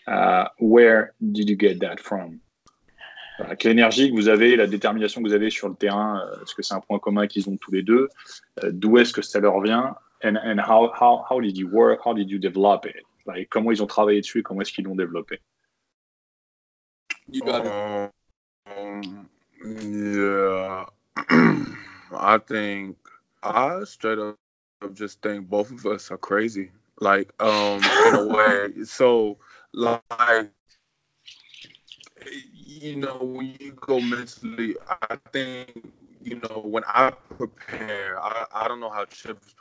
Uh, 0.05 0.49
where 0.59 1.13
did 1.31 1.47
you 1.49 1.55
get 1.55 1.79
that 1.79 1.99
from? 2.01 2.41
Like, 3.39 3.63
l'énergie 3.63 4.09
que 4.09 4.15
vous 4.15 4.27
avez, 4.27 4.57
la 4.57 4.67
détermination 4.67 5.23
que 5.23 5.27
vous 5.29 5.33
avez 5.33 5.49
sur 5.49 5.69
le 5.69 5.75
terrain, 5.75 6.19
euh, 6.19 6.43
est-ce 6.43 6.53
que 6.53 6.61
c'est 6.61 6.75
un 6.75 6.81
point 6.81 6.99
commun 6.99 7.25
qu'ils 7.25 7.49
ont 7.49 7.57
tous 7.57 7.71
les 7.71 7.81
deux 7.81 8.09
Euh, 8.63 8.69
D'où 8.71 8.97
est-ce 8.99 9.13
que 9.13 9.21
ça 9.21 9.39
leur 9.39 9.59
vient 9.61 9.95
and 10.23 10.37
and 10.37 10.59
how 10.59 10.91
how 10.97 11.25
how 11.29 11.39
did 11.39 11.57
you 11.57 11.67
work? 11.67 11.99
How 12.03 12.13
did 12.13 12.29
you 12.29 12.39
develop 12.39 12.85
it? 12.85 13.03
Like 13.25 13.49
comment 13.49 13.71
ils 13.71 13.81
ont 13.81 13.87
travaillé 13.87 14.21
dessus? 14.21 14.39
et 14.39 14.43
Comment 14.43 14.61
est-ce 14.61 14.73
qu'ils 14.73 14.85
l'ont 14.85 14.95
développé? 14.95 15.39
You 17.29 17.41
got 17.41 17.65
it. 17.65 18.11
Um, 18.65 19.29
yeah, 19.65 20.85
I 22.11 22.37
think 22.37 22.97
I 23.41 23.83
straight 23.85 24.19
up 24.19 24.37
just 24.93 25.21
think 25.21 25.49
both 25.49 25.71
of 25.71 25.85
us 25.85 26.11
are 26.11 26.17
crazy. 26.17 26.71
Like, 26.99 27.31
um, 27.41 27.81
in 28.07 28.15
a 28.15 28.27
way. 28.33 28.83
So, 28.83 29.37
like, 29.73 30.51
you 32.53 32.97
know, 32.97 33.17
when 33.21 33.55
you 33.59 33.73
go 33.73 33.99
mentally, 33.99 34.75
I 35.09 35.17
think, 35.31 35.91
you 36.21 36.39
know, 36.41 36.61
when 36.63 36.83
I 36.87 37.11
prepare, 37.37 38.21
I, 38.21 38.45
I 38.53 38.67
don't 38.67 38.79
know 38.79 38.89
how 38.89 39.05
Chips 39.05 39.55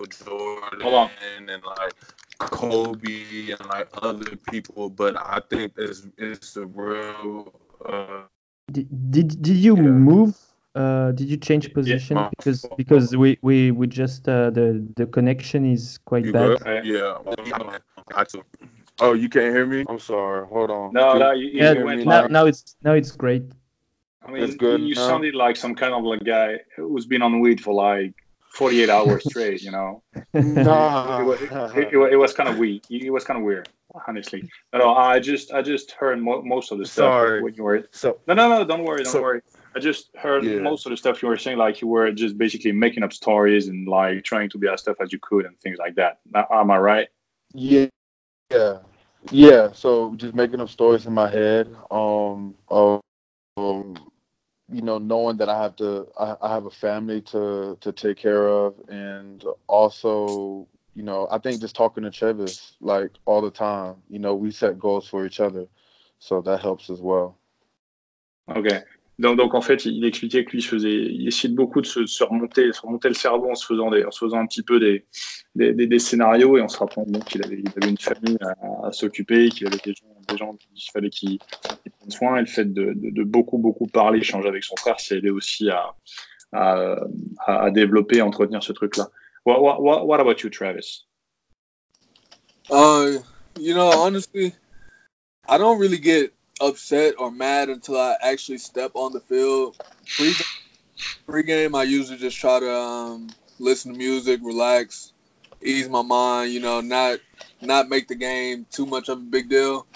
Michael 0.00 0.26
Jordan 0.26 0.80
Hold 0.80 0.94
on. 0.94 1.10
and 1.48 1.62
like 1.64 1.94
Kobe 2.38 3.50
and 3.52 3.66
like 3.68 3.88
other 4.02 4.36
people, 4.50 4.88
but 4.90 5.16
I 5.16 5.40
think 5.50 5.72
it's 5.76 6.06
it's 6.16 6.56
a 6.56 6.66
real 6.66 7.52
uh, 7.84 8.22
did, 8.72 8.88
did, 9.10 9.42
did 9.42 9.56
you 9.56 9.76
Yeah. 9.76 9.82
move? 9.82 10.36
Uh, 10.74 11.10
did 11.12 11.28
you 11.28 11.36
change 11.36 11.72
position? 11.74 12.16
Uh, 12.16 12.30
Because 12.30 12.64
because 12.76 13.16
we, 13.16 13.38
we, 13.42 13.72
we 13.72 13.86
just 13.88 14.28
uh, 14.28 14.50
the 14.50 14.86
the 14.96 15.06
connection 15.06 15.64
is 15.70 15.98
quite 16.04 16.24
You 16.24 16.32
bad. 16.32 16.60
good? 16.62 16.84
Yeah. 16.86 17.18
I 18.14 18.24
took- 18.24 18.46
Oh, 19.02 19.14
you 19.14 19.28
can't 19.30 19.54
hear 19.54 19.64
me? 19.64 19.84
I'm 19.88 19.98
sorry. 19.98 20.46
Hold 20.46 20.70
on. 20.70 20.92
No, 20.92 21.16
no, 21.16 21.32
you, 21.32 21.48
Yeah, 21.54 21.72
you 21.72 21.84
went 21.84 22.04
now, 22.04 22.26
now 22.26 22.44
it's 22.46 22.76
now 22.84 22.92
it's 22.92 23.10
great. 23.12 23.42
I 24.26 24.30
mean, 24.30 24.42
It's 24.42 24.54
good 24.54 24.82
you 24.82 24.94
now. 24.94 25.08
sounded 25.08 25.34
like 25.34 25.56
some 25.56 25.74
kind 25.74 25.94
of 25.94 26.04
like 26.04 26.22
guy 26.22 26.60
who's 26.76 27.06
been 27.06 27.22
on 27.22 27.40
weed 27.40 27.60
for 27.62 27.72
like 27.74 28.12
48 28.54 28.90
hours 28.90 29.24
straight. 29.24 29.62
You 29.62 29.70
know, 29.72 30.02
Nah. 30.34 31.20
it, 31.20 31.24
was, 31.24 31.40
it, 31.42 31.52
it, 31.94 32.12
it 32.12 32.16
was 32.16 32.32
kind 32.32 32.48
of 32.48 32.58
weird. 32.58 32.82
It 32.90 33.10
was 33.12 33.24
kind 33.24 33.38
of 33.38 33.44
weird, 33.44 33.68
honestly. 34.06 34.48
No, 34.72 34.94
I 34.94 35.18
just 35.20 35.52
I 35.52 35.62
just 35.62 35.92
heard 35.92 36.20
mo- 36.22 36.42
most 36.42 36.72
of 36.72 36.78
the 36.78 36.84
stuff 36.86 37.04
Sorry. 37.04 37.42
when 37.42 37.54
you 37.54 37.62
were. 37.64 37.88
so 37.92 38.18
No, 38.26 38.34
no, 38.34 38.48
no, 38.48 38.64
don't 38.64 38.84
worry, 38.84 39.04
don't 39.04 39.12
So- 39.12 39.22
worry. 39.22 39.40
I 39.72 39.78
just 39.78 40.10
heard 40.16 40.42
Yeah. 40.42 40.58
most 40.58 40.84
of 40.86 40.90
the 40.90 40.96
stuff 40.96 41.22
you 41.22 41.28
were 41.28 41.36
saying, 41.36 41.56
like 41.56 41.80
you 41.80 41.86
were 41.86 42.10
just 42.10 42.36
basically 42.36 42.72
making 42.72 43.04
up 43.04 43.12
stories 43.12 43.68
and 43.68 43.86
like 43.86 44.24
trying 44.24 44.50
to 44.50 44.58
be 44.58 44.66
as 44.66 44.82
tough 44.82 44.96
as 45.00 45.12
you 45.12 45.20
could 45.20 45.46
and 45.46 45.56
things 45.60 45.78
like 45.78 45.94
that. 45.94 46.18
Am 46.50 46.72
I 46.72 46.78
right? 46.78 47.08
yeah, 47.54 47.86
yeah, 48.50 48.78
yeah. 49.30 49.68
So 49.72 50.12
just 50.16 50.34
making 50.34 50.60
up 50.60 50.70
stories 50.70 51.06
in 51.06 51.12
my 51.12 51.30
head. 51.30 51.68
Um, 51.88 52.56
um, 52.68 53.94
you 54.72 54.82
know, 54.82 54.98
knowing 54.98 55.36
that 55.38 55.48
I 55.48 55.62
have 55.62 55.76
to, 55.76 56.06
I, 56.18 56.36
I 56.42 56.54
have 56.54 56.66
a 56.66 56.70
family 56.70 57.20
to 57.22 57.76
to 57.80 57.92
take 57.92 58.16
care 58.16 58.48
of, 58.48 58.74
and 58.88 59.44
also, 59.66 60.66
you 60.94 61.02
know, 61.02 61.28
I 61.30 61.38
think 61.38 61.60
just 61.60 61.74
talking 61.74 62.04
to 62.04 62.10
Travis 62.10 62.76
like 62.80 63.12
all 63.24 63.40
the 63.40 63.50
time. 63.50 63.96
You 64.08 64.18
know, 64.18 64.34
we 64.34 64.50
set 64.50 64.78
goals 64.78 65.08
for 65.08 65.26
each 65.26 65.40
other, 65.40 65.66
so 66.18 66.40
that 66.42 66.60
helps 66.60 66.90
as 66.90 67.00
well. 67.00 67.36
Ok. 68.48 68.82
Donc, 69.20 69.54
en 69.54 69.60
fait, 69.60 69.84
il, 69.84 70.02
expliquait 70.06 70.46
que 70.46 70.52
lui, 70.52 70.60
il, 70.60 70.66
faisait, 70.66 70.94
il 70.94 71.28
essayait 71.28 71.50
de 71.50 71.54
beaucoup 71.56 71.82
de 71.82 71.86
se, 71.86 72.24
remonter, 72.24 72.72
se 72.72 72.80
remonter 72.80 73.08
le 73.08 73.14
cerveau 73.14 73.50
en 73.50 73.54
se 73.54 73.66
faisant, 73.66 73.88
en 73.92 74.10
se 74.10 74.18
faisant 74.18 74.38
un 74.38 74.46
petit 74.46 74.62
peu 74.62 74.80
des, 74.80 75.04
des, 75.54 75.98
scénarios 75.98 76.56
et 76.56 76.62
en 76.62 76.68
se 76.68 76.78
rappelant 76.78 77.04
qu'il 77.04 77.44
avait, 77.44 77.62
une 77.86 77.98
famille 77.98 78.38
à, 78.82 78.90
s'occuper, 78.92 79.50
qu'il 79.50 79.66
avait 79.66 79.76
des 79.84 79.92
gens, 79.92 80.06
des 80.26 80.36
gens 80.38 80.56
qu'il 80.56 80.90
fallait 80.90 81.10
qu'il 81.10 81.38
prenne 81.98 82.10
soin. 82.10 82.36
Et 82.38 82.40
le 82.40 82.46
fait 82.46 82.72
de, 82.72 82.94
de, 82.94 83.10
de 83.10 83.22
beaucoup, 83.22 83.58
beaucoup 83.58 83.86
parler, 83.86 84.20
échanger 84.20 84.48
avec 84.48 84.64
son 84.64 84.76
frère, 84.76 84.98
c'est 84.98 85.18
aidé 85.18 85.28
aussi 85.28 85.68
à, 85.68 85.94
à, 86.52 87.70
développer, 87.70 88.20
à 88.20 88.26
entretenir 88.26 88.62
ce 88.62 88.72
truc-là. 88.72 89.10
What 89.44 90.18
about 90.18 90.42
you, 90.42 90.48
Travis? 90.48 91.04
Uh, 92.70 93.18
you 93.58 93.74
know, 93.74 93.90
honestly, 93.90 94.54
I 95.46 95.58
don't 95.58 95.78
really 95.78 95.98
get 95.98 96.32
upset 96.60 97.14
or 97.18 97.30
mad 97.30 97.68
until 97.70 97.98
I 97.98 98.16
actually 98.22 98.58
step 98.58 98.92
on 98.94 99.12
the 99.12 99.20
field. 99.20 99.76
Pre 100.16 100.34
pre-game, 101.26 101.74
I 101.74 101.84
usually 101.84 102.18
just 102.18 102.38
try 102.38 102.60
to 102.60 102.72
um, 102.72 103.34
listen 103.58 103.92
to 103.92 103.98
music, 103.98 104.40
relax, 104.42 105.12
ease 105.62 105.88
my 105.88 106.02
mind. 106.02 106.52
You 106.52 106.60
know, 106.60 106.80
not 106.80 107.20
not 107.60 107.88
make 107.88 108.08
the 108.08 108.14
game 108.16 108.66
too 108.70 108.86
much 108.86 109.08
of 109.08 109.18
a 109.18 109.22
big 109.22 109.48
deal. 109.48 109.86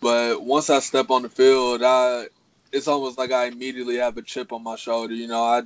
But 0.00 0.42
once 0.44 0.70
I 0.70 0.80
step 0.80 1.10
on 1.10 1.22
the 1.22 1.30
field, 1.30 1.82
I 1.84 2.26
it's 2.72 2.88
almost 2.88 3.18
like 3.18 3.32
I 3.32 3.46
immediately 3.46 3.96
have 3.96 4.16
a 4.16 4.22
chip 4.22 4.52
on 4.52 4.62
my 4.62 4.76
shoulder. 4.76 5.14
You 5.14 5.28
know, 5.28 5.42
I 5.44 5.62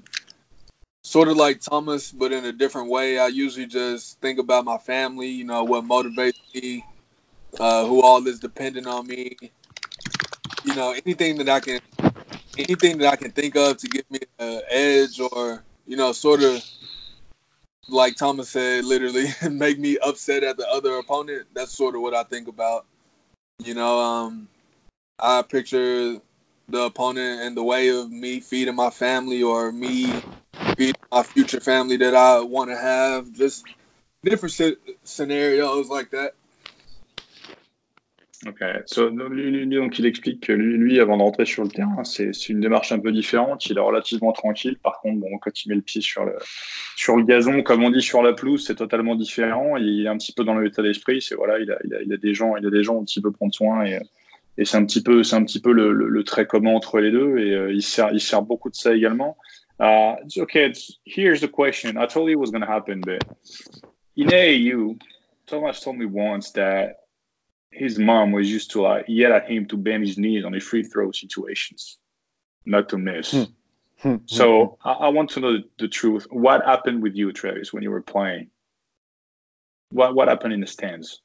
sort 1.03 1.29
of 1.29 1.37
like 1.37 1.61
Thomas, 1.61 2.13
but 2.13 2.33
in 2.33 2.45
a 2.45 2.53
different 2.53 2.91
way. 2.91 3.19
I 3.19 3.29
usually 3.29 3.67
just 3.67 4.21
think 4.21 4.39
about 4.39 4.65
my 4.65 4.79
family. 4.79 5.29
You 5.29 5.45
know, 5.45 5.65
what 5.65 5.85
motivates 5.85 6.35
me, 6.55 6.87
uh, 7.59 7.87
who 7.87 8.03
all 8.03 8.27
is 8.27 8.41
dependent 8.41 8.87
on 8.87 9.07
me. 9.07 9.37
You 10.67 10.75
know, 10.75 10.91
anything 10.91 11.39
that 11.39 11.49
I 11.49 11.61
can, 11.61 11.81
anything 12.59 12.99
that 12.99 13.13
I 13.13 13.17
can 13.17 13.31
think 13.31 13.57
of 13.57 13.77
to 13.79 13.87
give 13.87 14.11
me 14.11 14.19
an 14.41 14.63
edge, 14.69 15.21
or 15.21 15.63
you 15.87 15.97
know, 15.97 16.11
sort 16.11 16.43
of 16.43 16.63
like 17.89 18.17
Thomas 18.17 18.49
said, 18.49 18.85
literally 18.85 19.27
make 19.51 19.79
me 19.79 19.97
upset 20.05 20.43
at 20.43 20.57
the 20.57 20.69
other 20.69 20.97
opponent. 20.97 21.47
That's 21.55 21.73
sort 21.73 21.95
of 21.95 22.01
what 22.01 22.15
I 22.15 22.25
think 22.25 22.49
about. 22.49 22.85
You 23.65 23.75
know, 23.75 24.01
um, 24.01 24.49
I 25.21 25.43
picture 25.43 26.17
the 26.69 26.83
opponent 26.83 27.43
in 27.43 27.55
the 27.55 27.63
way 27.63 27.89
of 27.91 28.11
me 28.11 28.41
feeding 28.41 28.75
my 28.75 28.91
family 28.91 29.43
or 29.43 29.71
me 29.71 30.13
feeding 30.77 30.95
my 31.13 31.23
future 31.23 31.61
family 31.61 31.97
that 31.99 32.15
I 32.15 32.41
want 32.41 32.71
to 32.71 32.77
have. 32.77 33.33
Just 33.33 33.65
different 34.25 34.79
scenarios 35.05 35.89
like 35.89 36.11
that. 36.11 36.35
Ok, 38.49 38.63
so, 38.87 39.09
lui, 39.09 39.67
donc 39.67 39.99
il 39.99 40.07
explique 40.07 40.47
que 40.47 40.53
lui, 40.53 41.01
avant 41.01 41.17
de 41.17 41.23
rentrer 41.23 41.47
sur 41.47 41.65
le 41.65 41.69
terrain, 41.69 42.05
c'est 42.05 42.31
une 42.49 42.61
démarche 42.61 42.93
un 42.93 42.99
peu 42.99 43.11
différente. 43.11 43.67
Il 43.67 43.77
est 43.77 43.81
relativement 43.81 44.33
tranquille. 44.33 44.77
Par 44.83 45.01
contre, 45.01 45.21
bon, 45.21 45.39
quand 45.39 45.65
il 45.65 45.71
met 45.71 45.75
le 45.75 45.81
pied 45.81 46.01
sur 46.01 46.25
le, 46.25 47.25
gazon, 47.25 47.63
comme 47.63 47.83
on 47.83 47.91
dit 47.91 48.03
sur 48.03 48.23
la 48.23 48.35
pelouse, 48.35 48.65
c'est 48.65 48.77
totalement 48.77 49.17
différent. 49.17 49.77
Il 49.79 50.05
est 50.05 50.09
un 50.09 50.17
petit 50.17 50.33
peu 50.33 50.45
dans 50.45 50.57
l'état 50.59 50.83
d'esprit. 50.83 51.21
C'est 51.23 51.35
voilà, 51.35 51.59
il 51.59 51.71
a, 51.73 52.17
des 52.17 52.35
gens, 52.35 52.57
il 52.57 52.67
a 52.67 52.71
des 52.71 52.85
gens 52.85 52.95
dont 52.95 53.05
il 53.05 53.23
peut 53.23 53.33
prendre 53.33 53.55
soin 53.55 53.85
et, 53.85 53.99
c'est 54.65 54.77
un 54.79 54.87
petit 54.87 55.03
peu, 55.03 55.23
c'est 55.23 55.37
un 55.37 55.45
petit 55.45 55.61
peu 55.61 55.73
le, 55.73 56.25
trait 56.25 56.47
commun 56.47 56.75
entre 56.75 57.01
les 57.01 57.11
deux. 57.11 57.39
Et 57.39 57.55
euh, 57.55 57.73
il 57.73 57.83
sert, 57.83 58.11
il 58.13 58.21
sert 58.21 58.43
beaucoup 58.43 58.71
de 58.71 58.77
ça 58.77 58.95
également. 58.95 59.37
Uh, 59.81 60.15
okay, 60.39 60.73
here's 61.05 61.41
the 61.41 61.49
question. 61.49 61.97
I 61.99 62.07
told 62.07 62.29
you 62.29 62.33
it 62.33 62.41
was 62.41 62.51
going 62.51 62.63
to 62.63 62.71
happen, 62.71 63.01
but 63.01 63.23
in 64.17 64.99
Thomas 65.47 65.81
told 65.81 65.97
me 65.99 66.07
once 66.07 66.51
that 66.53 67.06
his 67.77 67.99
mom 67.99 68.33
was 68.33 68.51
used 68.51 68.71
to 68.73 68.83
like 68.83 69.05
yell 69.09 69.33
at 69.33 69.51
him 69.51 69.67
to 69.67 69.77
bend 69.77 70.07
his 70.07 70.19
knees 70.19 70.45
on 70.45 70.53
the 70.53 70.61
free 70.61 70.83
throw 70.83 71.13
situations, 71.13 71.99
not 72.65 72.89
to 72.89 72.99
miss. 72.99 73.33
Hmm. 73.33 73.43
Hmm. 73.99 74.17
So 74.27 74.79
I, 74.85 74.93
I, 74.93 75.09
want 75.09 75.31
to 75.31 75.41
know 75.41 75.53
the, 75.53 75.65
the, 75.79 75.89
truth. 75.89 76.27
What 76.31 76.65
happened 76.65 77.03
with 77.03 77.15
you, 77.15 77.33
Travis, 77.33 77.73
when 77.73 77.83
you 77.83 77.91
were 77.91 78.03
playing? 78.03 78.51
What 79.91 80.15
what 80.15 80.29
happened 80.29 80.53
in 80.53 80.61
the 80.61 80.67
stands? 80.67 81.23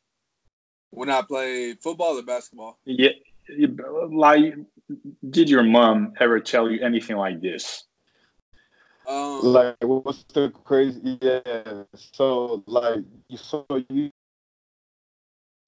When 0.91 1.09
I 1.09 1.21
played 1.21 1.81
football 1.81 2.17
or 2.17 2.23
basketball? 2.23 2.79
Yeah, 2.85 3.09
like 4.09 4.55
did 5.29 5.49
your 5.49 5.63
mom 5.63 6.13
ever 6.19 6.39
tell 6.39 6.69
you 6.69 6.81
anything 6.81 7.17
like 7.17 7.41
this? 7.41 7.83
Um, 9.07 9.41
like 9.43 9.75
what's 9.81 10.23
the 10.33 10.51
crazy? 10.63 11.17
Yeah. 11.21 11.83
So 12.13 12.63
like 12.67 13.03
you 13.27 13.37
so 13.37 13.65
you 13.89 14.11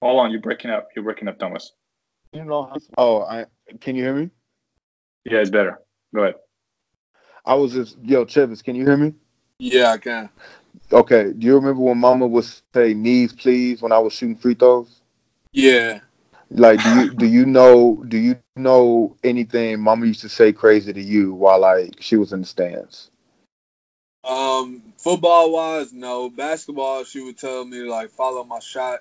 Hold 0.02 0.20
on, 0.20 0.30
you're 0.30 0.40
breaking 0.40 0.70
up. 0.70 0.88
You're 0.94 1.04
breaking 1.04 1.28
up, 1.28 1.38
Thomas. 1.38 1.72
You 2.32 2.44
know. 2.44 2.72
Oh, 2.98 3.22
I 3.22 3.46
can 3.80 3.96
you 3.96 4.02
hear 4.02 4.14
me? 4.14 4.30
Yeah, 5.24 5.38
it's 5.38 5.50
better. 5.50 5.80
Go 6.14 6.22
ahead. 6.22 6.34
I 7.44 7.54
was 7.54 7.72
just 7.72 7.96
yo, 8.02 8.24
Travis. 8.24 8.62
Can 8.62 8.74
you 8.74 8.84
hear 8.84 8.96
me? 8.96 9.14
Yeah, 9.58 9.90
I 9.92 9.98
can. 9.98 10.28
Okay. 10.92 11.32
Do 11.32 11.46
you 11.46 11.54
remember 11.54 11.80
when 11.80 11.98
Mama 11.98 12.26
would 12.26 12.44
say 12.74 12.94
"knees, 12.94 13.32
please" 13.32 13.82
when 13.82 13.92
I 13.92 13.98
was 13.98 14.12
shooting 14.12 14.36
free 14.36 14.54
throws? 14.54 15.00
Yeah. 15.52 16.00
Like, 16.50 16.82
do 16.82 16.94
you 16.94 17.10
do 17.14 17.26
you 17.26 17.46
know 17.46 18.04
do 18.08 18.18
you 18.18 18.38
know 18.56 19.16
anything 19.24 19.80
Mama 19.80 20.06
used 20.06 20.20
to 20.22 20.28
say 20.28 20.52
crazy 20.52 20.92
to 20.92 21.02
you 21.02 21.34
while 21.34 21.60
like 21.60 21.96
she 22.00 22.16
was 22.16 22.32
in 22.32 22.40
the 22.40 22.46
stands? 22.46 23.10
Um, 24.24 24.82
football 24.98 25.52
wise, 25.52 25.92
no. 25.92 26.30
Basketball, 26.30 27.04
she 27.04 27.22
would 27.22 27.38
tell 27.38 27.64
me 27.64 27.78
like 27.80 28.10
follow 28.10 28.44
my 28.44 28.58
shot 28.58 29.00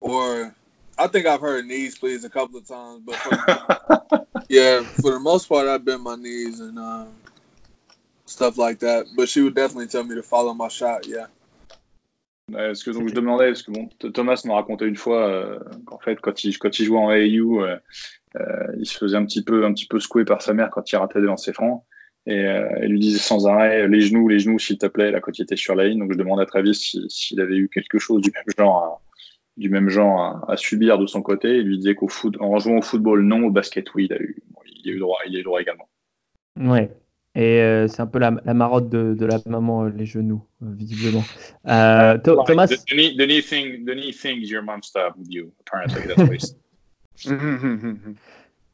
or 0.00 0.54
I 0.98 1.06
think 1.06 1.26
I've 1.26 1.40
heard 1.40 1.66
knees 1.66 1.96
please 1.96 2.24
a 2.24 2.30
couple 2.30 2.58
of 2.58 2.66
times, 2.66 3.02
but 3.04 3.16
for, 3.16 4.26
yeah, 4.48 4.82
for 4.82 5.12
the 5.12 5.20
most 5.20 5.48
part, 5.48 5.68
I've 5.68 5.84
been 5.84 6.02
my 6.02 6.16
knees 6.16 6.60
and 6.60 6.78
um, 6.78 7.08
stuff 8.26 8.58
like 8.58 8.80
that. 8.80 9.06
But 9.16 9.28
she 9.28 9.42
would 9.42 9.54
definitely 9.54 9.86
tell 9.86 10.04
me 10.04 10.14
to 10.14 10.22
follow 10.22 10.54
my 10.54 10.68
shot. 10.68 11.06
Yeah. 11.06 11.26
Est-ce 12.56 12.82
que 12.82 12.90
donc 12.90 13.08
je 13.08 13.14
demandais, 13.14 13.48
parce 13.48 13.62
que 13.62 13.70
bon, 13.70 13.88
Thomas 14.14 14.40
m'a 14.46 14.54
raconté 14.54 14.86
une 14.86 14.96
fois 14.96 15.28
euh, 15.28 15.58
qu'en 15.84 15.98
fait, 15.98 16.18
quand 16.20 16.44
il, 16.44 16.58
quand 16.58 16.78
il 16.78 16.86
jouait 16.86 16.98
en 16.98 17.10
AAU, 17.10 17.62
euh, 17.62 17.76
euh, 18.36 18.66
il 18.78 18.86
se 18.86 18.96
faisait 18.96 19.16
un 19.16 19.24
petit 19.26 19.42
peu, 19.42 19.66
un 19.66 19.74
petit 19.74 19.86
peu 19.86 20.00
secouer 20.00 20.24
par 20.24 20.40
sa 20.40 20.54
mère 20.54 20.70
quand 20.70 20.90
il 20.90 20.96
ratait 20.96 21.20
des 21.20 21.26
lancers 21.26 21.54
francs. 21.54 21.84
Et 22.26 22.46
euh, 22.46 22.68
elle 22.76 22.92
lui 22.92 23.00
disait 23.00 23.18
sans 23.18 23.46
arrêt 23.46 23.86
les 23.88 24.00
genoux, 24.00 24.28
les 24.28 24.38
genoux, 24.38 24.58
s'il 24.58 24.78
te 24.78 24.86
plaît, 24.86 25.10
là, 25.10 25.20
quand 25.20 25.38
il 25.38 25.42
était 25.42 25.56
sur 25.56 25.74
la 25.74 25.86
ligne. 25.86 25.98
Donc 25.98 26.12
je 26.12 26.18
demandais 26.18 26.42
à 26.42 26.46
Travis 26.46 26.74
s'il 26.74 27.10
si, 27.10 27.38
avait 27.38 27.56
eu 27.56 27.68
quelque 27.68 27.98
chose 27.98 28.22
du 28.22 28.30
même 28.34 28.44
genre 28.56 28.82
à, 28.82 29.07
du 29.58 29.68
même 29.68 29.88
genre 29.88 30.20
à, 30.20 30.52
à, 30.52 30.56
subir 30.56 30.98
de 30.98 31.06
son 31.06 31.20
côté. 31.20 31.58
Il 31.58 31.66
lui 31.66 31.78
disait 31.78 31.94
qu'au 31.94 32.08
foot, 32.08 32.36
en 32.40 32.58
jouant 32.58 32.78
au 32.78 32.82
football, 32.82 33.22
non, 33.22 33.44
au 33.44 33.50
basket, 33.50 33.92
oui, 33.94 34.06
il 34.08 34.12
a 34.12 34.20
eu, 34.20 34.42
il 34.84 34.90
a 34.90 34.94
eu 34.94 34.98
droit, 34.98 35.18
il 35.26 35.36
a 35.36 35.40
eu 35.40 35.42
droit 35.42 35.60
également. 35.60 35.88
Ouais. 36.58 36.90
Et 37.34 37.60
euh, 37.60 37.86
c'est 37.86 38.00
un 38.00 38.06
peu 38.06 38.18
la, 38.18 38.32
la 38.44 38.54
marotte 38.54 38.88
de, 38.88 39.14
de, 39.14 39.26
la 39.26 39.38
maman, 39.46 39.84
euh, 39.84 39.90
les 39.90 40.06
genoux, 40.06 40.42
euh, 40.62 40.72
visiblement. 40.72 41.22
Uh, 41.64 42.18
Th 42.24 42.34
Thomas? 42.46 42.66
The, 42.66 42.84
the, 42.88 42.94
knee, 42.94 43.16
the, 43.16 43.26
knee 43.26 43.42
thing, 43.42 43.84
the 43.84 43.94
knee 43.94 44.12
things 44.12 44.50
your 44.50 44.62
mom 44.62 44.82
stopped 44.82 45.18
with 45.18 45.28
you, 45.30 45.52
apparently. 45.60 46.02
That's 46.06 46.18
what 46.18 46.54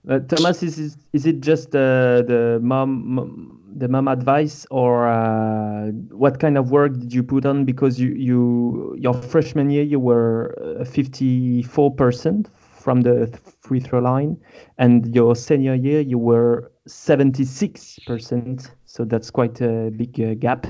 Uh, 0.08 0.18
Thomas, 0.20 0.62
is 0.62 0.78
is 0.78 0.98
is 1.12 1.26
it 1.26 1.40
just 1.40 1.74
uh, 1.74 2.22
the 2.22 2.58
mom 2.62 3.60
the 3.76 3.88
mom 3.88 4.06
advice, 4.08 4.66
or 4.70 5.08
uh, 5.08 5.90
what 6.10 6.38
kind 6.38 6.58
of 6.58 6.70
work 6.70 6.92
did 6.98 7.12
you 7.12 7.22
put 7.22 7.46
on? 7.46 7.64
Because 7.64 7.98
you 7.98 8.10
you 8.10 8.94
your 8.98 9.14
freshman 9.14 9.70
year 9.70 9.82
you 9.82 9.98
were 9.98 10.54
fifty 10.84 11.62
four 11.62 11.90
percent 11.94 12.50
from 12.58 13.00
the 13.00 13.26
free 13.60 13.80
throw 13.80 14.00
line, 14.00 14.36
and 14.76 15.14
your 15.14 15.34
senior 15.34 15.74
year 15.74 16.00
you 16.00 16.18
were 16.18 16.70
seventy 16.86 17.44
six 17.44 17.98
percent. 17.98 18.70
So 18.84 19.04
that's 19.04 19.30
quite 19.30 19.60
a 19.62 19.90
big 19.90 20.20
uh, 20.20 20.34
gap. 20.34 20.66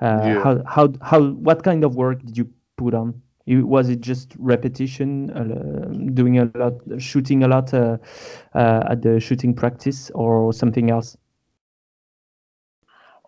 Uh, 0.00 0.20
yeah. 0.24 0.42
How 0.42 0.62
how 0.64 0.92
how 1.02 1.22
what 1.32 1.64
kind 1.64 1.82
of 1.82 1.96
work 1.96 2.22
did 2.24 2.38
you 2.38 2.48
put 2.76 2.94
on? 2.94 3.20
Was 3.46 3.88
it 3.88 4.00
just 4.00 4.34
repetition, 4.38 5.30
uh, 5.30 6.12
doing 6.14 6.38
a 6.38 6.44
lot, 6.54 6.74
shooting 6.98 7.42
a 7.44 7.48
lot 7.48 7.72
uh, 7.72 7.98
uh, 8.54 8.84
at 8.90 9.02
the 9.02 9.20
shooting 9.20 9.54
practice, 9.54 10.10
or 10.14 10.52
something 10.52 10.90
else? 10.90 11.16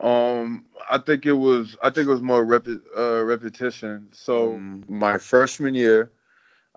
Um, 0.01 0.67
I 0.91 0.99
think 0.99 1.27
it 1.27 1.33
was. 1.33 1.77
I 1.83 1.91
think 1.91 2.09
it 2.09 2.11
was 2.11 2.23
more 2.23 2.45
rep- 2.45 2.67
uh, 2.97 3.25
repetition. 3.25 4.09
So 4.13 4.55
um, 4.55 4.85
my 4.89 5.19
freshman 5.19 5.75
year, 5.75 6.13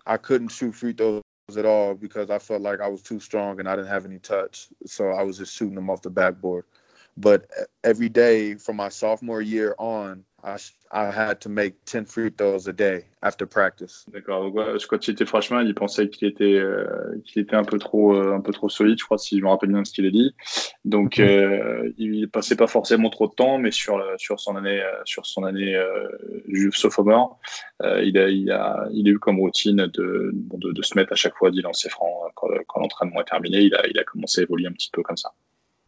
I 0.06 0.18
couldn't 0.18 0.50
shoot 0.50 0.74
free 0.74 0.94
throws 0.94 1.22
at 1.58 1.66
all 1.66 1.94
because 1.96 2.30
I 2.30 2.40
felt 2.40 2.62
like 2.62 2.82
I 2.82 2.88
was 2.88 3.02
too 3.02 3.20
strong 3.20 3.60
and 3.60 3.68
I 3.68 3.76
didn't 3.76 3.90
have 3.90 4.06
any 4.06 4.20
touch. 4.20 4.70
So 4.86 5.10
I 5.10 5.24
was 5.24 5.38
just 5.38 5.56
shooting 5.56 5.76
them 5.76 5.90
off 5.90 6.02
the 6.02 6.10
backboard. 6.10 6.66
But 7.18 7.46
every 7.84 8.10
day 8.10 8.56
from 8.56 8.78
my 8.78 8.90
sophomore 8.90 9.42
year 9.42 9.76
on, 9.78 10.24
I, 10.44 10.58
I 10.92 11.06
had 11.12 11.40
to 11.42 11.50
make 11.50 11.86
10 11.86 12.06
free 12.06 12.32
throws 12.32 12.68
a 12.68 12.74
day 12.74 13.06
after 13.22 13.46
practice. 13.46 14.06
D'accord. 14.12 14.52
Quand 14.90 15.08
il 15.08 15.12
était 15.12 15.26
freshman, 15.26 15.64
il 15.66 15.76
pensait 15.76 16.10
qu'il 16.10 16.28
était, 16.28 16.56
euh, 16.56 17.22
qu'il 17.26 17.42
était 17.42 17.56
un 17.56 17.64
peu 17.64 17.78
trop, 17.78 18.16
euh, 18.16 18.36
un 18.36 18.42
peu 18.42 18.52
trop 18.52 18.70
solide, 18.70 18.98
je 19.00 19.06
crois, 19.06 19.18
si 19.18 19.38
je 19.38 19.44
me 19.44 19.50
rappelle 19.50 19.70
bien 19.70 19.86
ce 19.86 19.94
qu'il 19.94 20.06
a 20.06 20.12
dit. 20.12 20.34
Donc, 20.86 21.20
mm 21.20 21.22
euh, 21.24 21.92
il 21.98 22.30
passait 22.30 22.56
pas 22.56 22.68
forcément 22.68 23.10
trop 23.10 23.28
de 23.28 23.34
temps, 23.34 23.58
mais 23.58 23.72
sur, 23.72 24.04
sur 24.18 24.40
son 24.40 24.56
année, 24.56 24.82
euh, 24.82 24.92
sur 25.06 25.26
son 25.26 25.44
année 25.44 25.76
euh, 25.76 26.72
sophomore, 26.72 27.40
euh, 27.84 28.04
il 28.04 28.18
a, 28.18 28.30
il 28.30 28.52
a, 28.52 28.88
il 28.92 29.08
a 29.08 29.12
eu 29.12 29.20
comme 29.20 29.40
routine 29.40 29.88
de, 29.88 30.32
de, 30.34 30.72
de 30.72 30.82
se 30.82 30.98
mettre 30.98 31.14
à 31.14 31.16
chaque 31.16 31.36
fois 31.36 31.52
10 31.52 31.62
lancers 31.62 31.92
francs 31.92 32.32
quand, 32.36 32.48
quand 32.68 32.80
l'entraînement 32.80 33.22
est 33.22 33.26
terminé. 33.26 33.60
Il 33.62 33.76
a, 33.76 33.88
il 33.88 33.98
a 34.00 34.04
commencé 34.04 34.42
à 34.42 34.44
évoluer 34.44 34.68
un 34.68 34.74
petit 34.74 34.90
peu 34.92 35.04
comme 35.04 35.18
ça. 35.18 35.32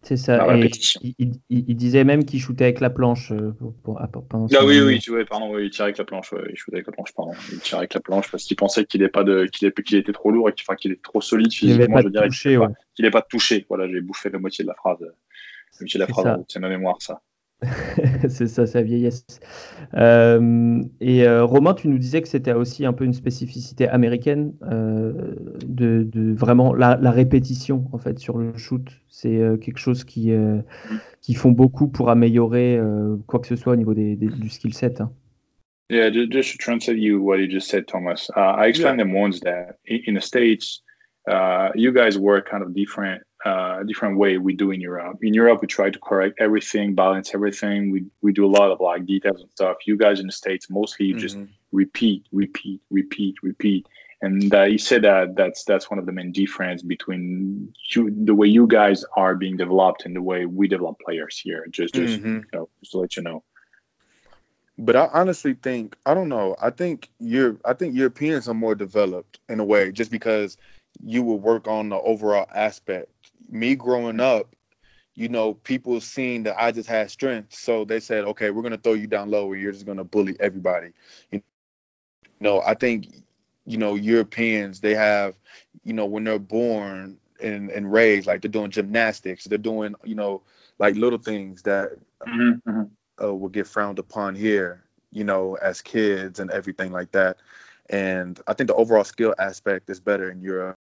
C'est 0.04 0.18
ça. 0.18 0.46
Et 0.58 0.70
il, 1.02 1.16
il, 1.18 1.32
il, 1.50 1.76
disait 1.76 2.04
même 2.04 2.26
qu'il 2.26 2.42
shootait 2.42 2.66
avec 2.66 2.82
la 2.82 2.90
planche. 2.90 3.32
Euh, 3.32 3.52
pour, 3.52 3.74
pour, 3.76 4.28
pendant 4.28 4.48
ah 4.54 4.66
oui, 4.66 4.82
oui, 4.82 5.00
ouais, 5.10 5.24
pardon, 5.24 5.56
oui, 5.56 5.66
il 5.66 5.70
tirait 5.70 5.86
avec 5.86 5.98
la 5.98 6.04
planche. 6.04 6.34
Ouais, 6.34 6.42
il 6.50 6.58
shootait 6.58 6.78
avec 6.78 6.88
la 6.88 6.94
planche, 6.94 7.14
pardon. 7.14 7.32
Il 7.52 7.60
tirait 7.60 7.80
avec 7.80 7.94
la 7.94 8.02
planche 8.02 8.30
parce 8.30 8.44
qu'il 8.44 8.58
pensait 8.58 8.84
qu'il 8.84 9.08
pas 9.10 9.24
de, 9.24 9.46
qu'il 9.46 9.72
qu 9.72 9.96
était 9.96 10.12
trop 10.12 10.32
lourd 10.32 10.50
et 10.50 10.54
qu'il 10.54 10.66
qu 10.66 10.88
était 10.90 11.00
trop 11.02 11.22
solide 11.22 11.54
physiquement. 11.54 12.02
Je 12.02 12.10
dirais 12.10 12.30
qu'il 12.30 12.60
n'ait 13.06 13.12
pas, 13.12 13.22
toucher. 13.22 13.66
Voilà, 13.70 13.88
j'ai 13.88 14.02
bouffé 14.02 14.30
la 14.30 14.40
moitié 14.40 14.66
de 14.66 14.70
la 14.70 14.76
phrase. 14.76 15.00
La 15.00 15.08
moitié 15.80 15.98
de 15.98 16.04
la 16.04 16.08
phrase, 16.08 16.44
c'est 16.50 16.60
ma 16.60 16.70
mémoire, 16.70 16.98
ça. 17.00 17.22
c'est 18.30 18.48
ça, 18.48 18.66
sa 18.66 18.82
vieillesse. 18.82 19.26
Euh, 19.96 20.82
et 21.00 21.26
euh, 21.28 21.44
Romain, 21.46 21.74
tu 21.74 21.88
nous 21.88 21.98
disais 21.98 22.22
que 22.22 22.28
c'était 22.28 22.54
aussi 22.54 22.86
un 22.86 22.94
peu 22.94 23.06
une 23.06 23.14
spécificité 23.14 23.88
américaine 23.88 24.54
euh, 24.64 25.36
de, 25.66 26.04
de, 26.04 26.34
vraiment 26.34 26.74
la, 26.74 26.98
la, 27.02 27.12
répétition 27.12 27.86
en 27.92 27.98
fait 27.98 28.20
sur 28.20 28.38
le 28.38 28.56
shoot. 28.58 28.88
C'est 29.08 29.40
quelque 29.62 29.78
chose 29.78 30.04
qui, 30.04 30.32
qui 31.22 31.34
font 31.36 31.52
beaucoup 31.52 31.88
pour 31.88 32.10
améliorer 32.10 32.80
quoi 33.28 33.40
que 33.40 33.48
ce 33.48 33.56
soit 33.56 33.74
au 33.74 33.76
niveau 33.76 33.94
des, 33.94 34.16
des, 34.16 34.28
du 34.28 34.50
skill 34.50 34.74
set. 34.74 35.02
Hein. 35.02 35.12
Yeah, 35.90 36.10
just 36.10 36.54
to 36.54 36.58
translate 36.58 36.98
you 36.98 37.22
what 37.22 37.38
you 37.38 37.48
just 37.48 37.70
said, 37.70 37.88
Thomas. 37.88 38.30
Uh, 38.36 38.40
I 38.40 38.68
explained 38.68 38.98
yeah. 38.98 39.06
them 39.06 39.14
once 39.14 39.40
that 39.42 39.78
in, 39.86 40.02
in 40.08 40.14
the 40.16 40.22
States, 40.22 40.82
uh, 41.30 41.70
you 41.76 41.92
guys 41.92 42.18
work 42.18 42.50
kind 42.50 42.64
of 42.64 42.74
different 42.74 43.22
uh, 43.46 43.84
different 43.84 44.18
way 44.18 44.38
we 44.38 44.56
do 44.56 44.72
in 44.72 44.80
Europe. 44.80 45.18
In 45.22 45.34
Europe, 45.34 45.62
we 45.62 45.68
try 45.68 45.90
to 45.90 46.00
correct 46.00 46.40
everything, 46.40 46.96
balance 46.96 47.34
everything. 47.34 47.92
We 47.92 48.06
we 48.22 48.32
do 48.32 48.46
a 48.46 48.54
lot 48.58 48.72
of 48.72 48.80
like 48.80 49.06
details 49.06 49.42
and 49.42 49.52
stuff. 49.52 49.78
You 49.86 49.98
guys 49.98 50.20
in 50.20 50.28
the 50.28 50.32
states 50.32 50.70
mostly 50.70 51.08
you 51.08 51.16
mm-hmm. 51.16 51.22
just 51.22 51.38
repeat, 51.72 52.26
repeat, 52.32 52.80
repeat, 52.90 53.36
repeat. 53.44 53.88
And 54.22 54.54
uh, 54.56 54.66
he 54.66 54.78
said 54.78 55.02
that 55.02 55.36
that's 55.36 55.66
that's 55.66 55.90
one 55.90 56.00
of 56.00 56.06
the 56.06 56.14
main 56.14 56.32
difference 56.32 56.82
between 56.82 57.74
you, 57.90 58.10
the 58.24 58.34
way 58.34 58.48
you 58.48 58.66
guys 58.66 59.04
are 59.18 59.36
being 59.36 59.58
developed 59.58 60.06
and 60.06 60.16
the 60.16 60.22
way 60.22 60.46
we 60.46 60.70
develop 60.70 60.98
players 61.06 61.38
here. 61.38 61.66
Just 61.70 61.94
just 61.94 62.20
mm-hmm. 62.20 62.38
you 62.38 62.46
know, 62.54 62.70
just 62.80 62.94
to 62.94 63.00
let 63.00 63.18
you 63.18 63.24
know. 63.24 63.44
But 64.78 64.96
I 64.96 65.10
honestly 65.12 65.56
think 65.62 65.98
I 66.06 66.14
don't 66.14 66.30
know. 66.30 66.56
I 66.62 66.70
think 66.70 67.10
you're 67.20 67.58
I 67.66 67.74
think 67.74 67.96
Europeans 67.96 68.48
are 68.48 68.54
more 68.54 68.76
developed 68.76 69.40
in 69.50 69.60
a 69.60 69.66
way, 69.66 69.92
just 69.92 70.10
because 70.10 70.56
you 71.04 71.22
will 71.24 71.40
work 71.40 71.68
on 71.68 71.90
the 71.90 71.98
overall 71.98 72.48
aspect 72.56 73.10
me 73.50 73.76
growing 73.76 74.20
up, 74.20 74.56
you 75.16 75.30
know, 75.30 75.54
people 75.54 76.02
seeing 76.02 76.44
that 76.44 76.62
I 76.62 76.72
just 76.72 76.90
had 76.90 77.12
strength, 77.12 77.54
so 77.54 77.86
they 77.86 78.00
said, 78.00 78.24
"Okay, 78.26 78.50
we're 78.50 78.64
gonna 78.64 78.78
throw 78.78 78.94
you 78.94 79.08
down 79.08 79.30
low, 79.30 79.54
and 79.54 79.62
you're 79.62 79.72
just 79.72 79.86
gonna 79.86 80.04
bully 80.04 80.36
everybody." 80.40 80.92
You 81.32 81.42
know, 82.40 82.62
I 82.62 82.74
think, 82.74 83.08
you 83.66 83.78
know, 83.78 83.96
Europeans 83.96 84.80
they 84.80 84.96
have, 84.96 85.36
you 85.84 85.94
know, 85.94 86.06
when 86.06 86.24
they're 86.24 86.40
born 86.40 87.18
and, 87.42 87.70
and 87.70 87.92
raised, 87.92 88.28
like 88.28 88.42
they're 88.42 88.50
doing 88.52 88.72
gymnastics, 88.72 89.46
they're 89.46 89.58
doing, 89.58 89.96
you 90.04 90.16
know, 90.16 90.42
like 90.80 90.96
little 90.96 91.20
things 91.20 91.62
that 91.64 91.92
mm-hmm, 92.28 92.70
mm-hmm. 92.70 93.24
uh, 93.24 93.34
will 93.34 93.50
get 93.50 93.68
frowned 93.68 94.00
upon 94.00 94.36
here, 94.36 94.84
you 95.12 95.24
know, 95.24 95.56
as 95.62 95.82
kids 95.82 96.40
and 96.40 96.50
everything 96.52 96.92
like 96.92 97.12
that. 97.12 97.38
And 97.90 98.40
I 98.48 98.54
think 98.54 98.68
the 98.68 98.76
overall 98.76 99.04
skill 99.04 99.36
aspect 99.38 99.90
is 99.90 100.00
better 100.00 100.32
in 100.32 100.42
Europe 100.42 100.78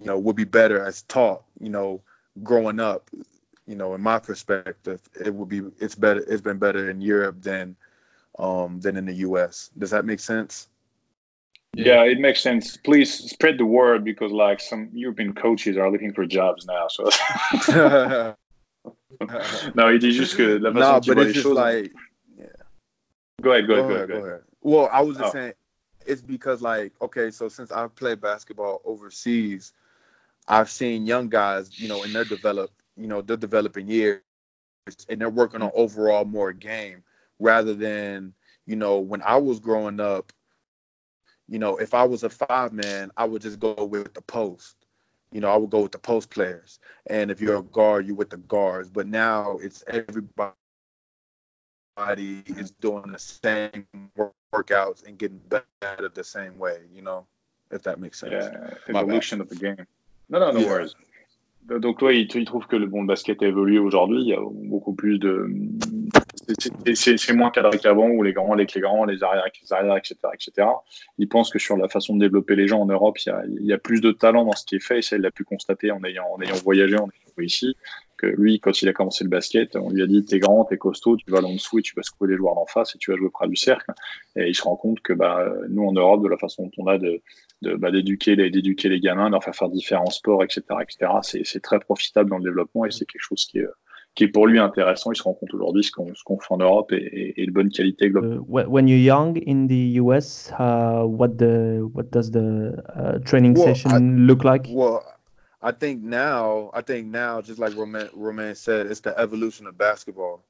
you 0.00 0.06
know, 0.06 0.18
would 0.18 0.36
be 0.36 0.44
better 0.44 0.84
as 0.84 1.02
taught, 1.02 1.42
you 1.60 1.70
know, 1.70 2.00
growing 2.42 2.80
up. 2.80 3.10
You 3.66 3.76
know, 3.76 3.94
in 3.94 4.02
my 4.02 4.18
perspective, 4.18 5.00
it 5.18 5.34
would 5.34 5.48
be 5.48 5.62
it's 5.78 5.94
better 5.94 6.22
it's 6.28 6.42
been 6.42 6.58
better 6.58 6.90
in 6.90 7.00
Europe 7.00 7.40
than 7.40 7.76
um 8.38 8.80
than 8.80 8.96
in 8.96 9.06
the 9.06 9.14
US. 9.14 9.70
Does 9.78 9.90
that 9.90 10.04
make 10.04 10.20
sense? 10.20 10.68
Yeah, 11.76 12.04
it 12.04 12.20
makes 12.20 12.40
sense. 12.40 12.76
Please 12.76 13.12
spread 13.12 13.58
the 13.58 13.64
word 13.64 14.04
because 14.04 14.32
like 14.32 14.60
some 14.60 14.90
European 14.92 15.32
coaches 15.32 15.76
are 15.76 15.90
looking 15.90 16.12
for 16.12 16.26
jobs 16.26 16.66
now. 16.66 16.88
So 16.88 17.08
no, 19.74 19.88
it 19.88 20.04
is 20.04 20.16
just 20.16 20.36
good. 20.36 20.62
no, 20.62 21.00
but 21.00 21.18
it's 21.18 21.32
just 21.32 21.46
like 21.46 21.90
yeah. 22.38 22.46
Go 23.40 23.52
ahead, 23.52 23.66
go, 23.66 23.74
ahead, 23.74 23.88
go 23.88 23.94
ahead, 23.94 24.08
go 24.08 24.24
ahead. 24.26 24.40
Well, 24.60 24.90
I 24.92 25.00
was 25.00 25.16
just 25.16 25.30
oh. 25.30 25.38
saying 25.38 25.54
it's 26.06 26.22
because 26.22 26.60
like 26.60 26.92
okay, 27.00 27.30
so 27.30 27.48
since 27.48 27.72
I've 27.72 27.94
played 27.96 28.20
basketball 28.20 28.82
overseas, 28.84 29.72
I've 30.46 30.70
seen 30.70 31.06
young 31.06 31.28
guys, 31.28 31.78
you 31.78 31.88
know, 31.88 32.02
in 32.02 32.12
their 32.12 32.24
develop, 32.24 32.70
you 32.96 33.06
know, 33.06 33.22
they're 33.22 33.36
developing 33.36 33.88
years 33.88 34.20
and 35.08 35.20
they're 35.20 35.30
working 35.30 35.62
on 35.62 35.70
overall 35.74 36.24
more 36.24 36.52
game 36.52 37.02
rather 37.38 37.74
than, 37.74 38.32
you 38.66 38.76
know, 38.76 38.98
when 38.98 39.22
I 39.22 39.36
was 39.36 39.60
growing 39.60 40.00
up, 40.00 40.32
you 41.48 41.58
know, 41.58 41.76
if 41.76 41.94
I 41.94 42.04
was 42.04 42.22
a 42.22 42.30
five 42.30 42.72
man, 42.72 43.10
I 43.16 43.24
would 43.24 43.42
just 43.42 43.58
go 43.60 43.74
with 43.84 44.14
the 44.14 44.22
post. 44.22 44.76
You 45.32 45.40
know, 45.40 45.50
I 45.50 45.56
would 45.56 45.70
go 45.70 45.82
with 45.82 45.92
the 45.92 45.98
post 45.98 46.30
players. 46.30 46.78
And 47.06 47.30
if 47.30 47.40
you're 47.40 47.56
a 47.56 47.62
guard, 47.62 48.06
you 48.06 48.14
with 48.14 48.30
the 48.30 48.36
guards. 48.36 48.88
But 48.88 49.06
now 49.08 49.58
it's 49.60 49.82
everybody 49.88 50.54
is 52.56 52.70
doing 52.80 53.12
the 53.12 53.18
same 53.18 53.86
workouts 54.54 55.06
and 55.06 55.18
getting 55.18 55.40
better 55.48 56.08
the 56.08 56.24
same 56.24 56.58
way, 56.58 56.80
you 56.92 57.02
know, 57.02 57.26
if 57.70 57.82
that 57.82 57.98
makes 57.98 58.20
sense. 58.20 58.32
Yeah, 58.32 58.74
evolution 58.88 59.40
of 59.40 59.48
the 59.48 59.56
game. 59.56 59.86
Non, 60.30 60.40
non, 60.40 60.52
no 60.52 60.60
yeah. 60.60 60.68
worries. 60.68 60.94
Donc, 61.66 61.98
toi, 61.98 62.12
il, 62.12 62.28
il, 62.34 62.44
trouve 62.44 62.66
que 62.66 62.76
le, 62.76 62.86
bon, 62.86 63.00
le 63.00 63.06
basket 63.06 63.42
a 63.42 63.46
évolué 63.46 63.78
aujourd'hui. 63.78 64.20
Il 64.20 64.28
y 64.28 64.34
a 64.34 64.40
beaucoup 64.40 64.94
plus 64.94 65.18
de. 65.18 65.48
C'est 66.94 67.32
moins 67.32 67.50
cadré 67.50 67.78
qu'avant, 67.78 68.08
où 68.08 68.22
les 68.22 68.34
grands 68.34 68.52
avec 68.52 68.74
les 68.74 68.82
grands, 68.82 69.06
les 69.06 69.22
arrières 69.22 69.42
avec 69.42 69.60
les 69.62 69.72
arrières, 69.72 69.96
etc., 69.96 70.16
etc. 70.34 70.68
Il 71.16 71.26
pense 71.26 71.50
que 71.50 71.58
sur 71.58 71.78
la 71.78 71.88
façon 71.88 72.16
de 72.16 72.20
développer 72.20 72.54
les 72.54 72.68
gens 72.68 72.80
en 72.80 72.86
Europe, 72.86 73.18
il 73.24 73.30
y 73.30 73.32
a, 73.32 73.42
il 73.46 73.66
y 73.66 73.72
a 73.72 73.78
plus 73.78 74.02
de 74.02 74.12
talent 74.12 74.44
dans 74.44 74.52
ce 74.52 74.66
qui 74.66 74.76
est 74.76 74.84
fait. 74.84 74.98
Et 74.98 75.02
ça, 75.02 75.16
il 75.16 75.22
l'a 75.22 75.30
pu 75.30 75.44
constater 75.44 75.90
en 75.90 76.04
ayant, 76.04 76.26
en 76.34 76.40
ayant 76.42 76.56
voyagé, 76.56 76.96
en 76.96 77.04
ayant 77.04 77.42
ici. 77.42 77.76
Que 78.18 78.26
lui, 78.26 78.60
quand 78.60 78.80
il 78.82 78.88
a 78.88 78.92
commencé 78.92 79.24
le 79.24 79.30
basket, 79.30 79.74
on 79.74 79.90
lui 79.90 80.02
a 80.02 80.06
dit 80.06 80.24
T'es 80.24 80.38
grand, 80.38 80.66
t'es 80.66 80.76
costaud, 80.76 81.16
tu 81.16 81.30
vas 81.30 81.42
en 81.42 81.54
dessous 81.54 81.78
et 81.78 81.82
tu 81.82 81.94
vas 81.96 82.02
secouer 82.02 82.28
les 82.28 82.36
joueurs 82.36 82.54
d'en 82.54 82.66
face 82.66 82.94
et 82.94 82.98
tu 82.98 83.10
vas 83.10 83.16
jouer 83.16 83.30
près 83.30 83.48
du 83.48 83.56
cercle. 83.56 83.90
Et 84.36 84.48
il 84.48 84.54
se 84.54 84.62
rend 84.62 84.76
compte 84.76 85.00
que 85.00 85.14
bah, 85.14 85.50
nous, 85.70 85.86
en 85.86 85.92
Europe, 85.92 86.22
de 86.22 86.28
la 86.28 86.36
façon 86.36 86.64
dont 86.64 86.84
on 86.84 86.86
a 86.88 86.98
de 86.98 87.22
bah, 87.62 87.90
d'éduquer 87.90 88.36
les, 88.36 88.50
d'éduquer 88.50 88.88
les 88.88 89.00
gamins, 89.00 89.26
de 89.26 89.32
leur 89.32 89.44
faire 89.44 89.54
faire 89.54 89.68
différents 89.68 90.10
sports, 90.10 90.44
etc. 90.44 90.62
etc. 90.82 91.42
C'est, 91.44 91.60
très 91.60 91.78
profitable 91.78 92.30
dans 92.30 92.38
le 92.38 92.44
développement 92.44 92.84
et 92.84 92.90
c'est 92.90 93.06
quelque 93.06 93.22
chose 93.22 93.46
qui 93.46 93.58
est, 93.58 93.66
qui 94.14 94.24
est 94.24 94.28
pour 94.28 94.46
lui 94.46 94.58
intéressant. 94.58 95.12
Il 95.12 95.16
se 95.16 95.22
rend 95.22 95.34
compte 95.34 95.52
aujourd'hui 95.54 95.82
ce 95.82 95.90
qu'on, 95.90 96.14
ce 96.14 96.22
qu'on 96.24 96.38
fait 96.38 96.52
en 96.52 96.58
Europe 96.58 96.92
et, 96.92 97.34
et, 97.36 97.46
de 97.46 97.50
bonne 97.50 97.70
qualité 97.70 98.10
globale. 98.10 98.40
Uh, 98.40 98.68
when 98.68 98.86
you're 98.86 98.98
young 98.98 99.38
in 99.46 99.66
the 99.66 99.98
US, 100.00 100.52
uh, 100.58 101.04
what 101.04 101.38
the 101.38 101.80
what 101.92 102.10
does 102.10 102.30
the 102.30 102.74
uh, 102.96 103.18
training 103.24 103.54
well, 103.54 103.66
session 103.66 103.90
I, 103.92 103.98
look 103.98 104.44
like? 104.44 104.68
Well, 104.70 105.02
I 105.62 105.72
think 105.72 106.02
now, 106.02 106.70
I 106.74 106.82
think 106.82 107.06
now, 107.06 107.40
just 107.40 107.58
like 107.58 107.74
Roman, 107.76 108.10
Roman 108.14 108.54
said, 108.54 108.86
it's 108.86 109.00
the 109.00 109.18
evolution 109.18 109.66
of 109.66 109.78
basketball. 109.78 110.44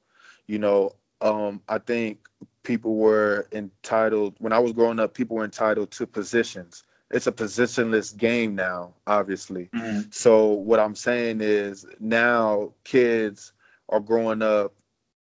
You 0.47 0.59
know, 0.59 0.91
um, 1.21 1.61
I 1.69 1.77
think 1.77 2.27
people 2.63 2.95
were 2.97 3.47
entitled 3.53 4.35
when 4.39 4.51
I 4.51 4.59
was 4.59 4.73
growing 4.73 4.99
up. 4.99 5.13
People 5.13 5.37
were 5.37 5.45
entitled 5.45 5.91
to 5.91 6.05
positions 6.05 6.83
it's 7.11 7.27
a 7.27 7.31
positionless 7.31 8.15
game 8.15 8.55
now, 8.55 8.93
obviously. 9.07 9.69
Mm-hmm. 9.75 10.09
So 10.11 10.47
what 10.47 10.79
I'm 10.79 10.95
saying 10.95 11.39
is 11.41 11.85
now 11.99 12.73
kids 12.83 13.53
are 13.89 13.99
growing 13.99 14.41
up, 14.41 14.73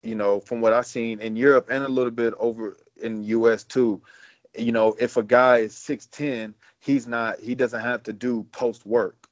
you 0.01 0.15
know, 0.15 0.39
from 0.39 0.61
what 0.61 0.73
I've 0.73 0.86
seen 0.86 1.19
in 1.19 1.36
Europe 1.36 1.67
and 1.69 1.84
a 1.84 1.89
little 1.89 2.11
bit 2.11 2.34
over 2.39 2.78
in 3.01 3.23
US 3.23 3.63
too. 3.63 4.01
You 4.57 4.71
know, 4.71 4.95
if 4.99 5.17
a 5.17 5.23
guy 5.23 5.57
is 5.57 5.73
6'10, 5.73 6.53
he's 6.80 7.07
not 7.07 7.39
he 7.39 7.55
doesn't 7.55 7.82
have 7.82 8.03
to 8.03 8.13
do 8.13 8.45
post 8.51 8.86
work. 8.86 9.28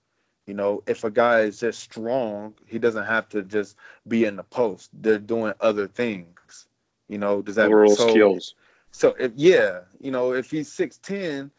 You 0.46 0.54
know, 0.54 0.84
if 0.88 1.06
a 1.06 1.12
guy 1.12 1.42
is 1.42 1.62
just 1.62 1.80
strong, 1.80 2.54
he 2.66 2.78
doesn't 2.78 3.06
have 3.06 3.30
to 3.30 3.44
just 3.44 3.78
be 4.10 4.26
in 4.26 4.36
the 4.36 4.44
post. 4.44 4.90
They're 4.94 5.18
doing 5.18 5.54
other 5.62 5.88
things. 5.88 6.68
You 7.08 7.18
know, 7.18 7.42
does 7.42 7.56
that 7.56 7.68
Overall 7.68 7.96
so, 7.96 8.10
skills. 8.10 8.56
So 8.92 9.16
if 9.18 9.32
yeah, 9.36 9.82
you 10.02 10.12
know, 10.12 10.34
if 10.34 10.52
he's 10.52 10.70
6'10, 10.70 11.50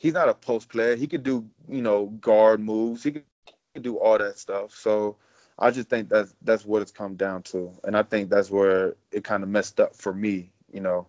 he's 0.00 0.14
not 0.14 0.28
a 0.28 0.34
post 0.34 0.68
player. 0.68 0.96
He 0.96 1.06
could 1.06 1.22
do, 1.22 1.46
you 1.68 1.82
know, 1.82 2.06
guard 2.20 2.58
moves. 2.58 3.04
He 3.04 3.12
could, 3.12 3.24
do 3.82 3.98
all 3.98 4.18
that 4.18 4.36
stuff. 4.36 4.74
So 4.74 5.16
I 5.56 5.70
just 5.70 5.88
think 5.88 6.08
that's 6.08 6.34
that's 6.42 6.64
what 6.64 6.82
it's 6.82 6.90
come 6.90 7.14
down 7.14 7.44
to, 7.44 7.70
and 7.84 7.96
I 7.96 8.02
think 8.02 8.28
that's 8.28 8.50
where 8.50 8.96
it 9.12 9.22
kind 9.22 9.44
of 9.44 9.48
messed 9.48 9.78
up 9.78 9.94
for 9.94 10.12
me, 10.12 10.50
you 10.72 10.80
know. 10.80 11.06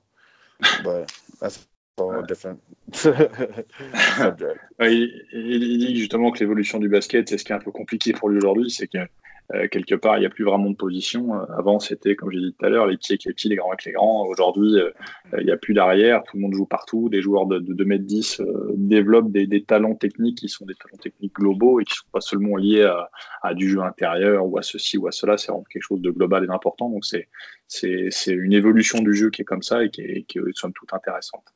But 0.84 1.12
that's 1.40 1.68
a 1.98 2.22
different 2.28 2.62
subject. 2.94 4.60
il, 4.80 5.26
il, 5.34 5.80
dit 5.80 5.96
justement 6.02 6.32
que 6.32 6.40
l'évolution 6.40 6.78
du 6.78 6.88
basket, 6.88 7.28
c'est 7.28 7.40
ce 7.40 7.44
qui 7.44 7.52
est 7.52 7.56
un 7.56 7.60
peu 7.60 7.72
compliqué 7.72 8.14
pour 8.14 8.30
lui 8.30 8.38
aujourd'hui, 8.38 8.70
c'est 8.70 8.88
que 8.88 9.00
Euh, 9.54 9.68
quelque 9.68 9.96
part, 9.96 10.18
il 10.18 10.22
n'y 10.22 10.26
a 10.26 10.30
plus 10.30 10.46
vraiment 10.46 10.70
de 10.70 10.76
position. 10.76 11.36
Euh, 11.36 11.46
avant, 11.58 11.80
c'était, 11.80 12.16
comme 12.16 12.32
j'ai 12.32 12.40
dit 12.40 12.56
tout 12.58 12.66
à 12.66 12.70
l'heure, 12.70 12.88
les 12.88 12.98
petits 12.98 13.14
avec 13.14 13.26
les 13.26 13.34
petits, 13.34 13.50
les 13.50 13.56
grands 13.56 13.70
avec 13.70 13.86
les 13.86 13.92
grands. 13.92 14.26
Aujourd'hui, 14.28 14.80
euh, 14.80 14.92
il 15.38 15.46
n'y 15.46 15.52
a 15.52 15.58
plus 15.58 15.74
d'arrière, 15.74 16.24
tout 16.24 16.38
le 16.38 16.44
monde 16.44 16.54
joue 16.54 16.66
partout. 16.66 17.10
Des 17.10 17.22
joueurs 17.22 17.46
de, 17.48 17.60
de 17.60 17.74
2m10 17.74 18.42
développent 18.76 19.32
des, 19.32 19.64
talents 19.64 19.96
techniques 19.96 20.40
qui 20.40 20.50
sont 20.50 20.66
des 20.66 20.76
talents 20.76 20.98
techniques 20.98 21.36
globaux 21.36 21.80
et 21.80 21.84
qui 21.84 21.94
ne 21.94 21.96
sont 21.96 22.12
pas 22.12 22.22
seulement 22.22 22.56
liés 22.56 22.90
à, 23.44 23.54
du 23.54 23.70
jeu 23.70 23.82
intérieur 23.82 24.46
ou 24.46 24.58
à 24.58 24.62
ceci 24.62 24.98
ou 24.98 25.08
à 25.08 25.12
cela. 25.12 25.38
C'est 25.38 25.52
vraiment 25.52 25.66
quelque 25.70 25.84
chose 25.84 26.02
de 26.02 26.12
global 26.12 26.44
et 26.44 26.48
d'important. 26.48 26.90
Donc, 26.90 27.06
c'est, 27.06 27.28
une 28.28 28.54
évolution 28.54 29.02
du 29.02 29.14
jeu 29.14 29.30
qui 29.30 29.42
est 29.42 29.46
comme 29.46 29.62
ça 29.62 29.84
et 29.84 29.90
qui 29.90 30.02
est, 30.02 30.24
qui 30.24 30.40
est 30.40 30.42
somme 30.54 30.74
toute 30.74 30.94
intéressante. 30.94 31.54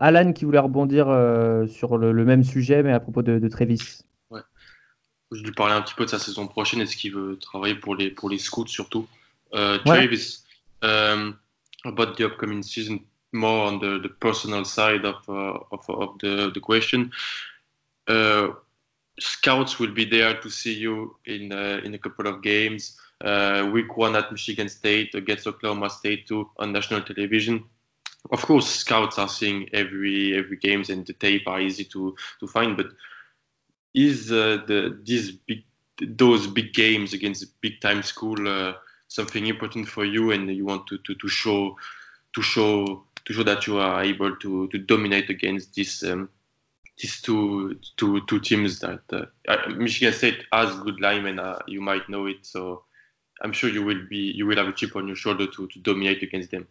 Alan 0.00 0.32
qui 0.32 0.44
voulait 0.44 0.58
rebondir 0.58 1.06
sur 1.68 1.96
le, 1.96 2.24
même 2.24 2.42
sujet, 2.42 2.82
mais 2.82 2.92
à 2.92 3.00
propos 3.00 3.22
de, 3.22 3.38
de. 3.38 3.48
Je 5.32 5.42
lui 5.42 5.52
parlais 5.52 5.74
un 5.74 5.82
petit 5.82 5.94
peu 5.94 6.04
de 6.04 6.10
sa 6.10 6.18
saison 6.18 6.46
prochaine. 6.46 6.80
Est-ce 6.80 6.96
qu'il 6.96 7.14
veut 7.14 7.38
travailler 7.38 7.74
pour 7.74 7.94
les, 7.94 8.10
pour 8.10 8.30
les 8.30 8.38
scouts 8.38 8.66
surtout 8.66 9.06
uh, 9.52 9.78
Travis, 9.84 10.44
um, 10.82 11.36
about 11.84 12.14
the 12.16 12.22
upcoming 12.22 12.62
season, 12.62 13.00
more 13.32 13.66
on 13.66 13.78
the, 13.78 14.00
the 14.02 14.08
personal 14.08 14.64
side 14.64 15.04
of, 15.04 15.16
uh, 15.28 15.58
of, 15.70 15.88
of 15.88 16.18
the, 16.20 16.50
the 16.52 16.60
question. 16.60 17.10
Uh, 18.06 18.48
scouts 19.18 19.78
will 19.78 19.92
be 19.92 20.04
there 20.04 20.40
to 20.40 20.48
see 20.48 20.74
you 20.74 21.16
in 21.26 21.52
uh, 21.52 21.80
in 21.84 21.94
a 21.94 21.98
couple 21.98 22.26
of 22.26 22.42
games. 22.42 22.96
Uh, 23.20 23.68
week 23.72 23.96
one 23.96 24.16
at 24.16 24.30
Michigan 24.30 24.68
State 24.68 25.14
against 25.14 25.46
Oklahoma 25.46 25.90
State 25.90 26.26
too 26.26 26.48
on 26.58 26.72
national 26.72 27.02
television. 27.02 27.64
Of 28.30 28.42
course, 28.42 28.68
scouts 28.68 29.18
are 29.18 29.28
seeing 29.28 29.68
every 29.72 30.34
every 30.36 30.56
games 30.56 30.88
and 30.88 31.04
the 31.04 31.12
tape 31.12 31.46
are 31.46 31.60
easy 31.60 31.84
to 31.84 32.16
to 32.40 32.46
find. 32.46 32.76
But 32.76 32.86
is 34.06 34.30
uh, 34.30 34.58
the 34.66 34.98
these 35.04 35.32
big 35.32 35.64
those 36.00 36.46
big 36.46 36.72
games 36.72 37.12
against 37.12 37.60
big 37.60 37.80
time 37.80 38.02
school 38.02 38.48
uh, 38.48 38.72
something 39.08 39.46
important 39.46 39.88
for 39.88 40.04
you 40.04 40.30
and 40.30 40.48
you 40.54 40.64
want 40.64 40.86
to, 40.86 40.98
to, 40.98 41.14
to 41.14 41.28
show 41.28 41.76
to 42.34 42.42
show 42.42 43.04
to 43.24 43.32
show 43.32 43.42
that 43.42 43.66
you 43.66 43.78
are 43.78 44.02
able 44.02 44.34
to, 44.36 44.68
to 44.68 44.78
dominate 44.78 45.28
against 45.28 45.74
this 45.74 46.02
um, 46.04 46.28
these 46.98 47.20
two 47.20 47.78
two 47.96 48.20
two 48.26 48.40
teams 48.40 48.80
that 48.80 49.00
uh 49.12 49.26
Michigan 49.76 50.12
State 50.12 50.44
has 50.52 50.74
good 50.80 51.00
linemen. 51.00 51.38
Uh, 51.38 51.58
you 51.66 51.80
might 51.80 52.08
know 52.08 52.26
it, 52.26 52.44
so 52.44 52.84
I'm 53.42 53.52
sure 53.52 53.70
you 53.70 53.84
will 53.84 54.04
be 54.08 54.32
you 54.34 54.46
will 54.46 54.56
have 54.56 54.68
a 54.68 54.72
chip 54.72 54.96
on 54.96 55.06
your 55.06 55.16
shoulder 55.16 55.46
to, 55.46 55.66
to 55.68 55.78
dominate 55.80 56.22
against 56.22 56.50
them. 56.50 56.66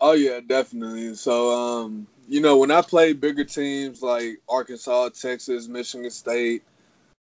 Oh 0.00 0.12
yeah, 0.12 0.40
definitely. 0.40 1.14
So 1.14 1.50
um, 1.52 2.06
you 2.28 2.40
know, 2.40 2.56
when 2.56 2.70
I 2.70 2.80
play 2.82 3.12
bigger 3.12 3.44
teams 3.44 4.02
like 4.02 4.40
Arkansas, 4.48 5.10
Texas, 5.10 5.68
Michigan 5.68 6.10
State, 6.10 6.62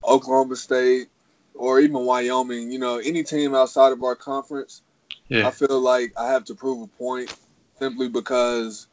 Oklahoma 0.04 0.56
State, 0.56 1.08
or 1.54 1.80
even 1.80 2.06
Wyoming, 2.06 2.72
you 2.72 2.80
know, 2.80 2.97
any 2.97 3.24
team 3.24 3.56
outside 3.56 3.91
of 3.91 4.04
our 4.04 4.16
conference, 4.16 4.82
yeah. 5.28 5.47
I 5.47 5.52
feel 5.52 5.80
like 5.80 6.14
I 6.18 6.32
have 6.32 6.45
to 6.45 6.56
prove 6.56 6.82
a 6.82 6.88
point 6.88 7.36
simply 7.78 8.10
because 8.10 8.88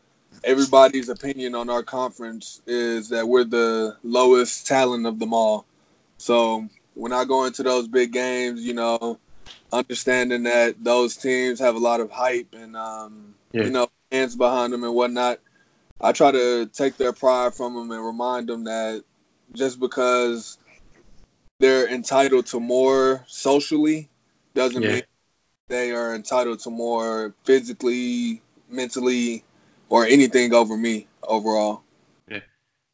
everybody's 0.44 1.08
opinion 1.08 1.54
on 1.54 1.70
our 1.70 1.82
conference 1.82 2.62
is 2.66 3.08
that 3.08 3.26
we're 3.26 3.44
the 3.44 3.96
lowest 4.02 4.66
talent 4.66 5.06
of 5.06 5.18
them 5.18 5.32
all. 5.32 5.66
So 6.18 6.68
when 6.94 7.12
I 7.12 7.24
go 7.24 7.44
into 7.44 7.62
those 7.62 7.88
big 7.88 8.12
games, 8.12 8.64
you 8.64 8.74
know, 8.74 9.18
understanding 9.72 10.44
that 10.44 10.82
those 10.82 11.16
teams 11.16 11.58
have 11.60 11.74
a 11.74 11.78
lot 11.78 12.00
of 12.00 12.10
hype 12.10 12.54
and 12.54 12.76
um, 12.76 13.34
yeah. 13.52 13.64
you 13.64 13.70
know 13.70 13.88
fans 14.10 14.36
behind 14.36 14.72
them 14.72 14.84
and 14.84 14.94
whatnot, 14.94 15.40
I 16.00 16.12
try 16.12 16.30
to 16.30 16.66
take 16.66 16.96
their 16.96 17.12
pride 17.12 17.54
from 17.54 17.74
them 17.74 17.90
and 17.90 18.04
remind 18.04 18.48
them 18.48 18.64
that 18.64 19.04
just 19.54 19.80
because 19.80 20.58
they're 21.58 21.88
entitled 21.88 22.46
to 22.46 22.60
more 22.60 23.24
socially 23.26 24.08
doesn't 24.54 24.82
yeah. 24.82 24.92
mean 24.92 25.02
they 25.68 25.90
are 25.92 26.14
entitled 26.14 26.60
to 26.60 26.70
more 26.70 27.34
physically, 27.44 28.42
mentally, 28.68 29.44
or 29.88 30.04
anything 30.04 30.52
over 30.52 30.76
me 30.76 31.06
overall. 31.22 31.82
Yeah, 32.28 32.40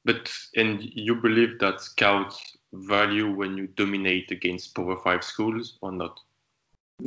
but 0.05 0.33
and 0.57 0.83
you 0.83 1.17
believe 1.17 1.59
that 1.59 1.81
scouts 1.81 2.57
value 2.73 3.35
when 3.35 3.57
you 3.57 3.67
dominate 3.67 4.31
against 4.31 4.75
Power 4.75 4.97
Five 4.97 5.25
schools 5.25 5.79
or 5.83 5.93
not? 5.93 6.19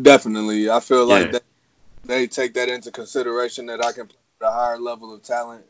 Definitely, 0.02 0.70
I 0.70 0.80
feel 0.82 1.08
yeah. 1.08 1.16
like 1.16 1.32
they, 1.32 1.40
they 2.04 2.28
take 2.28 2.54
that 2.56 2.70
into 2.70 2.92
consideration 2.92 3.66
that 3.68 3.84
I 3.84 3.92
can 3.92 4.08
play 4.08 4.20
a 4.46 4.52
higher 4.52 4.80
level 4.80 5.20
talent. 5.22 5.62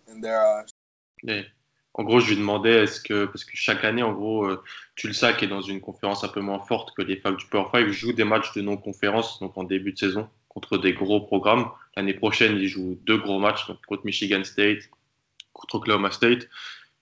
En 1.98 2.04
gros, 2.04 2.20
je 2.20 2.30
lui 2.30 2.36
demandais 2.36 2.84
est-ce 2.84 3.00
que 3.00 3.26
parce 3.26 3.46
que 3.46 3.56
chaque 3.56 3.86
année, 3.86 4.04
en 4.04 4.12
gros, 4.12 4.46
euh, 4.46 4.62
Tulsa 4.96 5.32
qui 5.32 5.46
est 5.46 5.48
dans 5.48 5.62
une 5.62 5.80
conférence 5.80 6.26
un 6.26 6.28
peu 6.28 6.42
moins 6.42 6.60
forte 6.60 6.94
que 6.96 7.02
les 7.02 7.16
facs 7.16 7.38
du 7.38 7.46
Power 7.46 7.68
5 7.72 7.88
joue 7.88 8.12
des 8.12 8.26
matchs 8.26 8.54
de 8.54 8.62
non-conférence 8.62 9.40
donc 9.40 9.58
en 9.58 9.64
début 9.64 9.94
de 9.94 9.98
saison 9.98 10.30
contre 10.50 10.78
des 10.78 10.94
gros 10.94 11.22
programmes. 11.22 11.70
L'année 11.96 12.14
prochaine, 12.14 12.58
il 12.58 12.68
joue 12.68 13.00
deux 13.04 13.18
gros 13.18 13.40
matchs 13.40 13.66
contre 13.88 14.06
Michigan 14.06 14.44
State, 14.44 14.90
contre 15.54 15.76
Oklahoma 15.76 16.12
State, 16.12 16.50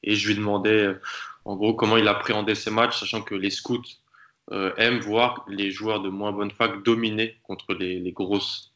et 0.04 0.16
je 0.16 0.28
lui 0.28 0.36
demandais 0.36 0.86
euh, 0.86 1.02
en 1.46 1.56
gros 1.56 1.74
comment 1.74 1.98
il 1.98 2.08
appréhendait 2.08 2.56
ces 2.56 2.70
matchs, 2.70 3.00
sachant 3.00 3.24
que 3.24 3.34
les 3.34 3.50
scouts 3.50 3.82
euh, 4.52 4.76
aiment 4.78 5.00
voir 5.00 5.44
les 5.48 5.72
joueurs 5.72 6.02
de 6.02 6.10
moins 6.10 6.32
bonne 6.32 6.52
fac 6.52 6.84
dominer 6.84 7.40
contre 7.42 7.74
les, 7.74 8.12
grosses 8.12 8.74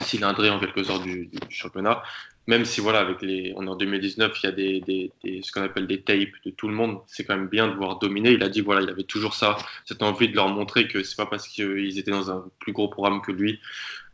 cylindrées 0.00 0.50
en 0.50 0.60
quelque 0.60 0.84
sorte 0.84 1.02
du, 1.02 1.26
du 1.26 1.38
championnat 1.48 2.02
même 2.46 2.64
si 2.64 2.80
voilà, 2.80 3.00
avec 3.00 3.22
les, 3.22 3.52
on 3.56 3.66
est 3.66 3.70
en 3.70 3.76
2019, 3.76 4.40
il 4.42 4.46
y 4.46 4.48
a 4.48 4.52
des, 4.52 4.80
des, 5.22 5.42
ce 5.42 5.50
qu'on 5.50 5.62
appelle 5.62 5.86
des 5.86 6.00
tapes 6.02 6.28
de 6.44 6.50
tout 6.50 6.68
le 6.68 6.74
monde. 6.74 7.00
C'est 7.06 7.24
quand 7.24 7.36
même 7.36 7.48
bien 7.48 7.66
de 7.66 7.74
voir 7.74 7.98
dominer. 7.98 8.30
Il 8.32 8.42
a 8.42 8.48
dit 8.48 8.60
voilà, 8.60 8.82
il 8.82 8.88
avait 8.88 9.04
toujours 9.04 9.34
ça, 9.34 9.56
cette 9.84 10.02
envie 10.02 10.28
de 10.28 10.36
leur 10.36 10.48
montrer 10.48 10.86
que 10.86 11.02
c'est 11.02 11.16
pas 11.16 11.26
parce 11.26 11.48
qu'ils 11.48 11.98
étaient 11.98 12.12
dans 12.12 12.30
un 12.30 12.44
plus 12.60 12.72
gros 12.72 12.88
programme 12.88 13.20
que 13.20 13.32
lui, 13.32 13.60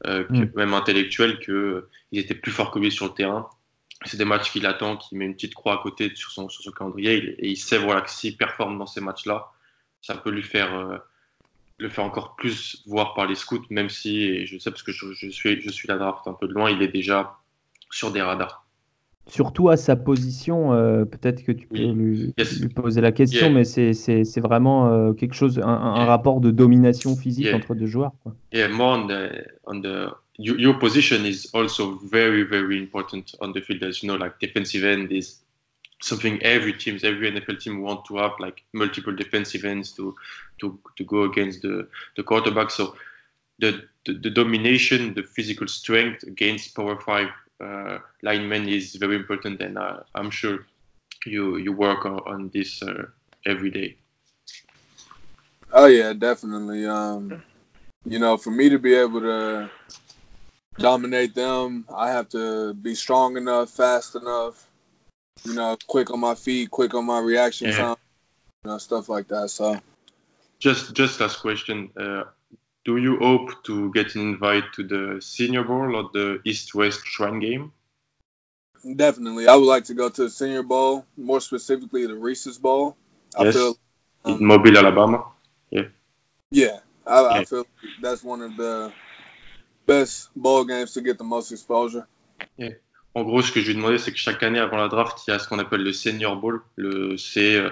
euh, 0.07 0.24
mm. 0.30 0.53
même 0.57 0.72
intellectuel, 0.72 1.39
qu'ils 1.41 2.18
étaient 2.18 2.35
plus 2.35 2.53
forts 2.53 2.70
que 2.70 2.78
lui 2.78 2.91
sur 2.91 3.07
le 3.07 3.12
terrain. 3.12 3.49
C'est 4.05 4.16
des 4.16 4.24
matchs 4.24 4.51
qu'il 4.51 4.66
attend, 4.66 4.97
qu'il 4.97 5.18
met 5.18 5.26
une 5.26 5.35
petite 5.35 5.55
croix 5.55 5.74
à 5.74 5.83
côté 5.83 6.11
sur 6.14 6.30
son, 6.30 6.49
sur 6.49 6.64
son 6.64 6.72
calendrier, 6.72 7.37
et 7.39 7.49
il 7.49 7.57
sait 7.57 7.78
voilà 7.78 8.01
que 8.01 8.11
s'il 8.11 8.37
performe 8.37 8.78
dans 8.78 8.87
ces 8.87 9.01
matchs-là, 9.01 9.53
ça 10.01 10.16
peut 10.16 10.30
lui 10.30 10.43
faire 10.43 10.74
euh, 10.74 10.97
le 11.78 11.89
faire 11.89 12.05
encore 12.05 12.35
plus 12.35 12.83
voir 12.87 13.14
par 13.14 13.26
les 13.26 13.35
scouts, 13.35 13.64
même 13.70 13.91
si, 13.91 14.22
et 14.22 14.47
je 14.47 14.59
sais 14.59 14.70
parce 14.70 14.83
que 14.83 14.91
je, 14.91 15.12
je 15.12 15.28
suis, 15.28 15.61
je 15.61 15.70
suis 15.70 15.87
la 15.87 15.99
draft 15.99 16.26
un 16.26 16.33
peu 16.33 16.49
de 16.49 16.55
loin, 16.55 16.70
il 16.70 16.83
est 16.83 16.89
déjà 16.89 17.39
sur 17.93 18.11
des 18.11 18.22
radars. 18.22 18.66
Surtout 19.28 19.68
à 19.68 19.76
sa 19.76 19.95
position, 19.95 20.72
euh, 20.72 21.05
peut-être 21.05 21.45
que 21.45 21.53
tu 21.53 21.68
peux 21.68 21.76
lui, 21.76 22.34
poser 22.74 23.01
la 23.01 23.12
question, 23.12 23.51
mais 23.51 23.64
c'est 23.64 24.40
vraiment 24.40 24.93
euh, 24.93 25.12
quelque 25.12 25.34
chose, 25.34 25.61
un, 25.61 25.68
un 25.68 26.05
rapport 26.05 26.40
de 26.40 26.51
domination 26.51 27.16
physique 27.16 27.55
entre 27.55 27.76
deux 27.76 27.86
joueurs. 27.86 28.12
Quoi. 28.24 28.34
Yeah, 28.53 28.68
more 28.68 28.99
on 28.99 29.07
the, 29.07 29.47
on 29.66 29.80
the 29.80 30.12
your, 30.38 30.59
your 30.59 30.78
position 30.78 31.24
is 31.24 31.49
also 31.55 32.01
very 32.11 32.43
very 32.43 32.76
important 32.76 33.36
on 33.40 33.53
the 33.53 33.61
field, 33.61 33.84
as 33.84 34.03
you 34.03 34.09
know, 34.09 34.16
like 34.16 34.40
defensive 34.40 34.84
end 34.84 35.12
is 35.12 35.40
something 36.01 36.40
every 36.43 36.76
team, 36.76 36.99
every 37.05 37.30
NFL 37.30 37.61
team 37.61 37.80
want 37.80 38.05
to 38.07 38.16
have 38.16 38.32
like 38.40 38.64
multiple 38.72 39.14
defensive 39.14 39.64
ends 39.64 39.93
to 39.93 40.14
to 40.59 40.78
to 40.97 41.05
go 41.05 41.22
against 41.22 41.62
the 41.62 41.86
the 42.16 42.24
quarterback. 42.24 42.70
So 42.70 42.97
the 43.61 43.84
the, 44.05 44.14
the 44.14 44.30
domination, 44.30 45.14
the 45.14 45.22
physical 45.22 45.68
strength 45.68 46.24
against 46.24 46.74
Power 46.74 46.99
Five 47.01 47.28
uh, 47.62 47.98
lineman 48.22 48.68
is 48.68 48.96
very 48.96 49.16
important, 49.16 49.60
and 49.60 49.78
uh, 49.78 50.00
I'm 50.14 50.30
sure 50.30 50.66
you 51.26 51.56
you 51.56 51.72
work 51.72 52.04
on, 52.04 52.18
on 52.26 52.50
this 52.52 52.82
uh, 52.82 53.06
every 53.46 53.70
day. 53.70 53.96
Oh 55.72 55.86
yeah, 55.86 56.12
definitely. 56.12 56.86
Um, 56.86 57.42
you 58.04 58.18
know, 58.18 58.36
for 58.36 58.50
me 58.50 58.68
to 58.68 58.78
be 58.78 58.94
able 58.94 59.20
to 59.20 59.70
dominate 60.78 61.34
them, 61.34 61.86
I 61.94 62.10
have 62.10 62.28
to 62.30 62.74
be 62.74 62.94
strong 62.94 63.36
enough, 63.36 63.70
fast 63.70 64.16
enough, 64.16 64.68
you 65.44 65.54
know, 65.54 65.76
quick 65.86 66.10
on 66.10 66.20
my 66.20 66.34
feet, 66.34 66.70
quick 66.70 66.94
on 66.94 67.06
my 67.06 67.20
reaction 67.20 67.68
yeah. 67.68 67.76
time, 67.76 67.96
you 68.64 68.70
know, 68.70 68.78
stuff 68.78 69.08
like 69.08 69.28
that. 69.28 69.50
So, 69.50 69.78
just 70.58 70.94
just 70.94 71.20
last 71.20 71.36
question: 71.40 71.90
uh, 71.96 72.24
do 72.85 72.97
you 72.97 73.18
hope 73.18 73.62
to 73.64 73.93
get 73.93 74.14
an 74.14 74.22
invite 74.22 74.72
to 74.74 74.83
the 74.83 75.20
Senior 75.20 75.64
Bowl 75.64 75.97
or 75.97 76.11
the 76.12 76.41
East 76.45 76.74
West 76.74 77.05
Shrine 77.05 77.39
Game? 77.39 77.72
Definitely. 78.97 79.47
I 79.47 79.55
would 79.55 79.66
like 79.66 79.85
to 79.85 79.95
go 79.95 80.09
to 80.09 80.24
the 80.24 80.30
Senior 80.30 80.62
Bowl, 80.62 81.07
more 81.16 81.41
specifically 81.41 82.07
the 82.07 82.16
Reese's 82.16 82.59
Bowl. 82.59 82.97
I 83.39 83.45
yes. 83.45 83.55
feel 83.55 83.76
um, 84.24 84.39
in 84.39 84.45
Mobile, 84.45 84.76
Alabama? 84.76 85.24
Yeah. 85.70 85.83
Yeah. 86.51 86.80
I, 87.07 87.20
yeah. 87.20 87.28
I 87.28 87.45
feel 87.45 87.66
that's 88.01 88.24
one 88.24 88.43
of 88.43 88.57
the 88.57 88.93
best 89.87 90.30
bowl 90.35 90.64
games 90.64 90.93
to 90.95 91.01
get 91.01 91.18
the 91.18 91.24
most 91.24 91.53
exposure. 91.53 92.07
Yeah. 92.57 92.74
En 93.14 93.24
gros, 93.24 93.43
ce 93.43 93.53
que 93.53 93.61
je 93.61 93.68
lui 93.68 93.74
demandais, 93.74 93.99
c'est 93.99 94.11
que 94.11 94.18
chaque 94.18 94.43
année 94.43 94.59
avant 94.59 94.78
la 94.78 94.89
draft, 94.89 95.18
il 95.26 95.33
y 95.33 95.35
a 95.35 95.39
ce 95.39 95.47
qu'on 95.47 95.59
appelle 95.59 95.83
le 95.83 95.93
Senior 95.93 96.35
Bowl. 96.37 96.62
Le, 96.76 97.16
c'est 97.18 97.57
euh, 97.57 97.70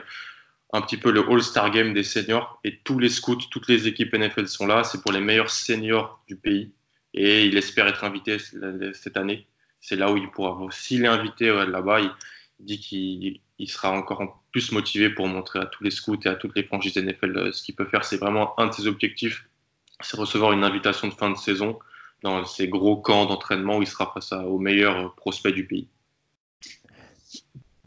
un 0.73 0.83
petit 0.83 0.97
peu 0.97 1.11
le 1.11 1.29
All-Star 1.29 1.71
Game 1.71 1.93
des 1.93 2.05
seniors 2.05 2.61
et 2.65 2.79
tous 2.79 2.99
les 2.99 3.09
scouts, 3.09 3.37
toutes 3.51 3.69
les 3.69 3.89
équipes 3.89 4.15
NFL 4.15 4.47
sont 4.47 4.67
là. 4.67 4.85
C'est 4.85 5.03
pour 5.03 5.13
les 5.13 5.21
meilleurs 5.21 5.51
seniors 5.51 6.23
du 6.29 6.37
pays 6.37 6.73
et 7.15 7.47
il 7.47 7.57
espère 7.57 7.89
être 7.89 8.05
invité 8.05 8.39
cette 8.39 9.17
année. 9.17 9.47
C'est 9.81 9.97
là 9.97 10.13
où 10.13 10.17
il 10.17 10.31
pourra. 10.31 10.59
S'il 10.71 11.05
est 11.05 11.09
invité 11.09 11.47
là-bas, 11.47 12.01
il 12.01 12.11
dit 12.61 12.79
qu'il 12.79 13.69
sera 13.69 13.91
encore 13.91 14.43
plus 14.53 14.73
motivé 14.73 15.11
pour 15.11 15.27
montrer 15.27 15.59
à 15.59 15.67
tous 15.67 15.83
les 15.83 15.91
scouts 15.91 16.21
et 16.25 16.29
à 16.29 16.35
toutes 16.35 16.57
les 16.57 16.65
franchises 16.65 16.97
NFL 16.97 17.37
euh, 17.37 17.53
ce 17.53 17.63
qu'il 17.63 17.75
peut 17.75 17.87
faire. 17.87 18.05
C'est 18.05 18.17
vraiment 18.17 18.59
un 18.61 18.67
de 18.67 18.73
ses 18.73 18.87
objectifs, 18.87 19.49
c'est 20.01 20.17
recevoir 20.17 20.53
une 20.53 20.65
invitation 20.65 21.09
de 21.09 21.15
fin 21.15 21.31
de 21.31 21.37
saison 21.37 21.79
dans 22.23 22.45
ces 22.45 22.69
gros 22.69 22.97
camps 22.97 23.27
d'entraînement 23.27 23.79
où 23.79 23.83
il 23.83 23.89
sera 23.89 24.11
face 24.13 24.33
aux 24.33 24.59
meilleurs 24.59 25.15
prospects 25.15 25.55
du 25.55 25.67
pays. 25.67 25.89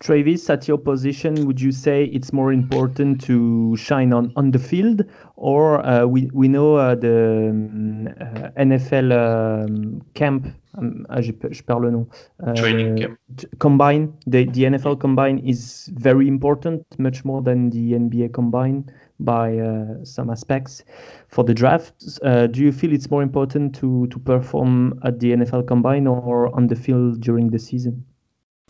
Travis, 0.03 0.49
at 0.49 0.67
your 0.67 0.77
position, 0.77 1.45
would 1.47 1.61
you 1.61 1.71
say 1.71 2.03
it's 2.11 2.33
more 2.33 2.51
important 2.51 3.21
to 3.21 3.73
shine 3.77 4.11
on, 4.11 4.33
on 4.35 4.51
the 4.51 4.59
field, 4.59 5.05
or 5.37 5.79
uh, 5.85 6.05
we 6.05 6.29
we 6.33 6.49
know 6.49 6.75
uh, 6.75 6.93
the 6.93 7.47
um, 7.49 8.07
uh, 8.19 8.49
NFL 8.57 9.13
um, 9.13 10.01
camp? 10.13 10.47
Um, 10.77 11.05
ah, 11.07 11.21
je, 11.21 11.31
perds 11.31 11.63
le 11.79 11.89
nom. 11.89 12.05
Uh, 12.45 12.53
Training 12.53 12.97
camp. 12.97 13.17
Combine. 13.59 14.11
The 14.27 14.43
the 14.43 14.63
NFL 14.65 14.99
combine 14.99 15.39
is 15.39 15.89
very 15.93 16.27
important, 16.27 16.83
much 16.99 17.23
more 17.23 17.41
than 17.41 17.69
the 17.69 17.93
NBA 17.93 18.33
combine 18.33 18.83
by 19.21 19.57
uh, 19.57 20.03
some 20.03 20.29
aspects 20.29 20.83
for 21.29 21.45
the 21.45 21.53
draft. 21.53 21.93
Uh, 22.23 22.47
do 22.47 22.59
you 22.59 22.73
feel 22.73 22.91
it's 22.91 23.09
more 23.09 23.23
important 23.23 23.73
to 23.75 24.07
to 24.07 24.19
perform 24.19 24.99
at 25.05 25.21
the 25.21 25.31
NFL 25.31 25.65
combine 25.65 26.07
or 26.07 26.53
on 26.53 26.67
the 26.67 26.75
field 26.75 27.21
during 27.21 27.51
the 27.51 27.59
season? 27.59 28.03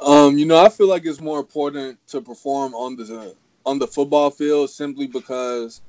Um, 0.03 0.37
you 0.37 0.45
know, 0.45 0.61
I 0.61 0.67
feel 0.67 0.89
like 0.89 1.05
it's 1.05 1.21
more 1.21 1.39
important 1.39 1.97
to 2.07 2.19
perform 2.19 2.75
on 2.75 2.97
the 2.97 3.35
on 3.65 3.79
the 3.79 3.87
football 3.87 4.29
field 4.31 4.69
simply 4.69 5.07
because 5.07 5.81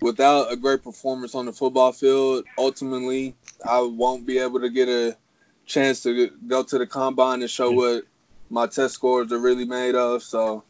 without 0.00 0.50
a 0.50 0.56
great 0.56 0.82
performance 0.82 1.34
on 1.34 1.44
the 1.44 1.52
football 1.52 1.92
field, 1.92 2.46
ultimately 2.56 3.36
I 3.68 3.80
won't 3.80 4.26
be 4.26 4.38
able 4.38 4.60
to 4.60 4.70
get 4.70 4.88
a 4.88 5.18
chance 5.66 6.02
to 6.04 6.30
go 6.46 6.62
to 6.62 6.78
the 6.78 6.86
combine 6.86 7.42
and 7.42 7.50
show 7.50 7.70
what 7.70 8.04
my 8.48 8.66
test 8.66 8.94
scores 8.94 9.32
are 9.32 9.38
really 9.38 9.66
made 9.66 9.94
of. 9.94 10.22
So 10.22 10.64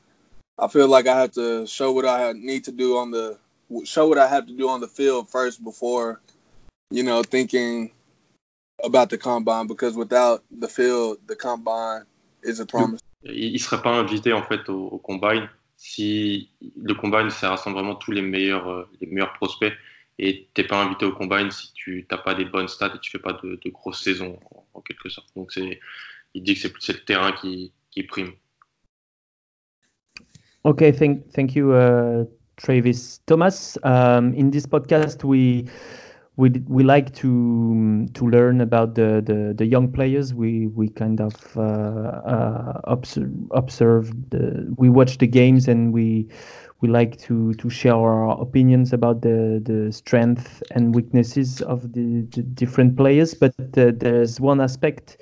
I 0.59 0.67
feel 0.67 0.89
like 0.89 1.07
I 1.07 1.21
have 1.21 1.31
to 1.33 1.69
show 1.69 1.93
what 1.93 2.05
I 2.05 2.33
need 2.33 2.65
to 2.65 2.73
do 2.73 2.97
on 2.97 3.13
the 3.13 3.39
show 3.85 4.09
what 4.09 4.19
I 4.19 4.27
have 4.27 4.47
to 4.49 4.57
do 4.57 4.69
on 4.69 4.81
the 4.81 4.89
field 4.89 5.31
first 5.31 5.63
before 5.63 6.21
you 6.91 7.05
know 7.05 7.23
thinking 7.23 7.93
about 8.83 9.09
the 9.11 9.19
combine 9.19 9.69
because 9.69 9.95
without 9.95 10.43
the 10.51 10.69
field, 10.69 11.19
the 11.29 11.37
combine 11.37 12.03
is 12.45 12.61
a 12.61 12.66
promise. 12.66 13.01
Il 13.24 13.53
ne 13.53 13.59
serait 13.59 13.82
pas 13.82 13.91
invité 13.91 14.32
en 14.32 14.43
fait 14.43 14.68
au, 14.68 14.86
au 14.89 14.99
combine 14.99 15.49
si 15.76 16.51
le 16.76 16.93
combine 16.95 17.30
ça 17.30 17.51
rassemble 17.51 17.76
vraiment 17.76 17.95
tous 17.95 18.11
les 18.11 18.22
meilleurs 18.22 18.68
euh, 18.68 18.89
les 19.01 19.07
meilleurs 19.07 19.32
prospects 19.34 19.72
et 20.18 20.49
t'es 20.53 20.64
pas 20.64 20.82
invité 20.82 21.05
au 21.07 21.12
combine 21.12 21.51
si 21.51 21.72
tu 21.72 22.07
n'as 22.11 22.18
pas 22.18 22.34
des 22.34 22.45
bonnes 22.45 22.66
stats 22.66 22.93
et 22.95 22.99
tu 23.01 23.12
fais 23.12 23.20
pas 23.20 23.34
de, 23.34 23.61
de 23.64 23.70
grosses 23.70 24.03
saisons 24.03 24.39
en, 24.51 24.66
en, 24.74 24.80
quelque 24.80 25.09
sorte. 25.09 25.28
Donc 25.36 25.53
c'est 25.53 25.78
il 26.34 26.43
dit 26.43 26.55
que 26.55 26.61
c'est 26.61 26.72
c'est 26.80 26.93
le 26.93 27.05
terrain 27.05 27.32
qui 27.32 27.72
qui 27.91 28.03
prime. 28.03 28.32
Okay, 30.64 30.93
thank 30.93 31.30
thank 31.32 31.55
you, 31.55 31.72
uh, 31.72 32.24
Travis 32.57 33.20
Thomas. 33.26 33.78
Um, 33.84 34.34
in 34.36 34.51
this 34.51 34.66
podcast, 34.66 35.22
we 35.22 35.64
we 36.39 36.51
we 36.68 36.84
like 36.84 37.12
to 37.16 38.07
to 38.14 38.28
learn 38.28 38.61
about 38.61 38.95
the 38.95 39.20
the, 39.26 39.53
the 39.57 39.66
young 39.66 39.91
players. 39.93 40.32
We 40.32 40.68
we 40.68 40.89
kind 40.89 41.20
of 41.20 41.34
uh, 41.57 41.61
uh, 41.61 42.80
observe 42.84 43.32
observe 43.51 44.12
the 44.30 44.72
we 44.78 44.89
watch 44.89 45.18
the 45.18 45.26
games 45.26 45.66
and 45.66 45.93
we 45.93 46.28
we 46.80 46.89
like 46.89 47.18
to 47.22 47.55
to 47.55 47.68
share 47.68 47.95
our 47.97 48.41
opinions 48.41 48.93
about 48.93 49.22
the 49.22 49.61
the 49.64 49.91
strength 49.93 50.62
and 50.70 50.95
weaknesses 50.95 51.61
of 51.62 51.93
the, 51.93 52.22
the 52.30 52.43
different 52.43 52.97
players. 52.97 53.34
But 53.34 53.55
uh, 53.76 53.91
there's 53.97 54.41
one 54.41 54.61
aspect 54.61 55.18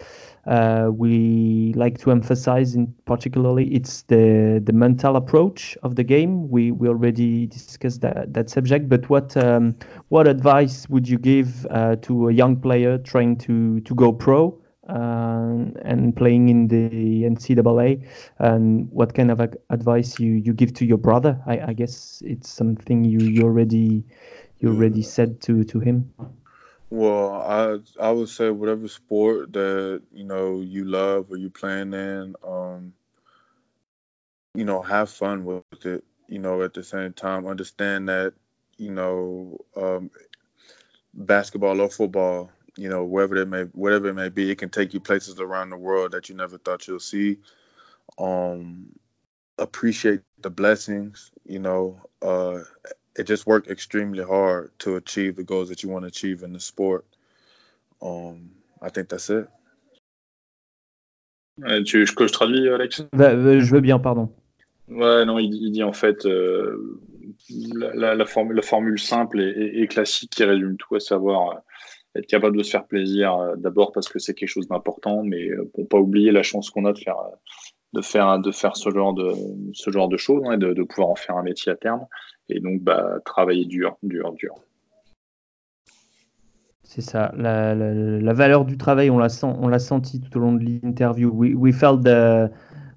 uh, 0.47 0.91
we 0.93 1.73
like 1.75 1.99
to 1.99 2.11
emphasize 2.11 2.75
in 2.75 2.95
particularly 3.05 3.67
it's 3.75 4.03
the 4.03 4.61
the 4.65 4.73
mental 4.73 5.17
approach 5.17 5.77
of 5.83 5.97
the 5.97 6.05
game. 6.05 6.49
We 6.49 6.71
we 6.71 6.89
already 6.89 7.47
discussed 7.47 8.01
that 8.03 8.33
that 8.35 8.49
subject, 8.51 8.89
but 8.89 9.09
what 9.11 9.37
um, 9.37 9.75
what 10.09 10.29
advice 10.29 10.89
would 10.89 11.09
you 11.09 11.19
give 11.19 11.67
uh, 11.71 11.97
to 12.03 12.29
a 12.29 12.33
young 12.33 12.57
player 12.57 12.99
trying 12.99 13.37
to 13.39 13.81
to 13.81 13.95
go 13.95 14.13
pro 14.13 14.57
uh, 14.89 15.67
and 15.83 16.15
playing 16.15 16.49
in 16.49 16.69
the 16.69 17.25
NCAA? 17.25 18.07
And 18.39 18.89
what 18.93 19.15
kind 19.15 19.33
of 19.33 19.41
advice 19.71 20.21
you 20.21 20.33
you 20.33 20.53
give 20.53 20.73
to 20.75 20.87
your 20.87 20.99
brother? 20.99 21.41
I, 21.47 21.59
I 21.69 21.73
guess 21.73 22.23
it's 22.25 22.49
something 22.49 23.05
you 23.05 23.19
you 23.25 23.43
already 23.43 24.05
you 24.61 24.69
already 24.69 25.03
said 25.03 25.41
to 25.43 25.65
to 25.65 25.81
him. 25.81 26.13
Well, 26.91 27.33
I 27.43 27.79
I 28.09 28.11
would 28.13 28.29
say 28.29 28.51
whatever 28.51 28.89
sport 28.89 29.53
that 29.53 30.03
you 30.13 30.25
know 30.25 30.61
you 30.61 30.85
love 30.85 31.31
or 31.31 31.37
you 31.37 31.51
playing 31.51 31.95
in, 31.95 32.35
um, 32.45 32.95
you 34.55 34.65
know, 34.65 34.83
have 34.83 35.11
fun 35.11 35.45
with 35.45 35.65
it. 35.85 36.05
You 36.29 36.39
know, 36.39 36.63
at 36.63 36.75
the 36.75 36.83
same 36.83 37.13
time, 37.13 37.47
understand 37.47 38.09
that 38.09 38.35
you 38.79 38.91
know, 38.91 39.59
um, 39.77 40.11
basketball 41.15 41.81
or 41.81 41.89
football, 41.89 42.51
you 42.77 42.89
know, 42.89 43.05
wherever 43.05 43.37
it 43.37 43.49
may 43.49 43.63
whatever 43.73 44.09
it 44.09 44.15
may 44.15 44.29
be, 44.29 44.51
it 44.51 44.59
can 44.59 44.69
take 44.71 44.93
you 44.95 45.01
places 45.01 45.41
around 45.41 45.71
the 45.71 45.77
world 45.77 46.13
that 46.13 46.29
you 46.29 46.35
never 46.35 46.59
thought 46.59 46.87
you'll 46.87 47.01
see. 47.01 47.39
Um, 48.19 48.89
appreciate 49.59 50.23
the 50.43 50.51
blessings, 50.51 51.33
you 51.47 51.61
know. 51.61 52.01
Uh, 52.23 52.61
it 53.19 53.27
just 53.27 53.47
worked 53.47 53.71
extremely 53.71 54.23
hard 54.23 54.71
to 54.79 54.97
achieve 54.97 55.37
the 55.37 55.45
goals 55.45 55.69
that 55.69 55.83
you 55.83 55.89
want 55.89 56.03
to 56.03 56.09
achieve 56.09 56.43
in 56.43 56.53
the 56.53 56.61
sport. 56.61 57.05
Um, 58.03 58.51
I 58.83 58.91
think 58.91 59.09
that's 59.09 59.31
it. 59.31 59.49
Euh, 61.65 61.83
tu 61.83 61.99
veux 61.99 62.15
que 62.15 62.27
je 62.27 62.33
traduis, 62.33 62.69
Alex? 62.69 63.03
Bah, 63.13 63.31
euh, 63.31 63.61
Je 63.61 63.75
veux 63.75 63.81
bien, 63.81 63.99
pardon. 63.99 64.29
Ouais, 64.89 65.25
non, 65.25 65.39
il, 65.39 65.55
il 65.55 65.73
dit 65.73 65.83
en 65.83 65.95
fait 65.95 66.27
euh, 66.27 67.01
la, 67.75 67.95
la, 67.95 68.15
la, 68.15 68.25
formule, 68.27 68.55
la, 68.55 68.63
formule, 68.63 69.01
simple 69.01 69.41
et, 69.41 69.49
et, 69.49 69.83
et, 69.83 69.89
classique 69.89 70.31
qui 70.31 70.45
résume 70.45 70.77
tout, 70.77 70.95
à 70.95 71.01
savoir 71.01 71.51
euh, 71.51 72.21
être 72.21 72.27
capable 72.27 72.57
de 72.57 72.63
se 72.63 72.71
faire 72.71 72.87
plaisir 72.87 73.35
euh, 73.35 73.57
d'abord 73.57 73.91
parce 73.91 74.09
que 74.09 74.19
c'est 74.19 74.35
quelque 74.35 74.49
chose 74.49 74.69
d'important, 74.69 75.25
mais 75.25 75.49
pour 75.75 75.89
pas 75.89 75.99
oublier 75.99 76.31
la 76.31 76.45
chance 76.45 76.71
qu'on 76.71 76.85
a 76.85 76.93
de 76.93 76.99
faire 76.99 77.17
de 77.95 78.01
faire 78.03 78.39
de 78.39 78.53
faire 78.53 78.77
ce 78.77 78.91
genre 78.91 79.15
de 79.15 79.33
ce 79.73 79.91
genre 79.91 80.09
de 80.09 80.17
choses 80.17 80.43
hein, 80.47 80.53
et 80.53 80.59
de, 80.59 80.73
de 80.73 80.83
pouvoir 80.85 81.09
en 81.09 81.17
faire 81.17 81.37
un 81.37 81.43
métier 81.43 81.73
à 81.73 81.77
terme. 81.77 82.07
Et 82.49 82.61
donc, 82.61 82.83
bah, 82.83 83.19
travailler 83.25 83.65
dur, 83.65 83.97
dur, 84.03 84.33
dur. 84.35 84.55
C'est 86.83 87.03
ça. 87.03 87.33
La, 87.37 87.75
la, 87.75 87.93
la, 87.93 88.33
valeur 88.33 88.65
du 88.65 88.79
travail, 88.79 89.11
on 89.11 89.19
l'a, 89.19 89.29
sent, 89.29 89.47
on 89.47 89.69
l'a 89.69 89.81
senti 89.81 90.21
tout 90.21 90.39
au 90.39 90.41
long 90.41 90.53
de 90.53 90.65
l'interview. 90.65 91.29
We, 91.29 91.55
we 91.55 91.73
felt 91.73 92.05
the, 92.05 92.49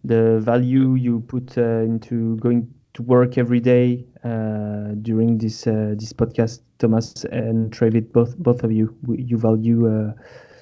the 0.06 0.38
value 0.40 0.96
you 0.96 1.20
put 1.20 1.58
uh, 1.58 1.84
into 1.84 2.38
going 2.38 2.68
to 2.94 3.04
work 3.04 3.38
every 3.38 3.60
day 3.60 4.06
uh, 4.24 4.94
during 5.02 5.38
this 5.38 5.68
uh, 5.68 5.96
this 5.98 6.14
podcast, 6.14 6.62
Thomas 6.78 7.26
and 7.32 7.72
Travis, 7.72 8.04
both 8.14 8.38
both 8.38 8.64
of 8.64 8.72
you. 8.72 8.96
You 9.08 9.38
value 9.38 9.88
uh, 9.88 10.14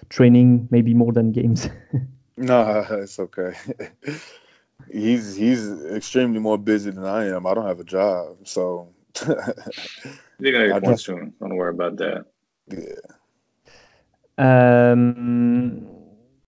training 0.10 0.68
maybe 0.72 0.94
more 0.94 1.12
than 1.12 1.32
games. 1.32 1.70
no, 2.38 2.86
it's 2.92 3.20
okay. 3.20 3.54
he's 4.92 5.36
he's 5.36 5.70
extremely 5.86 6.40
more 6.40 6.58
busy 6.58 6.92
than 6.92 7.06
I 7.06 7.28
am. 7.30 7.46
I 7.46 7.54
don't 7.54 7.68
have 7.68 7.80
a 7.80 7.84
job, 7.84 8.38
so 8.44 8.90
you're 10.40 10.54
gonna 10.54 10.68
get 10.68 10.84
one 10.84 10.98
soon. 10.98 11.34
Don't 11.40 11.56
worry 11.56 11.74
about 11.74 11.98
that. 11.98 12.26
Yeah. 12.70 12.94
Um, 14.40 15.88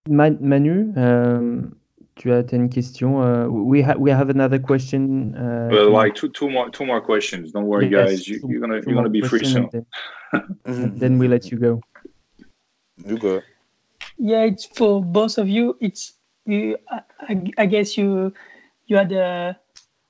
Manu, 0.08 0.92
um, 0.96 1.76
tu 2.16 2.32
as, 2.32 2.52
une 2.52 2.68
question? 2.70 3.16
Uh, 3.16 3.48
we 3.48 3.82
have 3.82 3.98
we 3.98 4.10
have 4.10 4.30
another 4.30 4.58
question. 4.58 5.34
Uh, 5.34 5.68
well, 5.70 5.90
like 5.90 6.14
two 6.14 6.28
two 6.28 6.48
more 6.48 6.70
two 6.70 6.86
more 6.86 7.00
questions. 7.00 7.52
Don't 7.52 7.66
worry, 7.66 7.88
yes, 7.88 8.10
guys. 8.10 8.28
You, 8.28 8.40
are 8.44 8.60
gonna 8.60 8.80
you're 8.86 8.94
gonna 8.94 9.08
be 9.08 9.22
free 9.22 9.44
soon. 9.44 9.68
Then, 9.72 9.86
then 10.98 11.18
we 11.18 11.28
let 11.28 11.50
you 11.50 11.58
go. 11.58 11.80
You 13.04 13.18
go. 13.18 13.42
Yeah, 14.18 14.42
it's 14.42 14.66
for 14.66 15.02
both 15.02 15.38
of 15.38 15.48
you. 15.48 15.76
It's 15.80 16.19
you, 16.50 16.76
I, 16.90 17.42
I, 17.58 17.66
guess 17.66 17.96
you 17.96 18.32
you 18.86 18.96
had 18.96 19.08
the 19.08 19.56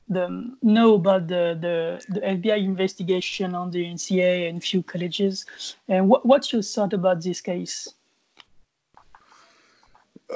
the 0.09 0.57
know 0.63 0.95
about 0.95 1.29
the, 1.29 1.57
the, 1.61 2.05
the 2.13 2.21
FBI 2.21 2.65
investigation 2.65 3.55
on 3.55 3.71
the 3.71 3.85
NCAA 3.85 4.49
and 4.49 4.63
few 4.63 4.83
colleges. 4.83 5.47
And 5.89 6.09
what, 6.09 6.27
what's 6.27 6.53
your 6.53 6.63
thought 6.63 6.93
about 6.93 7.23
this 7.23 7.41
case? 7.41 7.89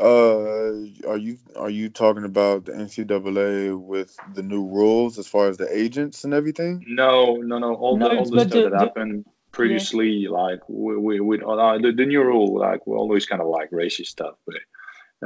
Uh, 0.00 0.86
are 1.06 1.16
you 1.16 1.38
are 1.54 1.70
you 1.70 1.88
talking 1.88 2.24
about 2.24 2.64
the 2.64 2.72
NCAA 2.72 3.78
with 3.78 4.16
the 4.34 4.42
new 4.42 4.66
rules 4.66 5.18
as 5.20 5.28
far 5.28 5.48
as 5.48 5.56
the 5.56 5.68
agents 5.76 6.24
and 6.24 6.34
everything? 6.34 6.84
No, 6.88 7.36
no, 7.36 7.58
no. 7.58 7.74
All 7.74 7.96
no, 7.96 8.08
the 8.08 8.18
all 8.18 8.24
the 8.24 8.40
stuff 8.40 8.50
the, 8.50 8.70
that 8.70 8.80
happened 8.80 9.24
previously, 9.52 10.10
yeah. 10.10 10.30
like 10.30 10.60
with, 10.68 11.20
with 11.20 11.42
uh, 11.44 11.78
the, 11.78 11.92
the 11.96 12.04
new 12.04 12.22
rule, 12.22 12.58
like 12.58 12.84
we 12.88 12.96
always 12.96 13.24
kind 13.24 13.40
of 13.40 13.46
like 13.48 13.70
racist 13.70 14.06
stuff, 14.06 14.34
but 14.46 14.56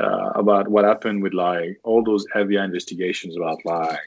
uh, 0.01 0.31
about 0.35 0.69
what 0.69 0.85
happened 0.85 1.23
with 1.23 1.35
like 1.35 1.81
all 1.85 2.03
those 2.03 2.27
FBI 2.35 2.65
investigations 2.65 3.37
about 3.37 3.59
like 3.65 3.99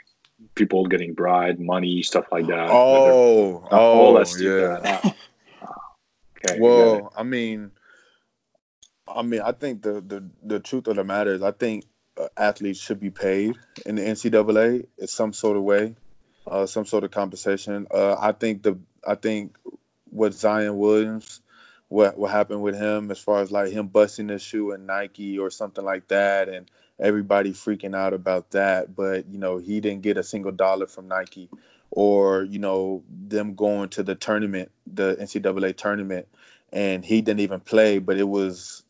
people 0.56 0.86
getting 0.86 1.14
bribed, 1.14 1.60
money, 1.60 2.02
stuff 2.04 2.26
like 2.32 2.48
that. 2.48 2.70
Oh, 2.70 3.68
oh, 3.72 3.78
all 3.78 4.14
that 4.16 4.28
stuff. 4.28 4.82
Yeah. 4.84 5.12
okay, 6.50 6.60
well, 6.60 7.14
I 7.16 7.24
mean, 7.24 7.72
I 9.08 9.22
mean, 9.22 9.42
I 9.42 9.52
think 9.52 9.82
the, 9.82 10.02
the 10.02 10.24
the 10.44 10.60
truth 10.60 10.88
of 10.88 10.96
the 10.96 11.04
matter 11.04 11.34
is, 11.34 11.42
I 11.42 11.52
think 11.52 11.86
uh, 12.18 12.28
athletes 12.38 12.80
should 12.80 13.00
be 13.00 13.10
paid 13.10 13.56
in 13.86 13.96
the 13.96 14.02
NCAA 14.02 14.86
in 14.98 15.08
some 15.08 15.34
sort 15.34 15.58
of 15.58 15.64
way, 15.64 15.96
uh, 16.48 16.66
some 16.66 16.86
sort 16.86 17.04
of 17.04 17.12
compensation. 17.12 17.88
Uh, 17.92 18.16
I 18.20 18.32
think 18.32 18.64
the 18.64 18.78
I 19.08 19.16
think 19.16 19.58
what 20.10 20.34
Zion 20.34 20.78
Williams 20.78 21.42
what 21.92 22.18
what 22.18 22.32
happened 22.32 22.62
with 22.62 22.80
him 22.80 23.12
as 23.12 23.20
far 23.20 23.42
as 23.42 23.52
like 23.52 23.70
him 23.70 23.88
busting 23.88 24.30
his 24.30 24.42
shoe 24.42 24.72
in 24.72 24.86
Nike 24.86 25.38
or 25.38 25.50
something 25.50 25.84
like 25.84 26.08
that, 26.08 26.48
and 26.48 26.72
everybody 27.02 27.52
freaking 27.52 27.94
out 27.94 28.14
about 28.14 28.52
that. 28.52 28.96
But 28.96 29.28
you 29.28 29.38
know, 29.38 29.58
he 29.58 29.82
didn't 29.82 30.02
get 30.02 30.16
a 30.16 30.24
single 30.24 30.54
dollar 30.54 30.88
from 30.88 31.10
Nike, 31.10 31.50
or 31.92 32.44
you 32.46 32.60
know, 32.60 33.04
them 33.10 33.56
going 33.56 33.90
to 33.90 34.04
the 34.04 34.16
tournament, 34.16 34.72
the 34.88 35.18
NCAA 35.20 35.76
tournament, 35.76 36.30
and 36.72 37.04
he 37.04 37.22
didn't 37.22 37.42
even 37.42 37.60
play, 37.60 38.00
but 38.00 38.18
it 38.18 38.30
was 38.30 38.84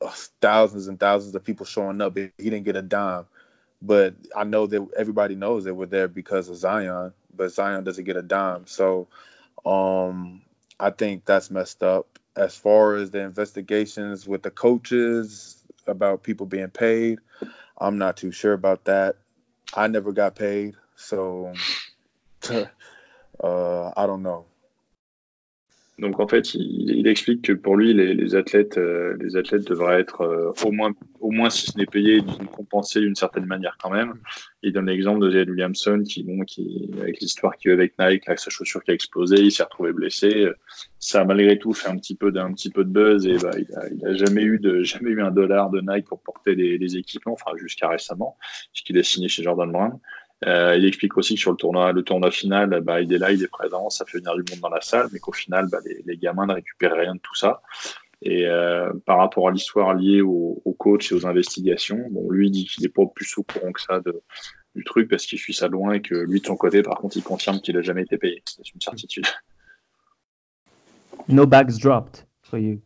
uh, 0.00 0.12
thousands 0.40 0.86
and 0.86 1.00
thousands 1.00 1.34
of 1.34 1.42
people 1.42 1.66
showing 1.66 2.00
up. 2.00 2.16
He 2.16 2.30
didn't 2.38 2.62
get 2.62 2.76
a 2.76 2.82
dime. 2.82 3.26
But 3.82 4.14
I 4.36 4.44
know 4.44 4.68
that 4.68 4.88
everybody 4.96 5.34
knows 5.34 5.64
they 5.64 5.72
were 5.72 5.86
there 5.86 6.06
because 6.06 6.48
of 6.48 6.56
Zion, 6.56 7.12
but 7.36 7.50
Zion 7.50 7.82
doesn't 7.82 8.04
get 8.04 8.16
a 8.16 8.22
dime. 8.22 8.68
So 8.68 9.08
um, 9.66 10.42
I 10.78 10.90
think 10.90 11.24
that's 11.24 11.50
messed 11.50 11.82
up 11.82 12.14
as 12.36 12.56
far 12.56 12.94
as 12.96 13.10
the 13.10 13.20
investigations 13.20 14.26
with 14.26 14.42
the 14.42 14.50
coaches 14.50 15.62
about 15.86 16.22
people 16.22 16.46
being 16.46 16.70
paid, 16.70 17.18
I'm 17.78 17.98
not 17.98 18.16
too 18.16 18.32
sure 18.32 18.52
about 18.52 18.84
that. 18.84 19.16
I 19.74 19.86
never 19.88 20.12
got 20.12 20.36
paid, 20.36 20.74
so 20.96 21.52
uh, 22.50 23.92
I 23.96 24.06
don't 24.06 24.22
know. 24.22 24.46
Donc 25.98 26.18
en 26.18 26.26
fait, 26.26 26.54
il, 26.54 26.90
il, 26.90 27.06
explique 27.06 27.42
que 27.42 27.52
pour 27.52 27.76
lui, 27.76 27.94
les, 27.94 28.14
les 28.14 28.34
athlètes, 28.34 28.78
euh, 28.78 29.16
les 29.20 29.36
athlètes 29.36 29.64
devraient 29.68 30.00
être 30.00 30.22
euh, 30.22 30.50
au 30.64 30.72
moins, 30.72 30.92
au 31.20 31.30
moins 31.30 31.50
si 31.50 31.66
ce 31.66 31.78
n'est 31.78 31.86
payé, 31.86 32.20
compensés 32.52 33.00
d'une 33.00 33.14
certaine 33.14 33.46
manière 33.46 33.76
quand 33.80 33.90
même. 33.90 34.14
Il 34.62 34.72
donne 34.72 34.86
l'exemple 34.86 35.20
de 35.20 35.30
Zed 35.30 35.48
Williamson 35.48 36.02
qui, 36.02 36.24
bon, 36.24 36.42
qui 36.44 36.90
avec 37.00 37.20
l'histoire 37.20 37.56
qu'il 37.56 37.70
a 37.70 37.74
avec 37.74 37.94
Nike, 38.00 38.24
avec 38.26 38.40
sa 38.40 38.50
chaussure 38.50 38.82
qui 38.82 38.90
a 38.90 38.94
explosé, 38.94 39.36
il 39.36 39.52
s'est 39.52 39.62
retrouvé 39.62 39.92
blessé. 39.92 40.48
Ça 40.98 41.20
a 41.20 41.24
malgré 41.24 41.58
tout 41.58 41.72
fait 41.72 41.88
un 41.88 41.96
petit 41.96 42.16
peu 42.16 42.32
d'un 42.32 42.52
petit 42.52 42.70
peu 42.70 42.82
de 42.82 42.90
buzz 42.90 43.24
et 43.26 43.38
bah, 43.38 43.52
il, 43.56 43.72
a, 43.76 43.88
il 43.88 44.06
a 44.06 44.14
jamais 44.14 44.42
eu 44.42 44.58
de 44.58 44.82
jamais 44.82 45.10
eu 45.10 45.22
un 45.22 45.30
dollar 45.30 45.70
de 45.70 45.80
Nike 45.80 46.06
pour 46.08 46.20
porter 46.22 46.56
des, 46.56 46.76
des 46.76 46.96
équipements, 46.96 47.34
enfin 47.34 47.56
jusqu'à 47.56 47.88
récemment, 47.88 48.36
puisqu'il 48.72 48.98
a 48.98 49.04
signé 49.04 49.28
chez 49.28 49.44
Jordan 49.44 49.70
Brand. 49.70 50.00
Euh, 50.46 50.76
il 50.76 50.84
explique 50.84 51.16
aussi 51.16 51.34
que 51.34 51.40
sur 51.40 51.52
le 51.52 51.56
tournoi, 51.56 51.92
le 51.92 52.02
tournoi 52.02 52.30
final, 52.30 52.80
bah, 52.82 53.00
il 53.00 53.12
est 53.12 53.18
là, 53.18 53.32
il 53.32 53.42
est 53.42 53.48
présent, 53.48 53.88
ça 53.88 54.04
fait 54.04 54.18
venir 54.18 54.34
du 54.34 54.44
monde 54.50 54.60
dans 54.60 54.68
la 54.68 54.80
salle, 54.80 55.08
mais 55.12 55.18
qu'au 55.18 55.32
final, 55.32 55.68
bah, 55.70 55.78
les, 55.84 56.02
les, 56.04 56.16
gamins 56.18 56.46
ne 56.46 56.54
récupèrent 56.54 56.96
rien 56.96 57.14
de 57.14 57.20
tout 57.20 57.34
ça. 57.34 57.62
Et 58.20 58.46
euh, 58.46 58.92
par 59.06 59.18
rapport 59.18 59.48
à 59.48 59.50
l'histoire 59.50 59.94
liée 59.94 60.20
au, 60.20 60.60
au, 60.64 60.72
coach 60.72 61.12
et 61.12 61.14
aux 61.14 61.26
investigations, 61.26 62.06
bon, 62.10 62.30
lui 62.30 62.50
dit 62.50 62.66
qu'il 62.66 62.82
n'est 62.82 62.88
pas 62.88 63.04
plus 63.06 63.36
au 63.38 63.42
courant 63.42 63.72
que 63.72 63.80
ça 63.80 64.00
de, 64.00 64.22
du 64.74 64.84
truc 64.84 65.08
parce 65.08 65.26
qu'il 65.26 65.38
suit 65.38 65.54
ça 65.54 65.68
loin 65.68 65.92
et 65.92 66.02
que 66.02 66.14
lui 66.14 66.40
de 66.40 66.46
son 66.46 66.56
côté, 66.56 66.82
par 66.82 66.96
contre, 66.96 67.16
il 67.16 67.22
confirme 67.22 67.60
qu'il 67.60 67.76
n'a 67.76 67.82
jamais 67.82 68.02
été 68.02 68.18
payé. 68.18 68.42
C'est 68.46 68.74
une 68.74 68.80
certitude. 68.80 69.26
No 71.28 71.46
bags 71.46 71.78
dropped 71.78 72.26
for 72.42 72.58
you. 72.58 72.80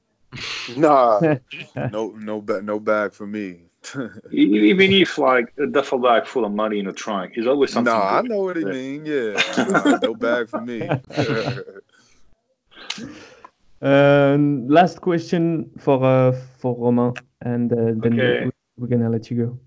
Nah, 0.76 1.20
no, 1.92 2.14
no, 2.16 2.44
no 2.62 2.80
bag 2.80 3.12
for 3.12 3.26
me. 3.26 3.67
Even 4.30 4.92
if 4.92 5.18
like 5.18 5.52
a 5.58 5.66
duffel 5.66 5.98
bag 5.98 6.26
full 6.26 6.44
of 6.44 6.52
money 6.52 6.78
in 6.78 6.86
a 6.88 6.92
trunk, 6.92 7.32
is 7.36 7.46
always 7.46 7.72
something. 7.72 7.92
No, 7.92 8.00
I 8.00 8.22
know 8.22 8.42
what 8.42 8.56
he 8.56 8.64
mean. 8.64 9.06
Yeah, 9.06 9.40
nah, 9.56 9.98
no 10.02 10.14
bag 10.14 10.48
for 10.48 10.60
me. 10.60 10.88
um, 13.82 14.68
last 14.68 15.00
question 15.00 15.70
for 15.78 16.02
uh, 16.04 16.32
for 16.32 16.76
Romain, 16.78 17.14
and 17.40 17.72
uh, 17.72 17.92
then 17.96 18.14
Okay. 18.14 18.44
we, 18.44 18.50
we're 18.76 18.88
gonna 18.88 19.10
let 19.10 19.30
you 19.30 19.46
go. 19.46 19.58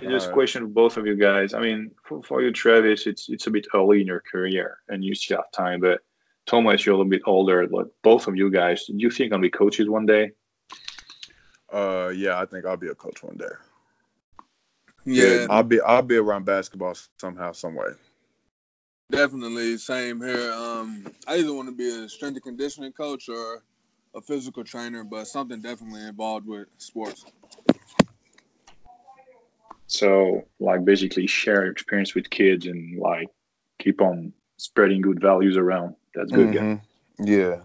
Just 0.00 0.26
Alright. 0.26 0.32
question 0.32 0.62
for 0.62 0.68
both 0.68 0.96
of 0.96 1.06
you 1.06 1.14
guys. 1.14 1.54
I 1.54 1.60
mean, 1.60 1.90
for, 2.02 2.22
for 2.22 2.42
you, 2.42 2.52
Travis, 2.52 3.06
it's 3.06 3.28
it's 3.28 3.46
a 3.46 3.50
bit 3.50 3.66
early 3.74 4.00
in 4.00 4.06
your 4.06 4.20
career, 4.20 4.78
and 4.88 5.04
you 5.04 5.14
still 5.14 5.36
have 5.36 5.50
time. 5.52 5.80
But 5.80 6.00
Thomas, 6.46 6.84
you're 6.84 6.94
a 6.94 6.98
little 6.98 7.10
bit 7.10 7.22
older. 7.26 7.66
But 7.68 7.88
both 8.02 8.26
of 8.26 8.36
you 8.36 8.50
guys, 8.50 8.86
do 8.86 8.94
you 8.96 9.10
think 9.10 9.32
I'll 9.32 9.38
be 9.38 9.50
coaches 9.50 9.88
one 9.88 10.06
day? 10.06 10.32
Uh, 11.72 12.12
yeah, 12.14 12.38
I 12.38 12.44
think 12.44 12.66
I'll 12.66 12.76
be 12.76 12.88
a 12.88 12.94
coach 12.94 13.22
one 13.22 13.36
day. 13.36 13.46
Yeah, 15.04 15.46
I'll 15.50 15.62
be 15.62 15.80
I'll 15.80 16.02
be 16.02 16.16
around 16.16 16.44
basketball 16.44 16.94
somehow, 17.18 17.52
some 17.52 17.74
way. 17.74 17.92
definitely. 19.10 19.76
Same 19.78 20.20
here. 20.20 20.52
Um, 20.52 21.04
I 21.26 21.36
either 21.36 21.54
want 21.54 21.68
to 21.68 21.74
be 21.74 21.88
a 21.88 22.08
strength 22.08 22.36
and 22.36 22.42
conditioning 22.42 22.92
coach 22.92 23.28
or 23.28 23.62
a 24.14 24.20
physical 24.20 24.64
trainer, 24.64 25.04
but 25.04 25.26
something 25.26 25.60
definitely 25.60 26.06
involved 26.06 26.46
with 26.46 26.68
sports. 26.78 27.24
So, 29.86 30.42
like, 30.60 30.84
basically 30.84 31.26
share 31.26 31.64
your 31.64 31.72
experience 31.72 32.14
with 32.14 32.30
kids 32.30 32.66
and 32.66 32.98
like 32.98 33.28
keep 33.78 34.00
on 34.00 34.32
spreading 34.56 35.00
good 35.00 35.20
values 35.20 35.56
around. 35.56 35.94
That's 36.14 36.32
good. 36.32 36.52
guys. 36.52 36.62
Mhm. 36.62 36.80
Yeah. 37.18 37.60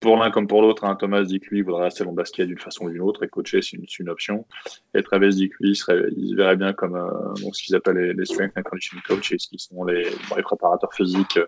Pour 0.00 0.16
l'un 0.16 0.30
comme 0.30 0.46
pour 0.46 0.62
l'autre, 0.62 0.84
hein, 0.84 0.96
Thomas 0.96 1.22
dit 1.24 1.40
que 1.40 1.50
lui 1.50 1.60
voudrait 1.60 1.84
rester 1.84 2.04
dans 2.04 2.10
le 2.10 2.16
basket 2.16 2.46
d'une 2.48 2.58
façon 2.58 2.86
ou 2.86 2.90
d'une 2.90 3.02
autre 3.02 3.22
et 3.22 3.28
coacher 3.28 3.60
c'est 3.60 3.76
une, 3.98 4.08
option. 4.08 4.46
Et 4.94 5.02
Travis 5.02 5.34
dit 5.34 5.50
que 5.50 5.56
lui 5.60 5.78
il, 6.16 6.34
verrait 6.36 6.56
bien 6.56 6.72
comme 6.72 6.96
euh, 6.96 7.34
ce 7.52 7.62
qu'ils 7.62 7.76
appellent 7.76 8.16
les, 8.16 8.24
strength 8.24 8.52
and 8.56 8.62
conditioning 8.62 9.02
coaches, 9.06 9.36
qui 9.36 9.58
sont 9.58 9.84
les, 9.84 10.04
les 10.36 10.42
préparateurs 10.42 10.94
physiques 10.94 11.36
euh, 11.36 11.46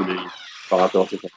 ou 0.00 0.04
les 0.06 0.16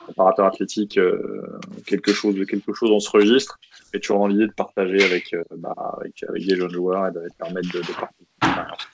préparateurs, 0.05 0.47
athlétiques, 0.47 0.97
euh, 0.97 1.59
quelque 1.85 2.11
chose 2.11 2.35
quelque 2.47 2.73
chose 2.73 2.89
dans 2.89 2.99
ce 2.99 3.11
registre, 3.11 3.59
et 3.93 3.99
toujours 3.99 4.19
dans 4.19 4.27
l'idée 4.27 4.47
de 4.47 4.53
partager 4.53 5.03
avec, 5.03 5.35
bah, 5.57 5.75
avec, 5.99 6.23
avec 6.27 6.43
des 6.43 6.55
jeunes 6.55 6.71
joueurs 6.71 7.07
et 7.07 7.11
de 7.11 7.19
leur 7.19 7.33
permettre 7.37 7.71
de, 7.71 7.79
de 7.81 7.93
partager. 7.93 8.87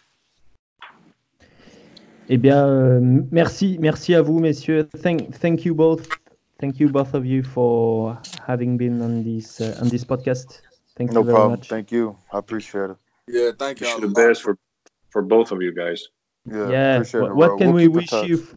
Eh 2.27 2.37
bien, 2.37 2.99
merci, 3.31 3.77
merci 3.79 4.15
à 4.15 4.21
vous, 4.21 4.39
messieurs. 4.39 4.87
Thank, 5.01 5.39
thank 5.39 5.63
you 5.63 5.73
both. 5.75 6.07
Thank 6.63 6.79
you 6.79 6.87
both 6.87 7.13
of 7.13 7.25
you 7.25 7.43
for 7.43 8.17
having 8.47 8.77
been 8.77 9.01
on 9.01 9.21
this 9.21 9.59
uh, 9.59 9.77
on 9.81 9.89
this 9.89 10.05
podcast. 10.05 10.61
Thank 10.95 11.11
No 11.11 11.19
you 11.19 11.25
very 11.25 11.35
problem. 11.35 11.59
much. 11.59 11.67
Thank 11.67 11.91
you. 11.91 12.15
I 12.31 12.39
appreciate 12.39 12.91
it. 12.91 12.97
Yeah, 13.27 13.51
thank 13.59 13.81
y'all. 13.81 13.89
you 13.89 13.97
a 13.97 14.07
the 14.07 14.13
best 14.13 14.41
for 14.41 14.57
for 15.09 15.21
both 15.21 15.51
of 15.51 15.61
you 15.61 15.73
guys. 15.73 16.07
Yeah. 16.49 16.69
yeah. 16.69 16.95
Appreciate 16.95 17.19
What, 17.19 17.31
it, 17.31 17.35
what 17.35 17.57
can 17.57 17.73
We'll 17.73 17.83
we 17.83 17.87
wish 17.89 18.13
you 18.13 18.47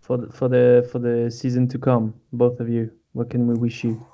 for 0.00 0.18
the, 0.18 0.32
for 0.32 0.46
the 0.46 0.88
for 0.92 1.00
the 1.00 1.32
season 1.32 1.66
to 1.70 1.78
come, 1.80 2.14
both 2.32 2.60
of 2.60 2.68
you? 2.68 2.92
What 3.12 3.28
can 3.28 3.48
we 3.48 3.54
wish 3.54 3.82
you? 3.82 4.06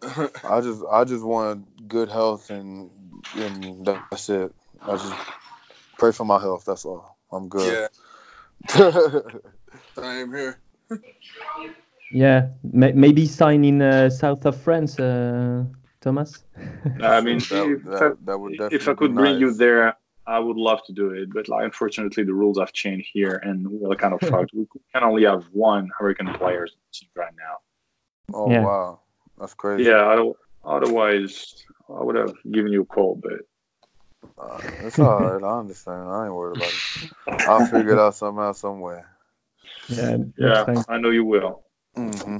I 0.44 0.60
just 0.60 0.80
I 0.92 1.02
just 1.02 1.24
want 1.24 1.88
good 1.88 2.08
health 2.08 2.50
and 2.50 2.88
and 3.34 3.84
that's 3.84 4.28
it. 4.28 4.54
I 4.80 4.92
just 4.92 5.12
pray 5.98 6.12
for 6.12 6.24
my 6.24 6.38
health. 6.38 6.66
That's 6.66 6.84
all. 6.84 7.18
I'm 7.32 7.48
good. 7.48 7.88
yeah, 8.68 9.18
same 9.96 10.30
here. 10.32 10.60
Yeah, 12.10 12.48
may, 12.62 12.92
maybe 12.92 13.26
sign 13.26 13.64
in 13.64 13.82
uh, 13.82 14.10
south 14.10 14.46
of 14.46 14.56
France, 14.56 14.98
uh, 15.00 15.64
Thomas. 16.00 16.44
I 17.02 17.20
mean, 17.20 17.38
that, 17.38 17.66
if, 17.66 17.84
that, 17.84 18.16
that 18.24 18.38
would 18.38 18.60
if 18.72 18.88
I 18.88 18.92
be 18.92 18.96
could 18.96 19.14
bring 19.14 19.40
you 19.40 19.52
there, 19.52 19.96
I 20.26 20.38
would 20.38 20.56
love 20.56 20.80
to 20.86 20.92
do 20.92 21.10
it. 21.10 21.32
But 21.32 21.48
like, 21.48 21.64
unfortunately, 21.64 22.24
the 22.24 22.34
rules 22.34 22.58
have 22.58 22.72
changed 22.72 23.10
here, 23.12 23.40
and 23.42 23.66
we're 23.68 23.96
kind 23.96 24.14
of 24.14 24.20
fucked. 24.20 24.52
We 24.54 24.66
can 24.92 25.02
only 25.02 25.24
have 25.24 25.44
one 25.52 25.90
American 26.00 26.32
player 26.34 26.68
right 27.16 27.32
now. 27.36 27.58
Oh 28.32 28.50
Yeah. 28.50 28.64
wow, 28.64 29.00
that's 29.38 29.54
crazy. 29.54 29.84
Yeah, 29.84 30.06
I 30.06 30.16
don't, 30.16 30.36
otherwise 30.64 31.66
I 31.88 32.02
would 32.02 32.16
have 32.16 32.34
given 32.50 32.72
you 32.72 32.82
a 32.82 32.86
call. 32.86 33.20
But 33.20 33.40
Uh, 34.38 34.60
it's 34.86 34.98
all 34.98 35.20
right. 35.20 35.42
I 35.46 35.58
understand. 35.58 36.08
I 36.08 36.26
ain't 36.26 36.34
worried 36.34 36.56
about 36.56 36.72
it. 36.72 37.10
I'll 37.48 37.66
figure 37.66 37.92
it 37.92 37.98
out 37.98 38.14
somehow, 38.14 38.52
somewhere. 38.52 39.10
Yeah, 39.88 40.16
yeah. 40.38 40.82
I 40.88 40.98
know 40.98 41.10
you 41.10 41.24
will. 41.24 41.63
Hmm 41.96 42.38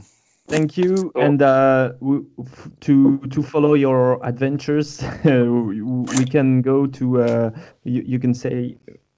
Thank 0.51 0.77
you, 0.77 1.11
Oh. 1.15 1.21
and 1.23 1.41
uh, 1.41 1.93
w- 2.01 2.27
f- 2.47 2.69
to 2.81 3.19
to 3.31 3.43
follow 3.43 3.73
your 3.75 4.21
adventures, 4.23 5.03
we 5.25 5.81
we 6.19 6.27
can 6.27 6.61
go 6.61 6.87
to 6.87 7.23
uh, 7.23 7.51
you, 7.85 8.03
you 8.07 8.19
can 8.19 8.35
say 8.35 8.77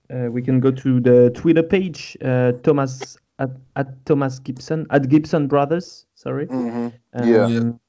uh, 0.08 0.30
we 0.30 0.40
can 0.40 0.60
go 0.60 0.70
to 0.70 1.00
the 1.00 1.30
Twitter 1.34 1.64
page 1.64 2.16
uh, 2.22 2.52
Thomas 2.62 3.18
at, 3.40 3.50
at 3.74 3.86
Thomas 4.06 4.38
Gibson 4.38 4.86
at 4.90 5.08
Gibson 5.08 5.48
Brothers. 5.48 6.06
Sorry. 6.14 6.46
hmm 6.46 6.88
Yeah. 7.18 7.46
Um, 7.46 7.80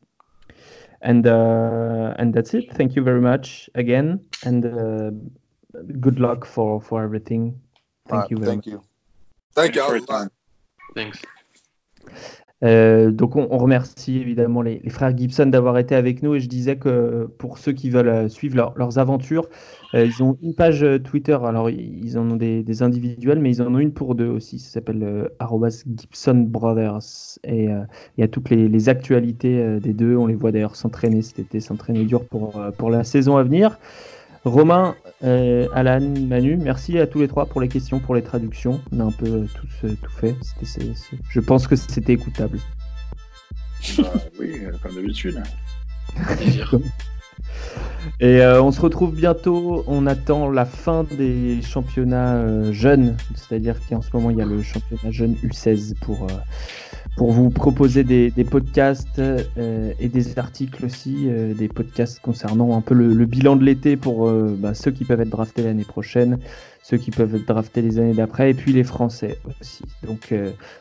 And 1.01 1.27
uh, 1.27 2.15
and 2.17 2.33
that's 2.33 2.53
it. 2.55 2.73
Thank 2.73 2.95
you 2.95 3.03
very 3.03 3.21
much 3.21 3.69
again, 3.75 4.19
and 4.41 4.65
uh, 4.65 5.11
good 6.01 6.19
luck 6.19 6.43
for 6.43 6.81
for 6.81 7.03
everything. 7.03 7.61
Thank 8.09 8.31
you 8.31 8.37
very 8.37 8.49
Thank 8.49 8.65
much. 8.65 8.67
you. 8.73 8.81
Thank 9.53 9.75
Thanks 9.75 9.77
y'all 9.77 9.93
a 9.93 9.97
your 9.99 10.05
time. 10.07 10.23
lot. 10.23 10.31
Thanks. 10.95 11.36
Euh, 12.63 13.11
donc 13.11 13.35
on, 13.35 13.45
remercie 13.57 14.17
évidemment 14.17 14.63
les, 14.63 14.81
frères 14.89 15.15
Gibson 15.15 15.45
d'avoir 15.45 15.77
été 15.77 15.93
avec 15.93 16.23
nous 16.23 16.33
et 16.33 16.39
je 16.39 16.49
disais 16.49 16.77
que 16.77 17.29
pour 17.37 17.59
ceux 17.59 17.71
qui 17.71 17.91
veulent 17.91 18.09
euh, 18.09 18.29
suivre 18.29 18.55
leur- 18.55 18.73
leurs 18.75 18.97
aventures, 18.97 19.47
euh, 19.93 20.05
ils 20.05 20.23
ont 20.23 20.39
une 20.41 20.55
page 20.55 20.83
Twitter, 21.03 21.37
alors 21.43 21.69
ils 21.69 22.17
en 22.17 22.31
ont 22.31 22.35
des, 22.35 22.81
individuels, 22.81 23.39
mais 23.39 23.51
ils 23.51 23.61
en 23.61 23.73
ont 23.75 23.77
une 23.79 23.93
pour 23.93 24.15
deux 24.15 24.27
aussi, 24.27 24.57
ça 24.57 24.71
s'appelle 24.71 25.03
euh, 25.03 25.69
Gibson 25.95 26.45
Brothers. 26.47 27.37
Et 27.43 27.65
il 27.65 28.21
y 28.21 28.23
a 28.23 28.27
toutes 28.27 28.49
les, 28.49 28.89
actualités 28.89 29.79
des 29.79 29.93
deux, 29.93 30.15
on 30.15 30.25
les 30.25 30.35
voit 30.35 30.51
d'ailleurs 30.51 30.75
s'entraîner 30.75 31.21
cet 31.21 31.39
été, 31.39 31.59
s'entraîner 31.59 32.05
dur 32.05 32.25
pour 32.25 32.89
la 32.89 33.03
saison 33.03 33.37
à 33.37 33.43
venir. 33.43 33.77
Romain, 34.47 34.95
euh, 35.23 35.67
Alan, 35.73 35.99
Manu, 36.01 36.57
merci 36.57 36.97
à 36.99 37.07
tous 37.07 37.19
les 37.19 37.27
trois 37.27 37.45
pour 37.45 37.61
les 37.61 37.67
questions, 37.67 37.99
pour 37.99 38.15
les 38.15 38.23
traductions. 38.23 38.81
On 38.91 38.99
a 38.99 39.03
un 39.03 39.11
peu 39.11 39.25
euh, 39.25 39.45
tous 39.55 39.87
euh, 39.87 39.95
tout 40.01 40.11
fait. 40.11 40.35
Je 41.29 41.39
pense 41.39 41.67
que 41.67 41.75
c'était 41.75 42.13
écoutable. 42.13 42.59
Bah, 43.97 44.03
oui, 44.39 44.61
comme 44.81 44.95
d'habitude. 44.95 45.41
Et 48.19 48.41
euh, 48.41 48.61
on 48.61 48.71
se 48.71 48.81
retrouve 48.81 49.15
bientôt. 49.15 49.83
On 49.87 50.07
attend 50.07 50.49
la 50.49 50.65
fin 50.65 51.03
des 51.03 51.61
championnats 51.61 52.35
euh, 52.35 52.71
jeunes, 52.71 53.15
c'est-à-dire 53.35 53.75
qu'en 53.87 54.01
ce 54.01 54.09
moment 54.13 54.31
il 54.31 54.37
y 54.37 54.41
a 54.41 54.45
le 54.45 54.63
championnat 54.63 55.11
jeune 55.11 55.35
U16 55.43 55.95
pour, 55.99 56.23
euh, 56.23 56.33
pour 57.15 57.31
vous 57.31 57.49
proposer 57.49 58.03
des, 58.03 58.31
podcasts 58.43 59.21
et 59.99 60.07
des 60.07 60.39
articles 60.39 60.85
aussi, 60.85 61.27
des 61.57 61.67
podcasts 61.67 62.19
concernant 62.19 62.77
un 62.77 62.81
peu 62.81 62.93
le, 62.93 63.25
bilan 63.25 63.55
de 63.55 63.63
l'été 63.63 63.97
pour 63.97 64.31
bah, 64.31 64.73
ceux 64.73 64.91
qui 64.91 65.03
peuvent 65.03 65.21
être 65.21 65.29
draftés 65.29 65.63
l'année 65.63 65.83
prochaine, 65.83 66.37
ceux 66.83 66.97
qui 66.97 67.11
peuvent 67.11 67.33
être 67.35 67.47
draftés 67.47 67.81
les 67.81 67.97
années 67.97 68.13
d'après, 68.13 68.51
et 68.51 68.53
puis 68.53 68.71
les 68.71 68.83
Français 68.83 69.39
aussi. 69.59 69.83
Donc, 70.05 70.33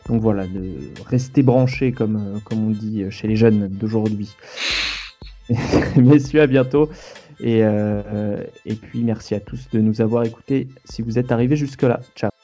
donc 0.09 0.21
voilà, 0.21 0.47
de 0.47 0.75
rester 1.07 1.43
branché 1.43 1.93
comme, 1.93 2.41
comme 2.45 2.67
on 2.67 2.71
dit 2.71 3.05
chez 3.11 3.29
les 3.29 3.37
jeunes 3.37 3.69
d'aujourd'hui. 3.69 4.37
Messieurs, 5.97 6.43
à 6.43 6.47
bientôt. 6.47 6.91
Et, 7.41 7.61
euh, 7.63 8.43
et 8.65 8.75
puis 8.75 9.05
merci 9.05 9.35
à 9.35 9.41
tous 9.41 9.69
de 9.71 9.81
nous 9.81 10.01
avoir 10.01 10.25
écoutés 10.25 10.69
si 10.85 11.03
vous 11.03 11.19
êtes 11.19 11.33
arrivés 11.33 11.57
jusque-là. 11.57 12.01
Ciao. 12.15 12.36